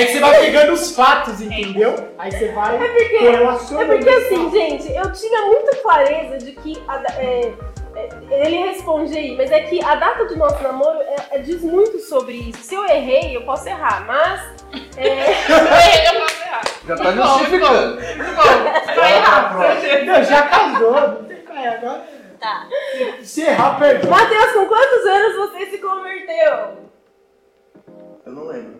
É 0.00 0.04
que 0.06 0.12
você 0.12 0.20
vai 0.20 0.40
pegando 0.40 0.72
os 0.72 0.94
fatos, 0.94 1.40
entendeu? 1.40 1.94
Aí 2.18 2.30
você 2.30 2.48
vai 2.52 2.76
É 2.76 2.78
porque, 2.88 3.16
é 3.16 3.84
porque 3.86 4.08
assim, 4.10 4.36
fatos. 4.36 4.52
gente, 4.52 4.96
eu 4.96 5.12
tinha 5.12 5.42
muita 5.46 5.76
clareza 5.76 6.38
de 6.38 6.52
que 6.52 6.82
a 6.88 7.02
é, 7.18 7.52
é, 7.96 8.08
ele 8.46 8.56
responde 8.58 9.16
aí, 9.16 9.36
mas 9.36 9.50
é 9.50 9.60
que 9.60 9.82
a 9.84 9.94
data 9.96 10.24
do 10.24 10.36
nosso 10.36 10.62
namoro 10.62 11.00
é- 11.00 11.36
é- 11.36 11.38
diz 11.38 11.60
muito 11.62 11.98
sobre 11.98 12.34
isso. 12.34 12.62
Se 12.62 12.74
eu 12.74 12.84
errei, 12.84 13.36
eu 13.36 13.42
posso 13.42 13.68
errar, 13.68 14.04
mas 14.06 14.40
é, 14.96 15.30
Eu 16.14 16.20
posso 16.20 16.42
errar. 16.42 16.62
Já 16.86 16.96
tá 16.96 17.12
ficou. 17.12 17.44
Ficou. 17.44 17.98
Ficou 18.86 19.04
errado. 19.04 20.04
Não, 20.06 20.24
já 20.24 20.42
casou, 20.42 20.92
não 20.92 21.24
tem 21.24 21.36
que 21.36 21.66
agora. 21.66 22.20
Tá. 22.40 22.66
Se 23.22 23.42
errar, 23.42 23.78
perdoa. 23.78 24.10
Matheus, 24.10 24.52
com 24.52 24.66
quantos 24.66 25.06
anos 25.06 25.36
você 25.36 25.66
se 25.66 25.78
converteu? 25.78 26.78
Eu 28.24 28.32
não 28.32 28.46
lembro. 28.46 28.79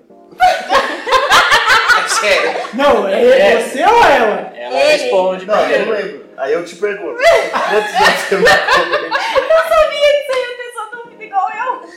É 2.04 2.08
sério. 2.08 2.60
Não, 2.74 3.08
é, 3.08 3.60
você 3.60 3.84
ou 3.84 4.04
ela? 4.04 4.52
Ela 4.56 4.76
Ele. 4.80 4.92
responde 5.02 5.46
Não, 5.46 5.54
eu 5.54 5.60
não 5.60 5.68
primeiro. 5.68 5.92
lembro. 6.08 6.30
Aí 6.36 6.52
eu 6.52 6.64
te 6.64 6.76
pergunto. 6.76 7.16
Quantos 7.20 7.94
anos 7.94 8.20
você? 8.20 8.34
Eu 8.34 8.40
sabia 8.40 10.10
que 10.10 10.22
você 10.26 10.34
ia 10.38 10.56
ter 10.56 10.72
só 10.74 10.96
dúvida 10.96 11.24
igual 11.24 11.48
eu. 11.50 11.90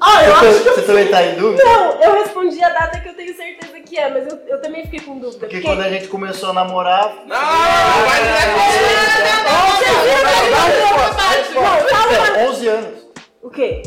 Ah, 0.00 0.24
eu 0.24 0.34
acho 0.34 0.40
que 0.42 0.46
Você, 0.64 0.70
você 0.74 0.82
também 0.82 1.08
tá 1.08 1.22
em 1.22 1.34
dúvida? 1.36 1.62
Não, 1.64 2.02
eu 2.02 2.12
respondi 2.14 2.62
a 2.62 2.68
data 2.70 3.00
que 3.00 3.08
eu 3.08 3.14
tenho 3.14 3.34
certeza 3.36 3.80
que 3.80 3.98
é, 3.98 4.08
mas 4.10 4.26
eu, 4.26 4.38
eu 4.46 4.60
também 4.60 4.82
fiquei 4.84 5.00
com 5.00 5.18
dúvida. 5.18 5.38
Porque 5.40 5.60
quando 5.60 5.80
a 5.82 5.88
gente 5.88 6.08
começou 6.08 6.50
a 6.50 6.52
namorar. 6.52 7.14
Não, 7.26 7.36
mas 7.36 8.20
não 8.24 8.36
é 8.36 8.46
Não, 11.54 11.86
calma. 11.88 12.12
Então, 12.14 12.48
11 12.50 12.68
anos. 12.68 13.06
O 13.42 13.50
quê? 13.50 13.82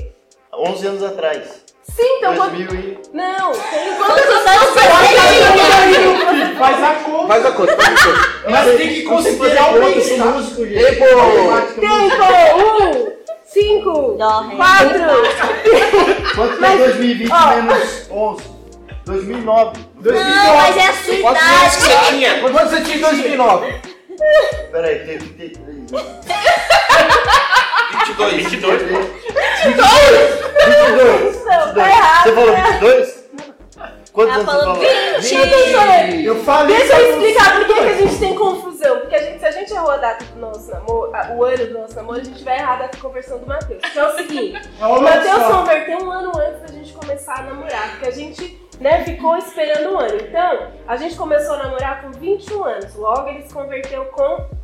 11 0.53 0.87
anos 0.87 1.03
atrás. 1.03 1.65
Sim, 1.95 2.17
então 2.17 2.35
quando... 2.35 2.51
2000 2.51 2.79
e... 2.79 2.99
Não, 3.13 3.51
tem 3.51 3.93
Quantos 3.97 4.25
anos 4.25 4.69
você 4.69 4.79
tem? 4.79 6.55
Faz 6.57 6.83
a 6.83 6.93
conta. 6.95 7.27
Faz 7.27 7.45
a 7.45 7.51
conta, 7.51 7.75
faz 7.75 7.99
a 7.99 8.03
conta. 8.05 8.29
Mas 8.49 8.77
tem 8.77 8.89
que 8.89 9.01
considerar 9.03 9.75
o 9.75 9.79
mês, 9.79 10.07
sou 10.07 10.17
músico, 10.17 10.65
gente. 10.65 10.83
Tempo! 10.95 11.05
Tempo! 11.79 12.25
Um, 12.57 13.11
cinco, 13.45 14.15
Dó, 14.17 14.41
ré. 14.41 14.55
quatro. 14.55 14.99
Quanto 16.35 16.53
que 16.55 16.61
Mas- 16.61 16.73
é 16.81 16.83
2020 16.85 17.31
ó. 17.31 17.55
menos 17.55 18.07
11? 18.11 18.43
2009. 19.05 19.79
Não, 20.01 20.13
mas 20.57 20.77
é 20.77 20.87
a 20.87 20.93
sua 20.93 21.17
Quantos 21.21 21.41
anos 21.43 21.57
idade. 21.57 21.75
você 21.75 22.11
tinha? 22.11 22.39
Quantos 22.41 22.59
anos 22.61 22.71
você 22.71 22.81
tinha 22.81 22.97
em 22.97 23.01
2009? 23.01 23.73
Peraí, 24.71 24.99
tem 25.05 25.17
33. 25.17 25.77
Né? 28.17 28.29
22. 28.29 28.81
22. 28.81 28.99
22. 30.65 31.45
Não, 31.45 31.73
tá 31.73 31.89
errado. 31.89 32.23
Você 32.23 32.33
falou 32.35 32.51
né? 32.51 32.71
22? 32.71 33.19
Quantos 34.11 34.33
Ela 34.35 34.41
anos 34.41 34.45
você 34.45 34.59
falou 34.59 34.75
falou? 34.75 35.21
20. 35.21 36.25
Eu 36.25 36.35
falei 36.43 36.77
Deixa 36.77 36.99
eu 36.99 37.09
explicar 37.11 37.55
por 37.55 37.65
que, 37.67 37.73
que 37.73 37.79
a 37.79 37.93
gente 37.93 38.19
tem 38.19 38.35
confusão. 38.35 38.99
Porque 38.99 39.15
a 39.15 39.19
gente, 39.23 39.39
se 39.39 39.45
a 39.45 39.51
gente 39.51 39.73
errou 39.73 39.91
a 39.91 39.97
data 39.97 40.25
do 40.25 40.39
nosso 40.39 40.69
namoro, 40.71 41.15
a- 41.15 41.31
o 41.35 41.43
ano 41.43 41.65
do 41.67 41.73
nosso 41.79 41.95
namoro, 41.95 42.19
a 42.19 42.23
gente 42.23 42.43
vai 42.43 42.57
errar 42.57 42.73
a 42.73 42.77
data 42.77 42.95
de 42.97 43.01
conversão 43.01 43.37
do 43.37 43.45
Matheus. 43.45 43.81
Que 43.81 43.99
é 43.99 44.07
o 44.07 44.15
seguinte, 44.15 44.69
É 44.81 44.85
o 44.85 45.01
Matheus 45.01 45.41
só. 45.43 45.57
converteu 45.59 45.97
um 45.99 46.11
ano 46.11 46.31
antes 46.37 46.61
da 46.61 46.67
gente 46.67 46.91
começar 46.93 47.35
a 47.39 47.43
namorar, 47.43 47.89
porque 47.91 48.07
a 48.07 48.11
gente 48.11 48.59
né, 48.81 49.03
ficou 49.03 49.37
esperando 49.37 49.93
um 49.93 49.99
ano. 49.99 50.15
Então, 50.15 50.67
a 50.87 50.95
gente 50.97 51.15
começou 51.15 51.53
a 51.55 51.57
namorar 51.63 52.01
com 52.01 52.11
21 52.11 52.63
anos, 52.63 52.95
logo 52.95 53.29
ele 53.29 53.43
se 53.43 53.53
converteu 53.53 54.05
com. 54.05 54.58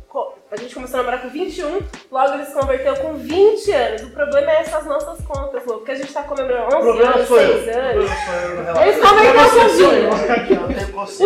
A 0.48 0.56
gente 0.56 0.72
começou 0.72 1.00
a 1.00 1.02
namorar 1.02 1.22
com 1.22 1.28
21, 1.28 1.82
logo 2.08 2.34
ele 2.34 2.44
se 2.44 2.54
converteu 2.54 2.94
com 2.98 3.14
20 3.14 3.72
anos. 3.72 4.02
O 4.02 4.10
problema 4.10 4.52
é 4.52 4.60
essas 4.60 4.86
nossas 4.86 5.20
contas, 5.26 5.64
louco, 5.66 5.80
porque 5.80 5.90
a 5.90 5.94
gente 5.96 6.12
tá 6.12 6.22
comemorando 6.22 6.66
11 6.66 6.76
O 6.76 6.80
problema 6.82 7.14
anos, 7.14 7.26
sou 7.26 7.40
eu. 7.40 7.64
6 7.64 7.76
anos. 7.76 8.10
Ele 8.76 8.88
Eles 8.88 9.08
converteram 9.08 9.50
com 9.50 9.66
20. 9.66 9.82
Um 9.82 9.90
ano 9.90 10.10
antes. 11.02 11.20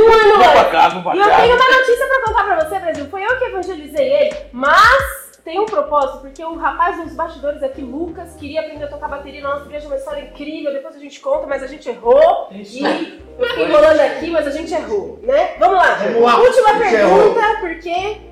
E 1.15 1.19
eu 1.19 1.37
tenho 1.37 1.57
uma 1.57 1.71
notícia 1.71 2.07
pra 2.07 2.23
contar 2.25 2.45
pra 2.45 2.65
você, 2.65 2.79
Brasil. 2.79 3.07
Foi 3.11 3.23
eu 3.23 3.39
que 3.39 3.45
evangelizei 3.45 4.11
ele, 4.11 4.37
mas 4.53 5.39
tem 5.45 5.61
um 5.61 5.67
propósito, 5.67 6.21
porque 6.21 6.43
o 6.43 6.57
rapaz 6.57 6.97
dos 7.03 7.13
bastidores 7.13 7.63
aqui, 7.63 7.83
Lucas, 7.83 8.35
queria 8.37 8.63
aprender 8.63 8.85
a 8.85 8.89
tocar 8.89 9.09
bateria 9.09 9.43
na 9.43 9.51
nossa 9.51 9.67
igreja, 9.67 9.87
uma 9.87 9.97
história 9.97 10.23
incrível. 10.23 10.73
Depois 10.73 10.97
a 10.97 10.99
gente 10.99 11.21
conta, 11.21 11.47
mas 11.47 11.63
a 11.63 11.67
gente 11.67 11.87
errou. 11.91 12.49
E 12.51 13.21
eu 13.39 13.49
fiquei 13.49 13.65
enrolando 13.67 14.01
aqui, 14.01 14.31
mas 14.31 14.47
a 14.47 14.51
gente 14.51 14.73
errou, 14.73 15.19
né? 15.23 15.57
Vamos 15.59 15.77
lá. 15.77 15.95
Vamos 15.97 16.23
lá. 16.23 16.39
Última 16.39 16.79
pergunta, 16.79 17.41
porque 17.61 18.30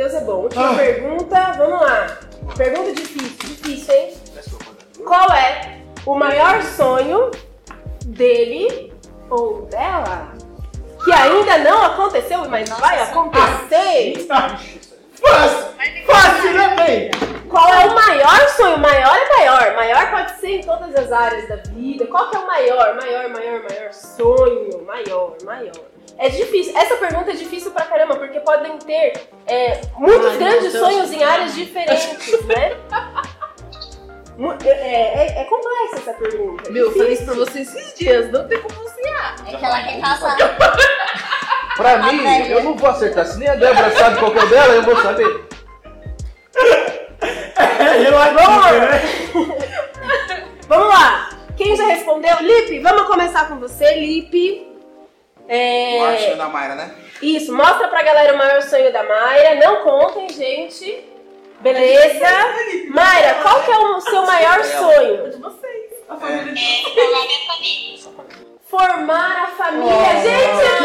Deus 0.00 0.14
é 0.14 0.20
bom. 0.22 0.44
Última 0.44 0.70
Ah. 0.70 0.76
pergunta, 0.76 1.52
vamos 1.58 1.78
lá. 1.78 2.18
Pergunta 2.56 2.90
difícil, 2.94 3.48
difícil, 3.50 3.94
hein? 3.94 4.14
Qual 5.04 5.30
é 5.30 5.82
o 6.06 6.14
maior 6.14 6.62
sonho 6.62 7.30
dele 8.06 8.94
ou 9.28 9.66
dela 9.66 10.32
que 11.04 11.12
ainda 11.12 11.58
não 11.58 11.84
aconteceu, 11.84 12.48
mas 12.48 12.66
vai 12.70 13.02
acontecer? 13.02 14.26
Fácil! 14.26 14.80
Fácil, 16.06 16.54
né, 16.54 16.76
bem? 16.76 17.10
Qual 17.50 17.68
é 17.68 17.84
o 17.84 17.94
maior 17.94 18.48
sonho? 18.56 18.78
Maior 18.78 19.14
é 19.14 19.36
maior. 19.36 19.76
Maior 19.76 20.10
pode 20.12 20.40
ser 20.40 20.48
em 20.48 20.60
todas 20.62 20.96
as 20.96 21.12
áreas 21.12 21.46
da 21.46 21.56
vida. 21.56 22.06
Qual 22.06 22.30
que 22.30 22.36
é 22.36 22.38
o 22.38 22.46
maior, 22.46 22.96
maior, 22.96 23.28
maior, 23.28 23.62
maior 23.68 23.92
sonho? 23.92 24.82
Maior, 24.86 25.36
maior. 25.44 25.89
É 26.20 26.28
difícil. 26.28 26.76
Essa 26.76 26.96
pergunta 26.96 27.30
é 27.30 27.34
difícil 27.34 27.70
pra 27.70 27.86
caramba, 27.86 28.14
porque 28.16 28.38
podem 28.40 28.76
ter 28.78 29.14
é, 29.46 29.80
muitos 29.96 30.32
Ai, 30.32 30.36
grandes 30.38 30.72
Deus. 30.74 30.84
sonhos 30.86 31.12
em 31.12 31.24
áreas 31.24 31.54
diferentes, 31.54 32.44
né? 32.46 32.76
É, 34.64 34.68
é- 34.68 35.40
é 35.40 35.44
complexa 35.44 35.96
essa 35.96 36.12
pergunta. 36.14 36.68
é 36.68 36.72
Meu, 36.72 36.86
eu 36.86 36.92
falei 36.92 37.12
isso 37.14 37.24
pra 37.24 37.34
você 37.34 37.60
esses 37.60 37.94
dias, 37.98 38.30
não 38.30 38.46
tem 38.46 38.58
como 38.60 38.74
confiar. 38.74 39.34
É 39.46 39.56
que 39.56 39.64
ela 39.64 39.82
quer 39.82 40.00
casar. 40.00 40.36
Pra 41.76 41.96
mim, 41.98 42.22
velha. 42.22 42.52
eu 42.52 42.64
não 42.64 42.76
vou 42.76 42.90
acertar. 42.90 43.24
Se 43.24 43.38
nem 43.38 43.48
a 43.48 43.54
Débora 43.54 43.90
sabe 43.96 44.18
qual 44.18 44.30
que 44.32 44.38
é 44.38 44.42
o 44.42 44.48
dela, 44.50 44.74
eu 44.74 44.82
vou 44.82 44.96
saber. 45.00 45.46
É 47.22 47.98
relativo, 47.98 48.80
né? 48.80 49.02
Vamos 50.68 50.88
lá. 50.88 51.30
Quem 51.56 51.74
já 51.76 51.86
respondeu? 51.86 52.36
Lipe, 52.40 52.80
vamos 52.80 53.02
começar 53.04 53.48
com 53.48 53.56
você, 53.58 53.94
Lipe. 53.94 54.68
É, 55.48 55.79
da 56.40 56.48
Mayra, 56.48 56.74
né? 56.74 56.94
Isso, 57.22 57.54
mostra 57.54 57.86
pra 57.88 58.02
galera 58.02 58.34
o 58.34 58.38
maior 58.38 58.62
sonho 58.62 58.92
da 58.92 59.02
Mayra. 59.02 59.54
Não 59.56 59.76
contem, 59.82 60.28
gente. 60.30 61.04
Beleza? 61.60 62.26
Mayra, 62.88 63.34
qual 63.42 63.62
que 63.62 63.70
é 63.70 63.78
o 63.78 64.00
seu 64.00 64.22
maior 64.22 64.64
sonho? 64.64 65.30
De 65.30 65.36
vocês. 65.36 65.90
A 66.08 66.14
É. 66.14 66.18
família 66.18 66.52
de 66.54 66.60
É, 66.60 67.98
formar 68.64 69.42
a 69.44 69.46
família. 69.48 70.20
Gente, 70.22 70.80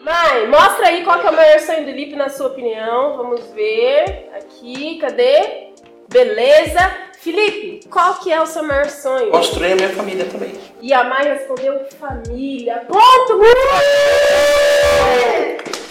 Mai, 0.00 0.46
mostra 0.46 0.88
aí 0.88 1.04
qual 1.04 1.20
que 1.20 1.26
é 1.26 1.30
o 1.30 1.36
maior 1.36 1.60
sonho 1.60 1.84
do 1.84 1.90
Lipe 1.90 2.16
na 2.16 2.28
sua 2.28 2.46
opinião. 2.48 3.16
Vamos 3.16 3.46
ver. 3.52 4.30
Aqui, 4.36 4.98
cadê? 4.98 5.68
Beleza. 6.08 7.07
Felipe, 7.28 7.86
qual 7.90 8.14
que 8.14 8.32
é 8.32 8.40
o 8.40 8.46
seu 8.46 8.62
maior 8.62 8.86
sonho? 8.88 9.30
Construir 9.30 9.72
a 9.72 9.76
minha 9.76 9.90
família 9.90 10.24
também. 10.24 10.54
E 10.80 10.94
a 10.94 11.04
Mai 11.04 11.28
respondeu 11.28 11.78
família. 12.00 12.86
Ponto! 12.88 13.42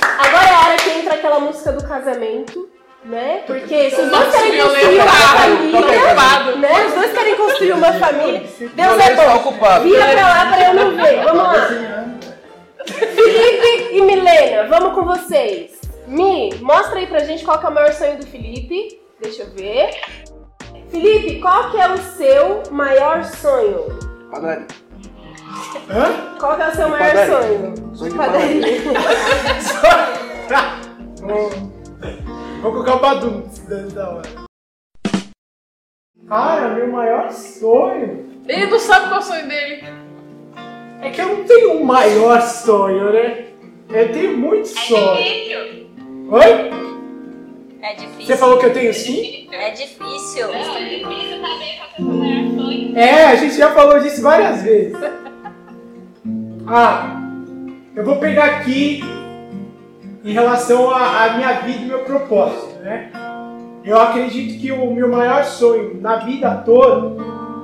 Agora 0.01 0.47
é 0.47 0.53
a 0.53 0.59
hora 0.65 0.75
que 0.77 0.89
entra 0.89 1.13
aquela 1.13 1.39
música 1.39 1.71
do 1.73 1.87
casamento, 1.87 2.67
né? 3.05 3.43
Porque 3.45 3.91
se 3.91 4.01
os 4.01 4.09
dois 4.09 4.31
querem 4.35 4.59
construir 4.59 4.99
uma 4.99 5.79
tô 5.79 5.87
preocupado. 5.87 6.51
família, 6.51 6.69
né? 6.69 6.85
Os 6.87 6.93
dois 6.93 7.13
querem 7.13 7.35
construir 7.35 7.71
uma 7.73 7.93
família. 7.93 8.39
Deus 8.39 8.99
é 8.99 9.15
bom. 9.15 9.83
Vira 9.83 10.05
pra 10.07 10.27
lá 10.27 10.45
pra 10.47 10.67
eu 10.69 10.73
não 10.73 10.95
ver. 10.95 11.23
Vamos 11.23 11.43
lá. 11.43 11.67
Felipe 12.87 13.95
e 13.95 14.01
Milena, 14.01 14.67
vamos 14.67 14.95
com 14.95 15.05
vocês. 15.05 15.79
Mi, 16.07 16.55
mostra 16.61 16.97
aí 16.97 17.05
pra 17.05 17.19
gente 17.19 17.45
qual 17.45 17.59
que 17.59 17.65
é 17.67 17.69
o 17.69 17.73
maior 17.73 17.93
sonho 17.93 18.17
do 18.17 18.25
Felipe. 18.25 18.99
Deixa 19.19 19.43
eu 19.43 19.49
ver. 19.51 19.91
Felipe, 20.89 21.39
qual 21.41 21.71
que 21.71 21.77
é 21.77 21.93
o 21.93 21.97
seu 21.97 22.63
maior 22.71 23.23
sonho? 23.23 23.87
Padaria. 24.31 24.67
Hã? 25.89 26.37
Qual 26.39 26.55
que 26.55 26.61
é 26.61 26.67
o 26.67 26.75
seu 26.75 26.89
maior 26.89 27.07
Padaria. 27.13 27.41
sonho? 27.41 27.95
Sonho 27.95 28.11
de 28.11 28.17
Padaria. 28.17 28.81
Vou 32.61 32.71
colocar 32.71 32.95
o 32.95 32.99
Badum 32.99 33.43
da 33.93 34.09
hora. 34.09 34.47
Cara, 36.27 36.69
meu 36.75 36.87
maior 36.91 37.31
sonho 37.31 38.25
Ele 38.47 38.65
não 38.65 38.79
sabe 38.79 39.07
qual 39.07 39.19
é 39.19 39.23
o 39.23 39.25
sonho 39.25 39.47
dele. 39.47 39.83
é 41.01 41.09
que 41.09 41.21
eu 41.21 41.27
não 41.37 41.43
tenho 41.45 41.71
um 41.77 41.83
maior 41.83 42.41
sonho, 42.41 43.11
né? 43.13 43.45
Eu 43.89 44.11
tenho 44.11 44.37
muitos 44.37 44.75
É 44.75 44.79
sonhos. 44.81 45.17
difícil. 45.17 45.87
Oi? 46.29 46.71
É 47.81 47.93
difícil. 47.95 48.25
Você 48.25 48.35
falou 48.37 48.57
que 48.57 48.65
eu 48.65 48.73
tenho 48.73 48.93
sim? 48.93 49.36
É 49.51 49.71
difícil. 49.71 50.53
É 50.53 50.79
difícil 50.89 51.41
saber 51.41 51.77
qual 51.77 51.89
que 51.95 52.01
é 52.01 52.05
o 52.05 52.07
maior 52.07 52.47
sonho. 52.55 52.97
É, 52.97 53.25
a 53.25 53.35
gente 53.35 53.55
já 53.55 53.71
falou 53.71 53.99
disso 53.99 54.21
várias 54.21 54.61
vezes. 54.61 54.97
Ah, 56.67 57.21
eu 57.95 58.03
vou 58.03 58.17
pegar 58.17 58.45
aqui 58.45 59.01
em 60.23 60.33
relação 60.33 60.91
à 60.91 61.23
à 61.23 61.37
minha 61.37 61.53
vida 61.61 61.83
e 61.83 61.85
meu 61.85 61.99
propósito, 61.99 62.79
né? 62.81 63.09
Eu 63.85 63.97
acredito 63.97 64.59
que 64.59 64.69
o 64.69 64.93
meu 64.93 65.09
maior 65.09 65.45
sonho 65.45 65.99
na 66.01 66.17
vida 66.17 66.53
toda 66.65 67.23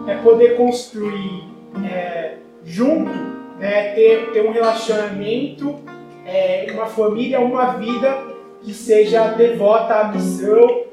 é 0.09 0.15
poder 0.15 0.55
construir 0.55 1.43
é, 1.83 2.35
junto, 2.63 3.11
né, 3.59 3.93
ter, 3.93 4.31
ter 4.31 4.47
um 4.47 4.53
relacionamento, 4.53 5.83
é, 6.25 6.67
uma 6.73 6.85
família, 6.85 7.41
uma 7.41 7.73
vida 7.73 8.17
que 8.61 8.73
seja 8.73 9.27
devota 9.29 9.95
à 9.95 10.07
missão 10.07 10.92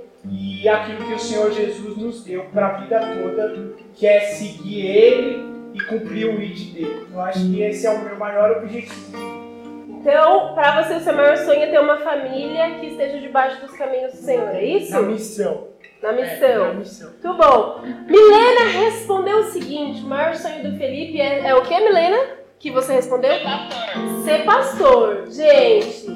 e 0.63 0.69
aquilo 0.69 1.07
que 1.07 1.15
o 1.15 1.19
Senhor 1.19 1.51
Jesus 1.53 1.97
nos 1.97 2.23
deu 2.25 2.45
para 2.53 2.67
a 2.69 2.73
vida 2.81 3.01
toda, 3.01 3.75
que 3.95 4.07
é 4.07 4.21
seguir 4.21 4.87
Ele 4.87 5.45
e 5.75 5.81
cumprir 5.85 6.27
o 6.27 6.41
ID 6.41 6.75
dele. 6.75 7.07
Eu 7.13 7.21
acho 7.21 7.41
que 7.51 7.63
esse 7.63 7.87
é 7.87 7.91
o 7.91 8.05
meu 8.05 8.17
maior 8.17 8.59
objetivo. 8.63 9.41
Então, 9.89 10.55
pra 10.55 10.83
você, 10.83 10.95
o 10.95 11.01
seu 11.01 11.13
maior 11.15 11.37
sonho 11.37 11.63
é 11.63 11.67
ter 11.67 11.79
uma 11.79 11.99
família 11.99 12.79
que 12.81 12.87
esteja 12.87 13.19
debaixo 13.19 13.61
dos 13.61 13.73
caminhos 13.77 14.13
do 14.13 14.19
Senhor, 14.19 14.49
é 14.49 14.65
isso? 14.65 14.93
Na 14.93 15.03
missão. 15.03 15.69
Na 16.03 16.09
É, 16.09 16.13
missão. 16.13 16.65
na 16.69 16.75
missão. 16.75 17.11
Muito 17.11 17.35
bom. 17.37 17.81
Milena 18.07 18.71
respondeu 18.85 19.39
o 19.41 19.45
seguinte: 19.45 20.03
o 20.03 20.07
maior 20.07 20.35
sonho 20.35 20.63
do 20.71 20.79
Felipe 20.79 21.21
é, 21.21 21.49
é 21.49 21.55
o 21.55 21.63
que, 21.63 21.79
Milena? 21.79 22.19
Que 22.59 22.71
você 22.71 22.95
respondeu? 22.95 23.31
Pastor. 23.43 24.25
Ser 24.25 24.45
pastor. 24.45 25.25
Gente, 25.31 26.11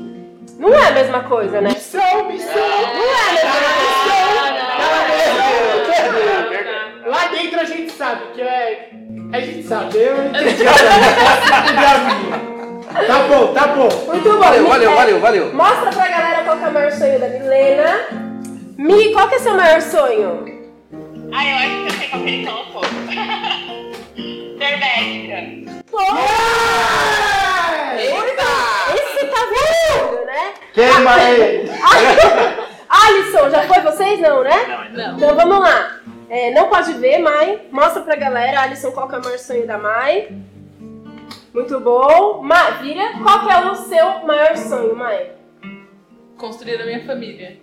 não 0.59 0.75
é 0.75 0.88
a 0.88 0.93
mesma 0.93 1.21
coisa, 1.25 1.61
né? 1.61 1.71
Missão, 1.71 2.29
missão! 2.29 2.55
Não 2.55 3.14
é 3.14 3.29
a 3.29 3.33
mesma 3.33 3.53
coisa. 3.55 3.95
Lá 7.07 7.27
dentro 7.29 7.61
a 7.61 7.64
gente 7.64 7.93
sabe 7.93 8.23
que 8.35 8.40
é. 8.40 8.90
A 9.33 9.40
gente 9.40 9.62
sabe, 9.67 9.99
eu 9.99 10.27
entendi 10.27 10.67
a 10.67 10.73
Tá 13.07 13.19
bom, 13.29 13.53
tá 13.53 13.67
bom. 13.69 13.88
Muito 14.07 14.31
bom. 14.31 14.38
Valeu, 14.38 14.69
valeu, 14.69 14.90
é, 14.90 14.95
valeu, 14.95 15.21
valeu. 15.21 15.53
Mostra 15.53 15.90
pra 15.90 16.09
galera 16.09 16.45
qual 16.45 16.57
que 16.57 16.64
é 16.64 16.69
o 16.69 16.73
maior 16.73 16.93
sonho 16.93 17.19
da 17.19 17.29
Milena. 17.29 18.07
Mi, 18.79 19.12
qual 19.12 19.29
que 19.29 19.35
é 19.35 19.38
seu 19.40 19.55
maior 19.55 19.81
sonho? 19.81 20.45
Ah, 21.33 21.45
eu 21.45 21.57
acho 21.57 21.69
que 21.69 21.87
eu 21.87 21.90
sei 21.90 22.09
qual 22.09 22.23
que 22.23 22.29
ele 22.29 22.47
colocou. 22.47 22.83
Queima 30.75 31.23
ele. 31.31 31.71
Alisson, 32.89 33.51
já 33.51 33.63
foi 33.63 33.81
vocês? 33.83 34.21
Não, 34.21 34.43
né? 34.43 34.89
Não, 34.93 35.07
Não. 35.09 35.17
Então 35.17 35.35
vamos 35.37 35.59
lá. 35.61 35.97
É, 36.29 36.51
não 36.53 36.69
pode 36.69 36.93
ver, 36.95 37.19
Mai. 37.19 37.61
Mostra 37.71 38.03
pra 38.03 38.17
galera, 38.17 38.63
Alisson, 38.63 38.91
qual 38.93 39.09
que 39.09 39.15
é 39.15 39.19
o 39.19 39.25
maior 39.25 39.39
sonho 39.39 39.67
da 39.67 39.79
Mai. 39.79 40.29
Muito 41.53 41.79
bom. 41.81 42.43
Ma, 42.43 42.71
vira. 42.83 43.13
Qual 43.23 43.47
que 43.47 43.53
é 43.53 43.59
o 43.71 43.75
seu 43.77 44.27
maior 44.27 44.57
sonho, 44.57 44.97
Mai? 44.97 45.31
Construir 46.37 46.81
a 46.81 46.85
minha 46.85 47.05
família. 47.07 47.59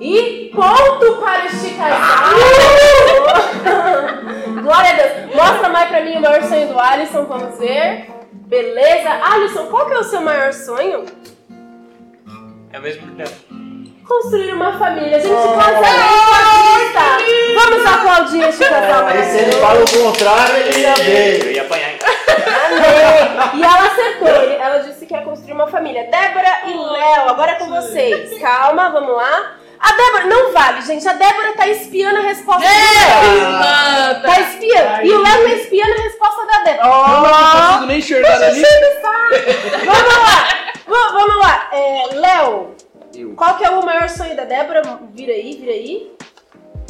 E 0.00 0.50
ponto 0.54 1.16
para 1.20 1.44
este 1.46 1.74
casal. 1.74 2.34
Glória 4.62 4.90
a 4.90 4.94
Deus. 4.94 5.34
Mostra 5.34 5.68
mais 5.68 5.88
pra 5.88 6.00
mim 6.00 6.16
o 6.16 6.20
maior 6.22 6.42
sonho 6.42 6.68
do 6.68 6.78
Alisson, 6.78 7.24
vamos 7.26 7.58
ver. 7.58 8.06
Beleza. 8.32 9.10
Alisson, 9.10 9.66
qual 9.66 9.86
que 9.86 9.94
é 9.94 9.98
o 9.98 10.04
seu 10.04 10.20
maior 10.22 10.52
sonho? 10.52 11.04
É 12.74 12.78
o 12.80 12.82
mesmo 12.82 13.06
critério. 13.06 13.32
Construir 14.04 14.52
uma 14.52 14.76
família. 14.76 15.16
A 15.16 15.20
gente 15.20 15.32
consegue 15.32 16.92
tá? 16.92 17.18
Vamos 17.54 17.86
aplaudir 17.86 18.42
este 18.48 18.64
casal 18.68 19.06
Aí 19.06 19.22
se 19.22 19.38
ele 19.38 19.52
fala 19.52 19.80
o 19.80 19.90
contrário, 20.02 20.56
ele 20.56 20.80
ia 20.80 20.90
Eu 20.90 20.96
ver. 20.96 21.52
ia 21.52 21.62
apanhar 21.62 21.94
em 21.94 21.98
casa. 21.98 22.16
E 23.54 23.62
ela 23.62 23.86
acertou. 23.86 24.28
Ela 24.28 24.78
disse 24.78 25.06
que 25.06 25.14
ia 25.14 25.22
construir 25.22 25.52
uma 25.52 25.68
família. 25.68 26.02
Débora 26.10 26.62
e 26.66 26.74
Léo, 26.76 27.28
agora 27.28 27.52
é 27.52 27.54
com 27.54 27.68
vocês. 27.68 28.40
Calma, 28.40 28.90
vamos 28.90 29.14
lá. 29.14 29.52
A 29.86 29.92
Débora, 29.92 30.24
não 30.26 30.52
vale, 30.52 30.80
gente. 30.82 31.06
A 31.06 31.12
Débora 31.12 31.52
tá 31.52 31.68
espiando 31.68 32.18
a 32.18 32.22
resposta 32.22 32.62
dela. 32.62 34.14
Tá 34.22 34.40
espiando. 34.40 35.02
E 35.06 35.12
o 35.12 35.20
Léo 35.22 35.42
tá 35.44 35.50
espiando 35.50 35.92
a 35.92 36.02
resposta 36.02 36.46
da 36.46 36.58
Débora. 36.60 36.86
Eu 36.86 36.90
não 36.90 37.22
Ó, 37.22 37.66
consigo 37.66 37.86
nem 37.86 37.98
enxergar 37.98 38.42
ali. 38.42 38.62
vamos 39.84 40.14
lá. 40.18 40.48
V- 40.86 41.12
Vamos 41.12 41.36
lá. 41.36 41.68
É, 41.72 42.06
Léo, 42.14 42.74
qual 43.36 43.56
que 43.56 43.64
é 43.64 43.70
o 43.70 43.84
maior 43.84 44.08
sonho 44.08 44.34
da 44.34 44.44
Débora? 44.44 44.80
Vira 45.12 45.32
aí, 45.32 45.56
vira 45.60 45.72
aí. 45.72 46.12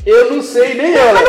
Eu 0.07 0.31
não 0.33 0.43
sei 0.43 0.75
nem 0.75 0.95
ela. 0.97 1.19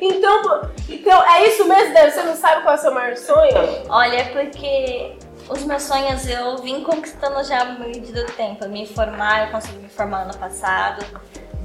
Então, 0.00 0.42
pô, 0.42 0.60
então, 0.88 1.22
é 1.34 1.48
isso 1.48 1.64
mesmo, 1.66 1.92
Débora? 1.92 2.10
Você 2.10 2.22
não 2.22 2.36
sabe 2.36 2.62
qual 2.62 2.74
é 2.74 2.78
o 2.78 2.80
seu 2.80 2.92
maior 2.94 3.16
sonho? 3.16 3.52
Olha, 3.88 4.16
é 4.18 4.24
porque 4.24 5.12
os 5.48 5.64
meus 5.64 5.82
sonhos 5.82 6.26
eu 6.28 6.58
vim 6.58 6.82
conquistando 6.82 7.42
já 7.44 7.62
à 7.62 7.64
medida 7.66 8.24
do 8.24 8.32
tempo. 8.32 8.64
Eu 8.64 8.70
me 8.70 8.86
formar, 8.86 9.46
eu 9.46 9.50
consegui 9.52 9.78
me 9.78 9.88
formar 9.88 10.22
ano 10.22 10.36
passado. 10.36 11.04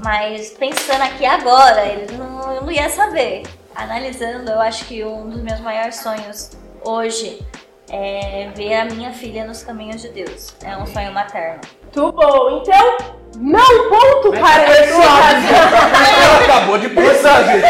Mas 0.03 0.49
pensando 0.51 1.03
aqui 1.03 1.25
agora, 1.25 1.85
ele 1.85 2.17
não, 2.17 2.51
eu 2.53 2.61
não 2.63 2.71
ia 2.71 2.89
saber. 2.89 3.43
Analisando, 3.75 4.51
eu 4.51 4.59
acho 4.61 4.85
que 4.85 5.03
um 5.03 5.29
dos 5.29 5.41
meus 5.41 5.59
maiores 5.59 5.95
sonhos 5.95 6.51
hoje 6.83 7.41
é 7.89 8.49
ver 8.55 8.75
a 8.75 8.85
minha 8.85 9.11
filha 9.11 9.45
nos 9.45 9.63
caminhos 9.63 10.01
de 10.01 10.09
Deus. 10.09 10.53
É 10.63 10.75
um 10.77 10.85
sonho 10.85 11.11
materno. 11.11 11.61
Muito 11.83 12.11
bom. 12.11 12.61
Então, 12.61 12.97
não 13.37 13.89
ponto 13.89 14.31
para 14.31 14.63
esse 14.71 14.91
casal. 14.93 15.07
Ela 16.23 16.43
acabou 16.43 16.77
de 16.77 16.89
pensar, 16.89 17.43
gente. 17.43 17.65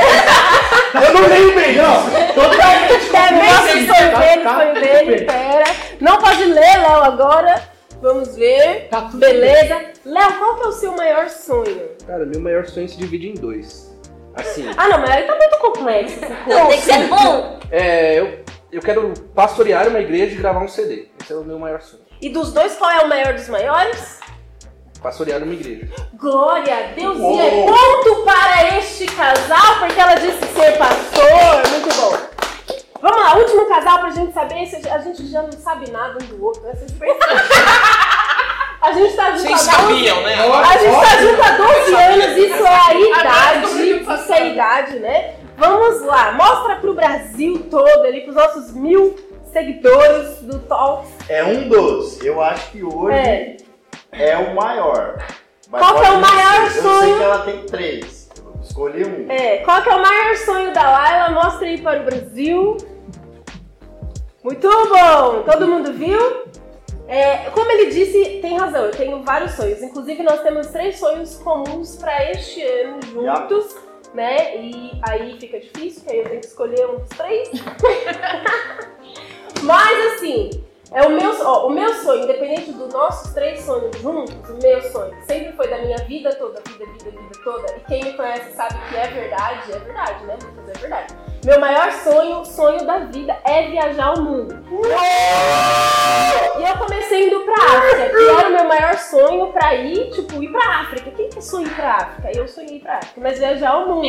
Eu 1.06 1.14
não 1.14 1.28
leio 1.28 1.56
bem, 1.56 1.76
não. 1.76 2.04
Totalmente 2.34 2.94
Assim, 2.94 3.88
tá- 3.88 4.20
dele, 4.20 4.44
tá 4.44 4.56
sonho 4.56 4.74
tudo 4.74 4.82
dele, 4.84 5.22
pera. 5.26 5.64
Não 6.00 6.18
pode 6.18 6.44
ler, 6.46 6.78
Léo, 6.78 7.04
agora. 7.04 7.62
Vamos 8.02 8.36
ver. 8.36 8.88
Tá 8.90 9.02
tudo 9.04 9.20
Beleza. 9.20 9.80
Léo, 10.06 10.34
qual 10.38 10.56
que 10.58 10.64
é 10.64 10.68
o 10.68 10.72
seu 10.74 10.92
maior 10.92 11.30
sonho? 11.30 11.90
Cara, 12.06 12.26
meu 12.26 12.42
maior 12.42 12.66
sonho 12.66 12.88
se 12.90 12.98
divide 12.98 13.30
em 13.30 13.34
dois. 13.34 13.94
Assim, 14.36 14.70
Ah, 14.76 14.90
não, 14.90 15.00
mas 15.00 15.10
aí 15.12 15.24
tá 15.24 15.36
muito 15.38 15.58
complexo. 15.60 16.16
essa 16.24 16.26
Então 16.26 16.66
coisa. 16.66 16.68
tem 16.68 16.80
que 16.80 16.86
ser 16.86 17.08
bom! 17.08 17.60
é, 17.72 18.20
eu, 18.20 18.40
eu 18.72 18.82
quero 18.82 19.14
pastorear 19.34 19.88
uma 19.88 20.00
igreja 20.00 20.34
e 20.34 20.38
gravar 20.38 20.60
um 20.62 20.68
CD. 20.68 21.08
Esse 21.22 21.32
é 21.32 21.36
o 21.36 21.44
meu 21.46 21.58
maior 21.60 21.82
sonho. 21.82 22.04
E 22.22 22.30
dos 22.30 22.52
dois, 22.52 22.76
qual 22.76 22.90
é 22.92 23.00
o 23.02 23.08
maior 23.08 23.34
dos 23.36 23.48
maiores? 23.48 24.20
Pastorear 25.02 25.42
uma 25.44 25.54
igreja. 25.54 25.88
Glória 26.16 26.74
a 26.76 26.82
Deus. 26.94 27.18
Uou. 27.20 27.36
E 27.36 27.42
é 27.42 27.66
ponto 27.66 28.24
para 28.24 28.78
este 28.80 29.06
casal, 29.06 29.80
porque 29.80 30.00
ela 30.00 30.16
disse 30.16 30.40
ser 30.54 30.78
pastor. 30.78 31.70
Muito 31.72 31.96
bom. 31.96 32.33
Vamos 33.04 33.18
lá, 33.22 33.36
último 33.38 33.66
casal 33.68 34.00
pra 34.00 34.12
gente 34.12 34.34
saber 34.34 34.66
se 34.66 34.88
a 34.88 34.98
gente 35.00 35.28
já 35.30 35.42
não 35.44 35.52
sabe 35.52 35.92
nada 35.92 36.18
um 36.24 36.26
do 36.26 36.42
outro, 36.42 36.62
né? 36.64 36.72
Vocês? 36.74 36.94
A 38.82 38.92
gente 38.94 39.14
tá 39.14 39.32
junto 39.32 39.42
Vocês 39.42 39.68
há 39.68 39.82
12 39.82 39.88
sabiam, 39.88 40.22
né? 40.22 40.36
A 40.36 40.78
gente 40.78 41.02
tá 41.02 41.18
junto 41.22 41.42
há 41.42 41.52
12 41.58 41.96
anos, 41.96 42.38
isso 42.38 42.66
é 42.66 42.76
a 42.76 42.94
idade, 42.94 43.60
descobrimos 43.60 44.20
isso 44.22 44.32
é 44.34 44.38
a 44.38 44.46
idade, 44.46 45.00
né? 45.00 45.34
Vamos 45.58 46.02
lá, 46.04 46.32
mostra 46.32 46.76
pro 46.78 46.94
Brasil 46.94 47.68
todo 47.70 48.04
ali, 48.06 48.22
pros 48.22 48.36
nossos 48.36 48.72
mil 48.74 49.16
seguidores 49.52 50.40
do 50.42 50.60
Talks. 50.60 51.10
É 51.28 51.44
um 51.44 51.68
dos. 51.68 52.24
Eu 52.24 52.42
acho 52.42 52.72
que 52.72 52.84
hoje 52.84 53.16
É. 53.18 53.58
é, 54.14 54.38
o 54.38 54.56
maior. 54.56 55.22
Mas 55.70 55.82
Qual 55.82 56.00
que 56.00 56.06
é 56.06 56.12
o 56.12 56.22
maior 56.22 56.70
ser. 56.70 56.78
Eu 56.78 56.84
sonho? 56.84 57.00
sei 57.02 57.18
que 57.18 57.24
ela 57.24 57.40
tem 57.40 57.66
três. 57.66 58.30
Eu 58.38 58.62
escolhi 58.62 59.06
um. 59.06 59.30
É, 59.30 59.58
qual 59.58 59.82
que 59.82 59.90
é 59.90 59.94
o 59.96 60.02
maior 60.02 60.36
sonho 60.38 60.74
da 60.74 60.90
Laila? 60.90 61.30
Mostra 61.32 61.68
aí 61.68 61.78
para 61.82 62.00
o 62.02 62.04
Brasil. 62.06 62.78
Muito 64.44 64.68
bom! 64.68 65.44
Todo 65.44 65.68
mundo 65.68 65.94
viu? 65.94 66.20
É, 67.08 67.50
como 67.52 67.72
ele 67.72 67.92
disse, 67.92 68.40
tem 68.42 68.58
razão, 68.58 68.86
eu 68.86 68.92
tenho 68.92 69.24
vários 69.24 69.54
sonhos. 69.54 69.82
Inclusive, 69.82 70.22
nós 70.22 70.42
temos 70.42 70.68
três 70.68 71.00
sonhos 71.00 71.36
comuns 71.36 71.96
para 71.96 72.32
este 72.32 72.62
ano 72.62 73.00
juntos, 73.02 73.76
né? 74.14 74.58
E 74.58 74.92
aí 75.02 75.40
fica 75.40 75.60
difícil, 75.60 76.04
que 76.04 76.12
aí 76.12 76.18
eu 76.20 76.26
tenho 76.26 76.42
que 76.42 76.48
escolher 76.48 76.90
um 76.90 76.98
dos 76.98 77.10
três. 77.10 77.50
Mas 79.64 80.14
assim, 80.14 80.50
é 80.94 81.02
o 81.04 81.10
meu, 81.10 81.36
ó, 81.46 81.68
o 81.68 81.70
meu 81.72 81.94
sonho, 81.96 82.24
independente 82.24 82.72
dos 82.72 82.94
nossos 82.94 83.34
três 83.34 83.62
sonhos 83.62 83.96
juntos, 84.00 84.50
o 84.50 84.58
meu 84.62 84.82
sonho 84.92 85.14
sempre 85.28 85.52
foi 85.54 85.68
da 85.68 85.80
minha 85.80 85.98
vida 85.98 86.34
toda, 86.36 86.62
vida, 86.68 86.86
vida, 86.86 87.10
vida 87.10 87.34
toda, 87.44 87.76
e 87.76 87.80
quem 87.88 88.04
me 88.04 88.14
conhece 88.14 88.56
sabe 88.56 88.76
que 88.90 88.96
é 88.96 89.08
verdade, 89.08 89.72
é 89.72 89.80
verdade, 89.80 90.26
né, 90.26 90.38
Lucas? 90.42 90.70
É 90.70 90.80
verdade. 90.80 91.16
Meu 91.44 91.60
maior 91.60 91.92
sonho, 91.92 92.46
sonho 92.46 92.86
da 92.86 93.00
vida, 93.00 93.36
é 93.44 93.68
viajar 93.68 94.14
o 94.18 94.22
mundo. 94.22 94.64
E 96.58 96.64
eu 96.64 96.78
comecei 96.78 97.28
indo 97.28 97.42
pra 97.42 97.56
África, 97.56 98.10
que 98.10 98.30
era 98.30 98.48
o 98.48 98.54
meu 98.54 98.64
maior 98.64 98.98
sonho 98.98 99.52
pra 99.52 99.76
ir, 99.76 100.10
tipo, 100.12 100.42
ir 100.42 100.50
pra 100.50 100.82
África. 100.82 101.12
Quem 101.12 101.28
que 101.30 101.42
sonha 101.42 101.68
ir 101.68 101.76
pra 101.76 101.96
África? 101.96 102.32
Eu 102.34 102.48
sonhei 102.48 102.78
ir 102.78 102.80
pra 102.80 102.96
África, 102.98 103.20
mas 103.20 103.40
viajar 103.40 103.78
o 103.80 103.90
mundo. 103.90 104.08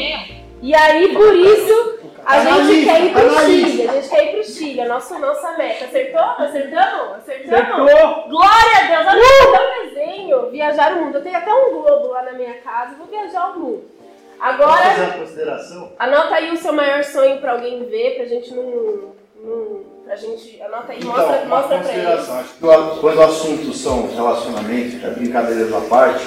E 0.63 0.75
aí, 0.75 1.13
por 1.13 1.35
isso, 1.35 1.99
a 2.27 2.39
gente 2.41 2.49
Analisa, 2.53 2.93
quer 2.93 3.05
ir 3.05 3.13
pro 3.13 3.21
analisa. 3.23 3.67
Chile. 3.69 3.89
A 3.89 3.93
gente 3.93 4.09
quer 4.09 4.25
ir 4.25 4.33
pro 4.33 4.45
Chile, 4.45 4.81
a 4.81 4.89
nossa, 4.89 5.19
nossa 5.19 5.53
meta. 5.57 5.85
Acertou? 5.85 6.21
Acertamos? 6.21 7.17
Acertamos? 7.19 7.91
Acertou. 7.91 8.29
Glória 8.29 8.79
a 8.79 8.87
Deus! 8.89 9.07
Olha, 9.07 9.21
uh! 9.21 9.85
um 9.85 9.89
desenho. 9.89 10.51
Viajar 10.51 10.93
o 10.93 11.05
mundo. 11.05 11.17
Eu 11.19 11.23
tenho 11.23 11.37
até 11.37 11.53
um 11.55 11.71
globo 11.83 12.09
lá 12.09 12.23
na 12.23 12.33
minha 12.33 12.55
casa. 12.55 12.95
Vou 12.97 13.07
viajar 13.07 13.51
o 13.51 13.59
mundo. 13.61 13.85
Posso 14.37 14.53
Agora, 14.53 14.83
fazer 14.83 15.03
uma 15.05 15.13
consideração? 15.19 15.93
anota 15.99 16.35
aí 16.35 16.51
o 16.53 16.57
seu 16.57 16.73
maior 16.73 17.03
sonho 17.05 17.39
pra 17.41 17.53
alguém 17.53 17.85
ver, 17.87 18.17
pra 18.17 18.27
gente 18.27 18.53
não... 18.53 19.13
não 19.43 19.81
pra 20.05 20.17
gente... 20.17 20.61
Anota 20.61 20.93
aí, 20.93 21.03
mostra, 21.05 21.25
Então, 21.37 21.45
uma 21.47 21.57
mostra 21.57 21.79
pra 21.79 21.93
eles. 21.93 22.05
consideração. 22.05 22.39
Acho 22.41 22.55
que 22.55 22.67
o- 22.67 23.01
quando 23.01 23.17
o 23.19 23.23
assunto 23.23 23.73
são 23.73 24.09
relacionamentos, 24.15 25.03
é 25.05 25.11
brincadeiras 25.11 25.73
à 25.73 25.81
parte, 25.89 26.25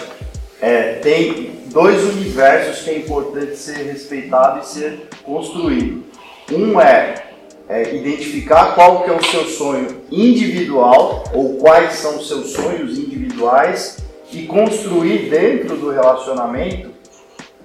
é, 0.61 0.93
tem 0.93 1.61
dois 1.67 2.03
universos 2.03 2.83
que 2.83 2.89
é 2.89 2.97
importante 2.97 3.55
ser 3.55 3.77
respeitado 3.83 4.61
e 4.61 4.67
ser 4.67 5.07
construído. 5.23 6.03
Um 6.51 6.79
é, 6.79 7.27
é, 7.69 7.95
identificar 7.95 8.73
qual 8.73 9.03
que 9.03 9.09
é 9.09 9.13
o 9.13 9.23
seu 9.23 9.43
sonho 9.45 10.01
individual 10.11 11.25
ou 11.33 11.57
quais 11.57 11.93
são 11.93 12.17
os 12.17 12.27
seus 12.27 12.53
sonhos 12.53 12.97
individuais 12.97 13.97
e 14.31 14.45
construir 14.45 15.29
dentro 15.29 15.75
do 15.77 15.91
relacionamento 15.91 16.91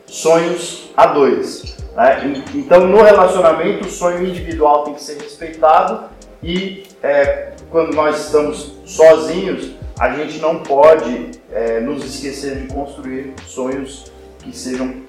sonhos 0.07 0.91
a 0.97 1.07
dois. 1.07 1.77
né? 1.97 2.45
Então, 2.55 2.87
no 2.87 3.03
relacionamento, 3.03 3.87
o 3.87 3.91
sonho 3.91 4.27
individual 4.27 4.85
tem 4.85 4.95
que 4.95 5.03
ser 5.03 5.19
respeitado 5.21 6.11
e 6.43 6.85
é, 7.03 7.53
quando 7.71 7.95
nós 7.95 8.27
estamos 8.27 8.73
sozinhos, 8.85 9.71
a 9.99 10.11
gente 10.11 10.39
não 10.39 10.63
pode 10.63 11.31
é, 11.51 11.81
nos 11.81 12.05
esquecer 12.05 12.57
de 12.57 12.73
construir 12.73 13.35
sonhos 13.47 14.11
que 14.39 14.57
sejam 14.57 15.03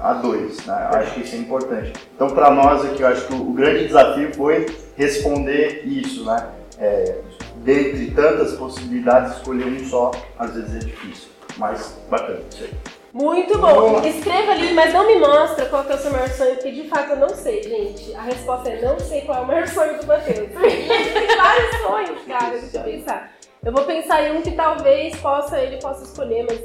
a 0.00 0.14
dois. 0.14 0.64
Né? 0.64 0.88
Eu 0.90 0.98
acho 0.98 1.14
que 1.14 1.20
isso 1.20 1.34
é 1.36 1.38
importante. 1.38 1.92
Então, 2.14 2.30
para 2.30 2.50
nós 2.50 2.84
aqui, 2.84 3.02
eu 3.02 3.08
acho 3.08 3.26
que 3.26 3.34
o, 3.34 3.52
grande 3.52 3.86
desafio 3.86 4.34
foi 4.34 4.66
responder 4.96 5.82
isso, 5.84 6.24
né? 6.24 6.48
É, 6.78 7.18
dentre 7.56 8.10
tantas 8.12 8.52
possibilidades, 8.54 9.36
escolher 9.36 9.66
um 9.66 9.84
só, 9.84 10.10
às 10.38 10.54
vezes 10.54 10.76
é 10.76 10.78
difícil. 10.78 11.28
Mas 11.58 11.98
bacana, 12.08 12.40
isso 12.50 12.64
aí. 12.64 12.70
Muito 13.12 13.58
bom. 13.58 14.00
Escreva 14.04 14.52
ali, 14.52 14.72
mas 14.72 14.92
não 14.94 15.06
me 15.06 15.16
mostra 15.16 15.66
qual 15.66 15.84
que 15.84 15.92
é 15.92 15.96
o 15.96 15.98
seu 15.98 16.12
maior 16.12 16.28
sonho, 16.28 16.54
porque 16.54 16.70
de 16.70 16.88
fato 16.88 17.10
eu 17.10 17.16
não 17.16 17.28
sei, 17.30 17.62
gente. 17.62 18.14
A 18.14 18.22
resposta 18.22 18.70
é 18.70 18.80
não 18.80 18.98
sei 19.00 19.22
qual 19.22 19.38
é 19.38 19.40
o 19.42 19.46
maior 19.46 19.66
sonho 19.66 19.98
do 19.98 20.06
Matheus. 20.06 20.48
Tem 20.54 21.36
vários 21.36 21.76
sonhos, 21.82 22.20
cara. 22.26 22.54
Eu 22.54 22.82
pensar. 22.82 23.32
Eu 23.62 23.72
vou 23.72 23.84
pensar 23.84 24.22
em 24.22 24.36
um 24.36 24.42
que 24.42 24.52
talvez 24.52 25.14
possa, 25.16 25.58
ele 25.58 25.76
possa 25.76 26.02
escolher, 26.04 26.46
mas 26.48 26.60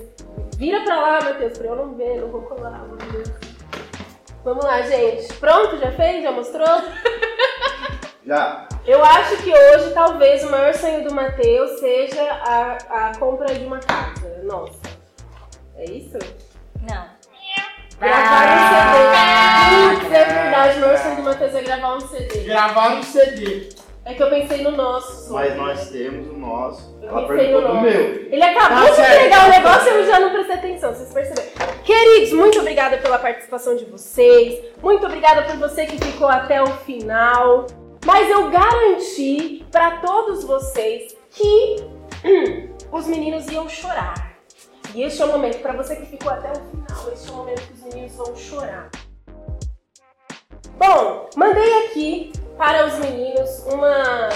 vira 0.57 0.81
pra 0.83 0.95
lá, 0.95 1.21
Matheus, 1.21 1.57
pra 1.57 1.67
eu 1.67 1.75
não 1.75 1.93
ver, 1.93 2.21
não 2.21 2.29
vou 2.29 2.41
colar. 2.43 2.83
meu 2.87 2.95
Deus. 2.95 3.29
Vamos 4.45 4.63
lá, 4.63 4.81
gente. 4.81 5.33
Pronto? 5.33 5.77
Já 5.77 5.91
fez? 5.91 6.23
Já 6.23 6.31
mostrou? 6.31 6.65
Já. 8.25 8.67
Eu 8.85 9.03
acho 9.03 9.37
que 9.43 9.51
hoje 9.51 9.91
talvez 9.93 10.43
o 10.43 10.51
maior 10.51 10.73
sonho 10.73 11.03
do 11.03 11.13
Matheus 11.13 11.79
seja 11.79 12.23
a, 12.23 12.77
a 13.07 13.17
compra 13.17 13.53
de 13.53 13.65
uma 13.65 13.79
casa. 13.79 14.41
Nossa. 14.43 14.79
É 15.75 15.91
isso? 15.91 16.17
Não. 16.89 17.05
Gravar 17.99 18.45
um 18.47 18.69
CD. 18.69 19.99
Putz, 19.99 20.13
é 20.13 20.25
verdade, 20.25 20.77
o 20.77 20.81
maior 20.81 20.97
sonho 20.97 21.15
do 21.17 21.23
Matheus 21.23 21.55
é 21.55 21.61
gravar 21.61 21.95
um 21.95 21.99
CD. 22.01 22.39
Gravar 22.45 22.89
um 22.93 23.03
CD. 23.03 23.69
É 24.07 24.13
que 24.13 24.21
eu 24.21 24.29
pensei 24.29 24.61
no 24.61 24.69
nosso. 24.71 25.33
Mas 25.33 25.57
nós 25.57 25.89
temos 25.89 26.27
o 26.29 26.37
nosso. 26.37 26.95
Eu 27.01 27.09
Ela 27.09 27.27
pensei 27.27 27.51
no 27.51 27.59
perguntou 27.61 27.75
do 27.75 27.81
meu. 27.81 27.91
Ele 28.31 28.43
acabou 28.43 28.77
Tá 28.85 28.89
de 28.91 28.95
certo. 28.95 29.15
entregar 29.15 29.47
o 29.47 29.49
negócio 29.49 29.91
e 29.91 29.95
eu 29.95 30.05
já 30.05 30.19
não 30.19 30.29
prestei 30.29 30.55
atenção, 30.55 30.93
vocês 30.93 31.11
perceberam. 31.11 31.73
Queridos, 31.83 32.31
muito 32.33 32.59
obrigada 32.59 32.97
pela 32.97 33.17
participação 33.17 33.75
de 33.75 33.85
vocês. 33.85 34.63
Muito 34.81 35.03
obrigada 35.07 35.41
por 35.41 35.55
você 35.57 35.87
que 35.87 35.97
ficou 35.97 36.27
até 36.27 36.61
o 36.61 36.67
final. 36.67 37.65
Mas 38.05 38.29
eu 38.29 38.47
garanti 38.51 39.65
pra 39.71 39.97
todos 39.97 40.43
vocês 40.43 41.17
que 41.31 41.77
hum, 42.23 42.69
os 42.91 43.07
meninos 43.07 43.47
iam 43.47 43.67
chorar. 43.67 44.35
E 44.93 45.01
este 45.01 45.19
é 45.19 45.25
o 45.25 45.29
momento, 45.29 45.57
para 45.63 45.73
você 45.73 45.95
que 45.95 46.05
ficou 46.05 46.31
até 46.31 46.51
o 46.51 46.55
final, 46.55 47.11
este 47.11 47.27
é 47.27 47.31
o 47.33 47.35
momento 47.37 47.61
que 47.63 47.73
os 47.73 47.83
meninos 47.83 48.11
vão 48.15 48.35
chorar. 48.35 48.89
Bom, 50.77 51.27
mandei 51.35 51.85
aqui 51.85 52.31
para 52.57 52.85
os 52.87 52.97
meninos 52.99 53.49
uma 53.71 54.29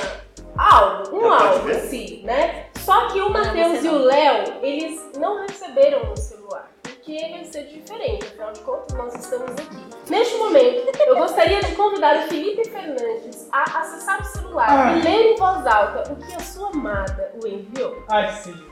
algo, 0.58 1.18
um 1.18 1.32
algo 1.32 1.66
ver? 1.66 1.76
assim, 1.78 2.22
né? 2.24 2.66
Só 2.80 3.08
que 3.10 3.22
o 3.22 3.30
Matheus 3.30 3.84
e 3.84 3.88
o 3.88 3.98
Léo, 4.00 4.44
eles 4.62 5.00
não 5.18 5.42
receberam 5.42 6.12
o 6.12 6.18
celular. 6.18 6.70
Porque 6.82 7.18
vai 7.32 7.44
ser 7.46 7.64
diferente, 7.68 8.26
afinal 8.26 8.52
de 8.52 8.60
contas, 8.62 8.98
nós 8.98 9.16
estamos 9.16 9.52
aqui. 9.52 9.78
Neste 10.10 10.38
momento, 10.38 10.92
eu 11.06 11.16
gostaria 11.18 11.60
de 11.62 11.76
convidar 11.76 12.18
o 12.18 12.28
Felipe 12.28 12.68
Fernandes 12.70 13.48
a 13.52 13.80
acessar 13.80 14.22
o 14.22 14.26
celular 14.26 14.68
Ah. 14.70 14.98
e 14.98 15.02
ler 15.02 15.34
em 15.34 15.36
voz 15.36 15.66
alta 15.66 16.12
o 16.12 16.16
que 16.16 16.34
a 16.34 16.40
sua 16.40 16.70
amada 16.70 17.32
o 17.42 17.48
enviou. 17.48 18.04
Ai, 18.10 18.32
Senhor. 18.34 18.70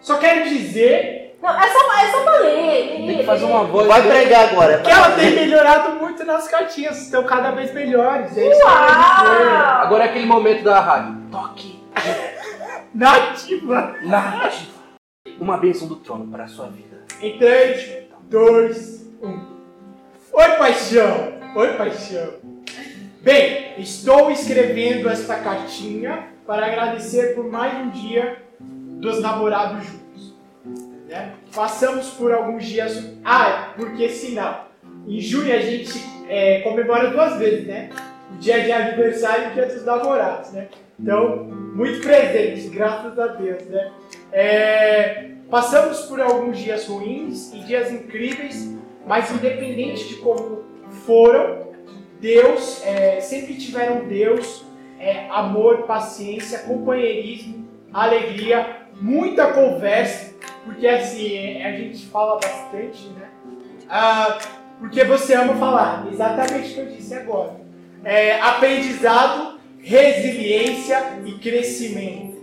Só 0.00 0.18
quero 0.18 0.48
dizer 0.48 1.27
Não, 1.42 1.50
é 1.50 1.68
só, 1.68 1.98
é 1.98 2.10
só 2.10 2.22
pra 2.22 2.38
ler. 2.38 2.88
Tem 3.06 3.18
que 3.18 3.24
fazer 3.24 3.44
uma 3.44 3.64
voz. 3.64 3.86
Vai 3.86 4.02
pregar 4.02 4.48
agora. 4.48 4.78
que 4.78 4.82
pra 4.82 4.92
ela 4.92 5.10
tem 5.12 5.34
melhorado 5.34 5.92
muito 6.00 6.24
nas 6.24 6.48
cartinhas, 6.48 7.00
estão 7.02 7.24
cada 7.24 7.52
vez 7.52 7.72
melhores. 7.72 8.36
É 8.36 8.50
isso! 8.50 8.66
Agora 8.66 10.04
é 10.04 10.08
aquele 10.08 10.26
momento 10.26 10.64
da 10.64 10.80
rádio. 10.80 11.16
Toque 11.30 11.80
Nativa. 12.94 13.94
na 14.02 14.18
rádio. 14.18 14.66
Uma 15.40 15.56
bênção 15.56 15.86
do 15.86 15.96
trono 15.96 16.26
para 16.30 16.44
a 16.44 16.48
sua 16.48 16.66
vida. 16.66 16.98
Em 17.20 17.38
3, 17.38 18.08
2, 18.24 19.06
1. 19.22 19.58
Oi, 20.32 20.48
paixão! 20.58 21.32
Oi, 21.54 21.68
paixão! 21.74 22.34
Bem, 23.22 23.74
estou 23.78 24.30
escrevendo 24.30 25.08
esta 25.08 25.36
cartinha 25.36 26.28
para 26.46 26.66
agradecer 26.66 27.34
por 27.34 27.44
mais 27.50 27.74
um 27.74 27.90
dia 27.90 28.42
dos 28.60 29.20
namorados 29.20 29.84
juntos. 29.86 30.27
Né? 31.08 31.32
Passamos 31.54 32.10
por 32.10 32.30
alguns 32.32 32.66
dias. 32.66 33.12
Ah, 33.24 33.72
porque 33.76 34.08
sinal. 34.10 34.68
Em 35.06 35.20
junho 35.20 35.54
a 35.54 35.58
gente 35.58 35.98
é, 36.28 36.60
comemora 36.60 37.10
duas 37.10 37.38
vezes, 37.38 37.66
né? 37.66 37.88
O 38.30 38.36
dia 38.36 38.60
de 38.60 38.70
aniversário 38.70 39.48
e 39.48 39.50
o 39.50 39.54
dia 39.54 39.66
dos 39.66 39.84
namorados, 39.86 40.52
né? 40.52 40.68
Então, 41.00 41.44
muito 41.44 42.00
presente, 42.00 42.68
graças 42.68 43.18
a 43.18 43.28
Deus, 43.28 43.64
né? 43.64 43.90
É, 44.30 45.30
passamos 45.50 46.02
por 46.02 46.20
alguns 46.20 46.58
dias 46.58 46.86
ruins 46.86 47.54
e 47.54 47.60
dias 47.60 47.90
incríveis, 47.90 48.76
mas 49.06 49.30
independente 49.30 50.08
de 50.08 50.16
como 50.16 50.64
foram, 51.06 51.68
Deus, 52.20 52.84
é, 52.84 53.20
sempre 53.20 53.54
tiveram 53.54 54.06
Deus, 54.06 54.64
é, 54.98 55.28
amor, 55.30 55.84
paciência, 55.84 56.60
companheirismo, 56.60 57.66
alegria, 57.92 58.88
muita 59.00 59.52
conversa, 59.52 60.27
porque 60.68 60.86
assim, 60.86 61.62
a 61.62 61.72
gente 61.72 62.06
fala 62.08 62.38
bastante, 62.38 63.08
né? 63.08 63.30
Ah, 63.88 64.38
porque 64.78 65.02
você 65.02 65.34
ama 65.34 65.54
falar, 65.54 66.06
exatamente 66.12 66.70
o 66.70 66.74
que 66.74 66.80
eu 66.80 66.86
disse 66.86 67.14
agora. 67.14 67.56
É, 68.04 68.38
aprendizado, 68.38 69.58
resiliência 69.80 71.20
e 71.24 71.32
crescimento. 71.38 72.36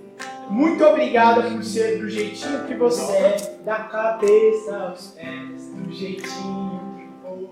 Muito 0.49 0.84
obrigada 0.84 1.43
por 1.43 1.63
ser 1.63 1.99
do 1.99 2.09
jeitinho 2.09 2.63
que 2.65 2.73
você 2.73 3.13
é, 3.13 3.38
da 3.63 3.76
cabeça 3.76 4.76
aos 4.76 5.07
pés, 5.11 5.69
do 5.76 5.93
jeitinho 5.93 6.95
que 6.97 7.07
for. 7.21 7.49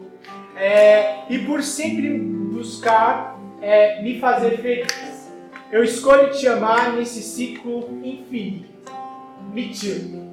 É, 0.55 1.25
e 1.29 1.37
por 1.39 1.61
sempre 1.61 2.17
buscar 2.17 3.39
é, 3.61 4.01
me 4.01 4.19
fazer 4.19 4.57
feliz. 4.57 5.31
Eu 5.71 5.83
escolho 5.83 6.31
te 6.31 6.47
amar 6.47 6.93
nesse 6.93 7.21
ciclo 7.21 7.99
infinito. 8.03 8.73
Me 9.53 9.69
tiro. 9.69 10.32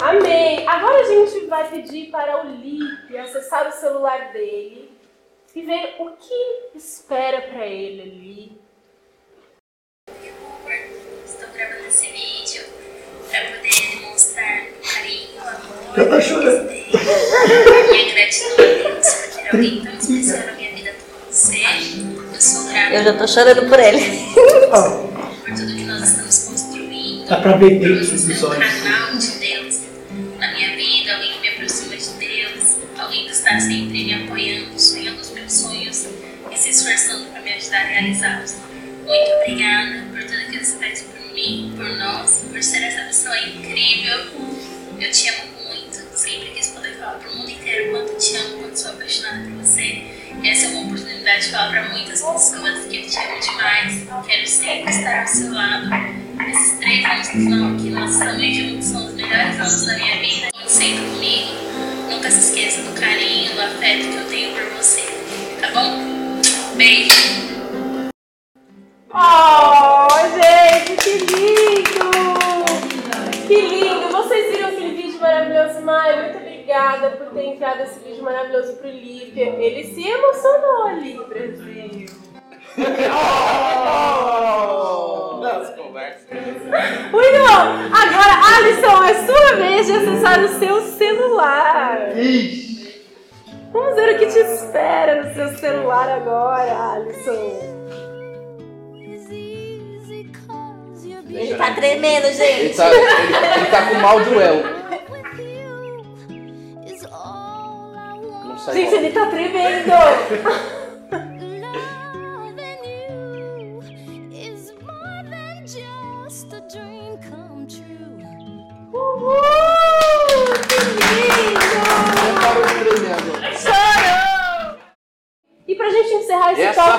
Amém! 0.00 0.68
Agora 0.68 1.00
a 1.00 1.04
gente 1.04 1.46
vai 1.46 1.68
pedir 1.70 2.10
para 2.10 2.44
o 2.44 2.50
Lipe 2.50 3.16
acessar 3.18 3.68
o 3.68 3.72
celular 3.72 4.32
dele 4.32 4.90
e 5.54 5.62
ver 5.62 5.96
o 5.98 6.10
que 6.10 6.76
espera 6.76 7.42
para 7.42 7.66
ele 7.66 8.02
ali. 8.02 8.64
Estou 11.24 11.48
gravando 11.50 11.86
esse 11.86 12.06
vídeo 12.06 12.64
para 13.30 13.44
poder 13.56 13.98
demonstrar 13.98 14.66
carinho, 14.82 15.40
amor, 15.40 15.98
Eu 15.98 16.10
tô 16.10 16.20
chorando. 16.20 16.70
minha 16.70 18.14
gratidão 18.14 18.52
a 18.52 18.88
Deus 18.88 19.14
por 19.14 19.32
ter 19.34 19.48
alguém 19.50 19.84
tão 19.84 19.94
especial 19.94 20.46
na 20.46 20.52
minha 20.52 20.74
vida 20.74 20.92
como 20.92 21.32
você. 21.32 21.62
Eu 22.32 22.40
sou 22.40 22.64
grata 22.70 22.94
Eu 22.94 23.04
já 23.04 23.18
tô 23.18 23.26
chorando 23.28 23.68
por 23.68 23.78
ele. 23.78 25.13
Dá 27.28 27.36
ver 27.56 27.78
dos 27.80 28.08
ser 28.08 28.44
um 28.44 28.50
olhos. 28.50 28.82
canal 28.82 29.16
de 29.16 29.30
Deus 29.38 29.80
na 30.38 30.52
minha 30.52 30.76
vida, 30.76 31.14
alguém 31.14 31.32
que 31.32 31.40
me 31.40 31.48
aproxima 31.48 31.96
de 31.96 32.10
Deus, 32.18 32.76
alguém 32.98 33.24
que 33.24 33.30
está 33.30 33.58
sempre 33.58 34.04
me 34.04 34.14
apoiando, 34.14 34.78
sonhando 34.78 35.20
os 35.20 35.30
meus 35.30 35.52
sonhos 35.52 36.06
e 36.52 36.56
se 36.56 36.68
esforçando 36.68 37.24
para 37.30 37.40
me 37.40 37.52
ajudar 37.54 37.80
a 37.80 37.84
realizá-los. 37.86 38.56
Muito 39.06 39.30
obrigada 39.40 40.04
por 40.12 40.22
tudo 40.22 40.50
que 40.50 40.64
você 40.64 40.76
faz 40.76 41.02
por 41.02 41.34
mim, 41.34 41.72
por 41.74 41.88
nós, 41.96 42.44
por 42.50 42.62
ser 42.62 42.82
essa 42.82 43.04
pessoa 43.04 43.38
incrível. 43.38 44.18
Eu 45.00 45.10
te 45.10 45.28
amo 45.30 45.44
muito, 45.66 45.96
sempre 46.14 46.50
quis 46.50 46.68
poder 46.68 46.94
falar 46.98 47.14
para 47.14 47.30
o 47.30 47.36
mundo 47.36 47.50
inteiro 47.50 47.90
quanto 47.90 48.18
te 48.18 48.36
amo, 48.36 48.58
quanto 48.58 48.78
sou 48.78 48.90
apaixonada 48.90 49.44
por 49.44 49.64
você. 49.64 50.04
Essa 50.44 50.66
é 50.66 50.68
uma 50.70 50.82
oportunidade 50.82 51.46
de 51.46 51.50
falar 51.52 51.70
para 51.70 51.88
muitas 51.88 52.20
pessoas 52.20 52.84
que 52.84 52.96
eu 52.98 53.08
te 53.08 53.16
amo 53.16 53.40
demais. 53.40 54.26
Quero 54.26 54.46
sempre 54.46 54.90
estar 54.90 55.20
ao 55.22 55.26
seu 55.26 55.52
lado. 55.52 56.23
Esses 56.40 56.78
três 56.78 57.04
anos 57.04 57.28
que 57.28 57.38
não, 57.38 57.76
que 57.76 57.90
nós 57.90 58.10
estamos 58.10 58.56
juntos 58.56 58.84
são 58.86 59.06
os 59.06 59.12
melhores 59.14 59.60
anos 59.60 59.86
da 59.86 59.94
minha 59.94 60.16
vida. 60.20 60.48
Muito 60.54 60.68
sempre 60.68 61.04
comigo. 61.04 61.50
Nunca 62.10 62.28
se 62.30 62.38
esqueça 62.38 62.82
do 62.82 62.92
carinho, 63.00 63.54
do 63.54 63.60
afeto 63.60 64.08
que 64.08 64.16
eu 64.16 64.26
tenho 64.28 64.52
por 64.54 64.64
você. 64.76 65.02
Tá 65.60 65.70
bom? 65.72 66.40
Beijo. 66.76 68.10
Oh, 69.12 70.08
gente, 70.34 70.96
que 71.02 71.12
lindo! 71.18 72.10
Que 73.46 73.56
lindo! 73.60 74.08
Vocês 74.10 74.50
viram 74.50 74.68
aquele 74.70 74.94
vídeo 75.02 75.20
maravilhoso, 75.20 75.82
Maia? 75.82 76.22
Muito 76.22 76.38
obrigada 76.38 77.10
por 77.10 77.26
ter 77.28 77.44
enviado 77.46 77.82
esse 77.82 78.00
vídeo 78.00 78.24
maravilhoso 78.24 78.76
pro 78.78 78.88
Lipe. 78.90 79.38
Ele 79.40 79.84
se 79.84 80.08
emocionou 80.08 80.86
ali, 80.88 81.20
Brasil. 81.28 82.06
Das 85.44 85.70
conversas. 85.74 86.24
Muito 87.12 87.38
bom! 87.38 87.60
Agora, 87.92 88.56
Alisson, 88.56 89.04
é 89.04 89.26
sua 89.26 89.56
vez 89.56 89.86
de 89.86 89.92
acessar 89.92 90.40
o 90.40 90.48
seu 90.48 90.80
celular. 90.82 92.16
Ixi, 92.16 93.04
Vamos 93.72 93.94
ver 93.96 94.14
o 94.14 94.18
que 94.18 94.26
te 94.26 94.38
espera 94.38 95.22
no 95.22 95.34
seu 95.34 95.48
celular 95.58 96.08
agora, 96.08 96.92
Alisson. 96.94 97.74
Ele 101.28 101.54
tá 101.56 101.74
tremendo, 101.74 102.26
Ele 102.26 102.34
gente. 102.34 102.76
tá, 102.76 102.88
ele, 102.88 103.56
ele 103.56 103.66
tá 103.66 103.88
com 103.88 103.94
mal 103.96 104.20
sai 108.64 108.74
Gente, 108.74 108.94
ele 108.94 109.12
tá 109.12 109.26
tremendo! 109.26 109.92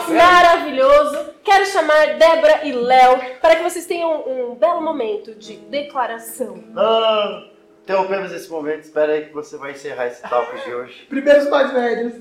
maravilhoso, 0.10 1.34
quero 1.44 1.66
chamar 1.66 2.16
Débora 2.18 2.66
e 2.66 2.72
Léo 2.72 3.20
para 3.42 3.56
que 3.56 3.64
vocês 3.64 3.86
tenham 3.86 4.24
um 4.28 4.56
belo 4.56 4.82
momento 4.82 5.34
de 5.36 5.56
declaração. 5.58 6.58
não. 6.68 7.56
Interrompemos 7.86 8.32
esse 8.32 8.50
momento. 8.50 8.82
Espera 8.82 9.14
aí 9.14 9.26
que 9.26 9.32
você 9.34 9.58
vai 9.58 9.74
encerrar 9.74 10.08
esse 10.08 10.20
talk 10.24 10.60
de 10.64 10.74
hoje. 10.74 11.06
Primeiros 11.08 11.48
mais 11.50 11.72
velhos. 11.72 12.14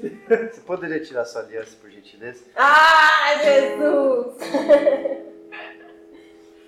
Você 0.52 0.60
poderia 0.60 1.00
tirar 1.02 1.24
sua 1.24 1.40
aliança, 1.40 1.74
por 1.80 1.88
gentileza? 1.90 2.44
Ah, 2.54 3.32
Jesus! 3.42 4.34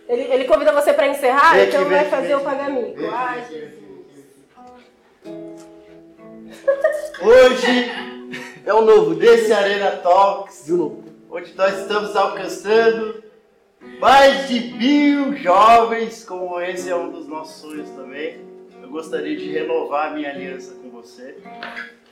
Ele, 0.08 0.22
ele 0.32 0.44
convida 0.44 0.72
você 0.72 0.92
para 0.92 1.08
encerrar, 1.08 1.52
Vem 1.54 1.62
aqui, 1.64 1.68
então 1.70 1.80
vem 1.82 1.90
vai 1.90 2.00
aqui, 2.00 2.10
fazer 2.10 2.26
vem 2.28 2.34
o 2.36 2.38
aqui. 2.38 2.46
pagamento. 2.46 3.04
Aqui, 3.04 3.10
Ai, 3.12 3.44
Jesus. 3.50 3.76
Hoje 7.20 8.15
É 8.66 8.74
o 8.74 8.82
novo 8.84 9.14
desse 9.14 9.52
Arena 9.52 9.92
Talks, 9.92 10.64
De 10.66 10.72
novo. 10.72 11.04
onde 11.30 11.54
nós 11.54 11.78
estamos 11.82 12.16
alcançando 12.16 13.22
mais 14.00 14.48
de 14.48 14.72
mil 14.74 15.36
jovens, 15.36 16.24
como 16.24 16.60
esse 16.60 16.90
é 16.90 16.96
um 16.96 17.12
dos 17.12 17.28
nossos 17.28 17.60
sonhos 17.60 17.88
também. 17.90 18.40
Eu 18.82 18.88
gostaria 18.90 19.36
de 19.36 19.52
renovar 19.52 20.10
a 20.10 20.14
minha 20.16 20.30
aliança 20.30 20.74
com 20.74 20.90
você 20.90 21.38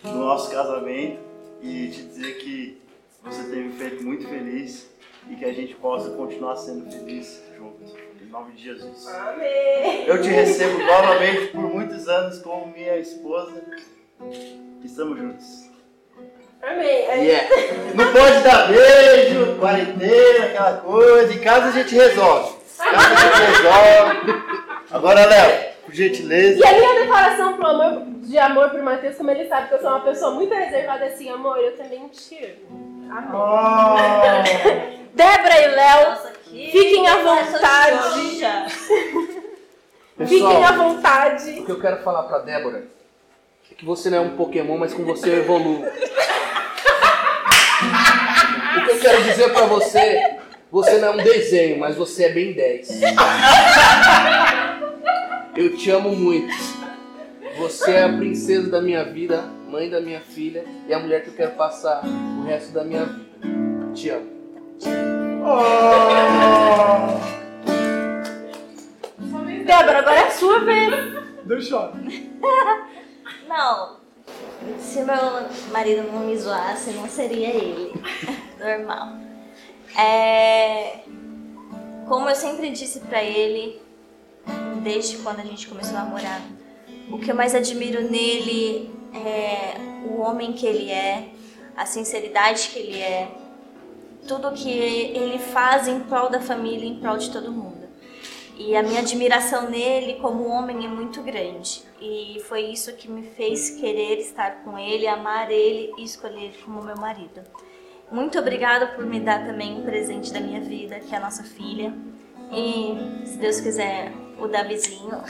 no 0.05 0.15
nosso 0.21 0.49
casamento 0.53 1.19
e 1.61 1.89
te 1.89 2.03
dizer 2.03 2.39
que 2.39 2.81
você 3.25 3.43
tem 3.51 3.65
me 3.65 3.73
feito 3.73 4.05
muito 4.05 4.29
feliz 4.29 4.89
e 5.29 5.35
que 5.35 5.45
a 5.45 5.53
gente 5.53 5.75
possa 5.75 6.11
continuar 6.11 6.55
sendo 6.55 6.89
feliz 6.89 7.43
juntos. 7.57 7.93
Em 8.23 8.27
nome 8.27 8.53
de 8.53 8.63
Jesus. 8.63 9.09
Amém. 9.09 10.05
Eu 10.07 10.23
te 10.23 10.29
recebo 10.29 10.79
novamente 10.79 11.49
por 11.49 11.63
muitos 11.63 12.07
anos 12.09 12.39
como 12.39 12.69
minha 12.69 12.97
esposa. 12.97 13.61
Estamos 14.85 15.19
juntos. 15.19 15.74
Amém. 16.67 17.05
Yeah. 17.27 17.49
Não 17.95 18.13
pode 18.13 18.41
dar 18.43 18.69
beijo, 18.69 19.57
quarentena, 19.59 20.47
aquela 20.47 20.73
coisa. 20.79 21.33
Em 21.33 21.39
casa 21.39 21.69
a 21.69 21.73
gente 21.73 21.95
resolve. 21.95 22.55
Em 22.81 22.91
casa 22.91 23.15
a 23.15 23.17
gente 23.17 23.63
resolve. 23.63 24.45
Agora, 24.91 25.27
Léo, 25.27 25.65
por 25.85 25.95
gentileza. 25.95 26.61
E 26.61 26.67
a 26.67 26.73
minha 26.73 27.01
declaração 27.01 27.53
pro 27.55 27.67
amor, 27.67 28.03
de 28.23 28.39
amor 28.39 28.71
pro 28.71 28.83
Matheus, 28.83 29.17
como 29.17 29.31
ele 29.31 29.49
sabe 29.49 29.69
que 29.69 29.75
eu 29.75 29.81
sou 29.81 29.91
uma 29.91 30.01
pessoa 30.01 30.31
muito 30.33 30.55
reservada 30.55 31.05
assim, 31.07 31.29
amor, 31.31 31.59
eu 31.59 31.77
também 31.77 32.09
te 32.09 32.37
amo. 32.45 33.13
Amém. 33.13 33.31
Oh. 33.35 35.05
Débora 35.15 35.61
e 35.61 35.67
Léo, 35.69 36.17
Fiquem 36.71 37.07
à 37.09 37.17
vontade. 37.17 37.97
xoxa. 38.15 38.67
fiquem 40.27 40.65
à 40.65 40.69
Pessoal, 40.69 40.89
vontade. 40.91 41.51
o 41.61 41.65
que 41.67 41.73
eu 41.73 41.81
quero 41.81 42.03
falar 42.03 42.23
pra 42.25 42.39
Débora 42.39 42.79
é 42.79 42.83
que 43.77 43.85
você 43.85 44.09
não 44.11 44.19
é 44.19 44.21
um 44.21 44.37
Pokémon, 44.37 44.79
mas 44.79 44.95
com 44.95 45.05
você 45.05 45.31
eu 45.31 45.39
evoluo. 45.39 45.85
O 48.77 48.85
que 48.85 48.91
eu 48.91 49.01
quero 49.01 49.23
dizer 49.25 49.53
pra 49.53 49.67
você, 49.67 50.37
você 50.71 50.99
não 50.99 51.09
é 51.09 51.11
um 51.13 51.17
desenho, 51.17 51.79
mas 51.79 51.97
você 51.97 52.25
é 52.25 52.33
bem 52.33 52.53
10. 52.53 53.01
Eu 55.57 55.77
te 55.77 55.91
amo 55.91 56.15
muito. 56.15 56.53
Você 57.59 57.93
é 57.93 58.03
a 58.05 58.13
princesa 58.13 58.69
da 58.69 58.83
minha 58.83 59.05
vida, 59.05 59.43
mãe 59.69 59.89
da 59.89 60.01
minha 60.01 60.21
filha 60.21 60.65
e 60.89 60.95
a 60.95 60.99
mulher 60.99 61.23
que 61.23 61.29
eu 61.29 61.35
quero 61.35 61.53
passar 61.53 62.03
o 62.05 62.45
resto 62.45 62.73
da 62.73 62.83
minha 62.85 63.05
vida. 63.05 63.25
Te 63.95 64.11
amo. 64.11 64.35
Débora, 69.65 69.99
agora 69.99 70.17
é 70.17 70.27
a 70.27 70.31
sua 70.31 70.59
vez. 70.61 70.91
Não 71.47 71.59
chora. 71.69 71.93
Não. 73.47 73.97
Se 74.79 75.01
meu 75.03 75.17
marido 75.71 76.11
não 76.11 76.21
me 76.21 76.37
zoasse, 76.37 76.91
não 76.93 77.09
seria 77.09 77.49
ele. 77.49 77.93
Normal. 78.59 79.09
É... 79.97 81.01
Como 82.09 82.29
eu 82.29 82.35
sempre 82.35 82.71
disse 82.71 83.01
pra 83.01 83.23
ele, 83.23 83.81
desde 84.83 85.19
quando 85.19 85.41
a 85.41 85.45
gente 85.45 85.69
começou 85.69 85.97
a 85.97 86.05
namorar, 86.05 86.43
o 87.11 87.19
que 87.19 87.31
eu 87.31 87.35
mais 87.35 87.55
admiro 87.55 88.03
nele 88.03 88.91
é 89.15 89.79
o 90.07 90.21
homem 90.21 90.53
que 90.53 90.67
ele 90.67 90.91
é, 90.91 91.31
a 91.77 91.87
sinceridade 91.87 92.69
que 92.69 92.79
ele 92.79 93.01
é, 93.01 93.29
tudo 94.27 94.53
que 94.53 94.71
ele 94.71 95.39
faz 95.39 95.89
em 95.89 96.01
prol 96.01 96.29
da 96.29 96.41
família, 96.41 96.87
em 96.87 96.99
prol 96.99 97.17
de 97.17 97.31
todo 97.31 97.51
mundo. 97.51 97.74
E 98.57 98.77
a 98.77 98.83
minha 98.83 99.01
admiração 99.01 99.69
nele 99.69 100.15
como 100.21 100.47
homem 100.49 100.85
é 100.85 100.89
muito 100.89 101.23
grande. 101.23 101.83
E 102.01 102.41
foi 102.49 102.63
isso 102.67 102.93
que 102.95 103.11
me 103.11 103.23
fez 103.23 103.71
querer 103.71 104.19
estar 104.19 104.63
com 104.63 104.79
ele, 104.79 105.07
amar 105.07 105.51
ele 105.51 105.93
e 105.99 106.05
escolher 106.05 106.45
ele 106.45 106.59
como 106.65 106.83
meu 106.83 106.97
marido. 106.97 107.41
Muito 108.13 108.39
obrigada 108.39 108.87
por 108.89 109.05
me 109.05 109.19
dar 109.19 109.45
também 109.45 109.81
um 109.81 109.83
presente 109.83 110.33
da 110.33 110.41
minha 110.41 110.61
vida, 110.61 111.01
que 111.01 111.15
é 111.15 111.19
a 111.19 111.21
nossa 111.21 111.43
filha. 111.43 111.93
E, 112.53 113.27
se 113.27 113.39
Deus 113.39 113.61
quiser, 113.61 114.13
o 114.39 114.47
Davizinho. 114.47 115.23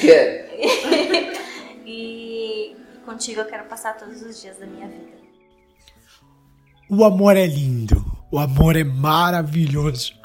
Quer. 0.00 0.48
e 1.86 2.76
contigo 3.04 3.40
eu 3.40 3.46
quero 3.46 3.64
passar 3.64 3.96
todos 3.96 4.20
os 4.22 4.40
dias 4.40 4.58
da 4.58 4.66
minha 4.66 4.88
vida. 4.88 5.18
O 6.90 7.04
amor 7.04 7.36
é 7.36 7.46
lindo, 7.46 8.02
o 8.32 8.38
amor 8.38 8.74
é 8.74 8.82
maravilhoso. 8.82 10.17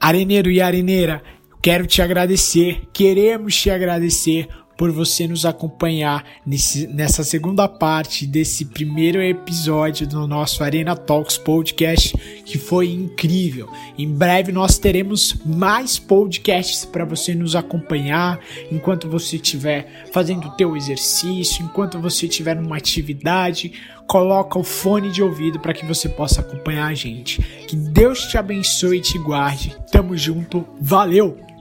Areneiro 0.00 0.50
e 0.50 0.60
areneira, 0.60 1.22
quero 1.62 1.86
te 1.86 2.02
agradecer, 2.02 2.82
queremos 2.92 3.56
te 3.56 3.70
agradecer 3.70 4.48
por 4.76 4.92
você 4.92 5.26
nos 5.26 5.46
acompanhar 5.46 6.24
nesse, 6.44 6.86
nessa 6.86 7.24
segunda 7.24 7.66
parte 7.66 8.26
desse 8.26 8.66
primeiro 8.66 9.22
episódio 9.22 10.06
do 10.06 10.26
nosso 10.26 10.62
Arena 10.62 10.94
Talks 10.94 11.38
Podcast, 11.38 12.16
que 12.44 12.58
foi 12.58 12.90
incrível. 12.90 13.68
Em 13.98 14.08
breve 14.08 14.52
nós 14.52 14.78
teremos 14.78 15.34
mais 15.44 15.98
podcasts 15.98 16.84
para 16.84 17.04
você 17.04 17.34
nos 17.34 17.56
acompanhar 17.56 18.38
enquanto 18.70 19.08
você 19.08 19.36
estiver 19.36 20.06
fazendo 20.12 20.48
o 20.48 20.56
teu 20.56 20.76
exercício, 20.76 21.64
enquanto 21.64 21.98
você 21.98 22.26
estiver 22.26 22.56
numa 22.56 22.76
atividade, 22.76 23.72
coloca 24.06 24.58
o 24.58 24.64
fone 24.64 25.10
de 25.10 25.22
ouvido 25.22 25.58
para 25.58 25.74
que 25.74 25.84
você 25.84 26.08
possa 26.08 26.40
acompanhar 26.40 26.86
a 26.86 26.94
gente. 26.94 27.40
Que 27.66 27.76
Deus 27.76 28.26
te 28.26 28.38
abençoe 28.38 28.98
e 28.98 29.02
te 29.02 29.18
guarde. 29.18 29.76
Tamo 29.90 30.16
junto. 30.16 30.66
Valeu! 30.80 31.55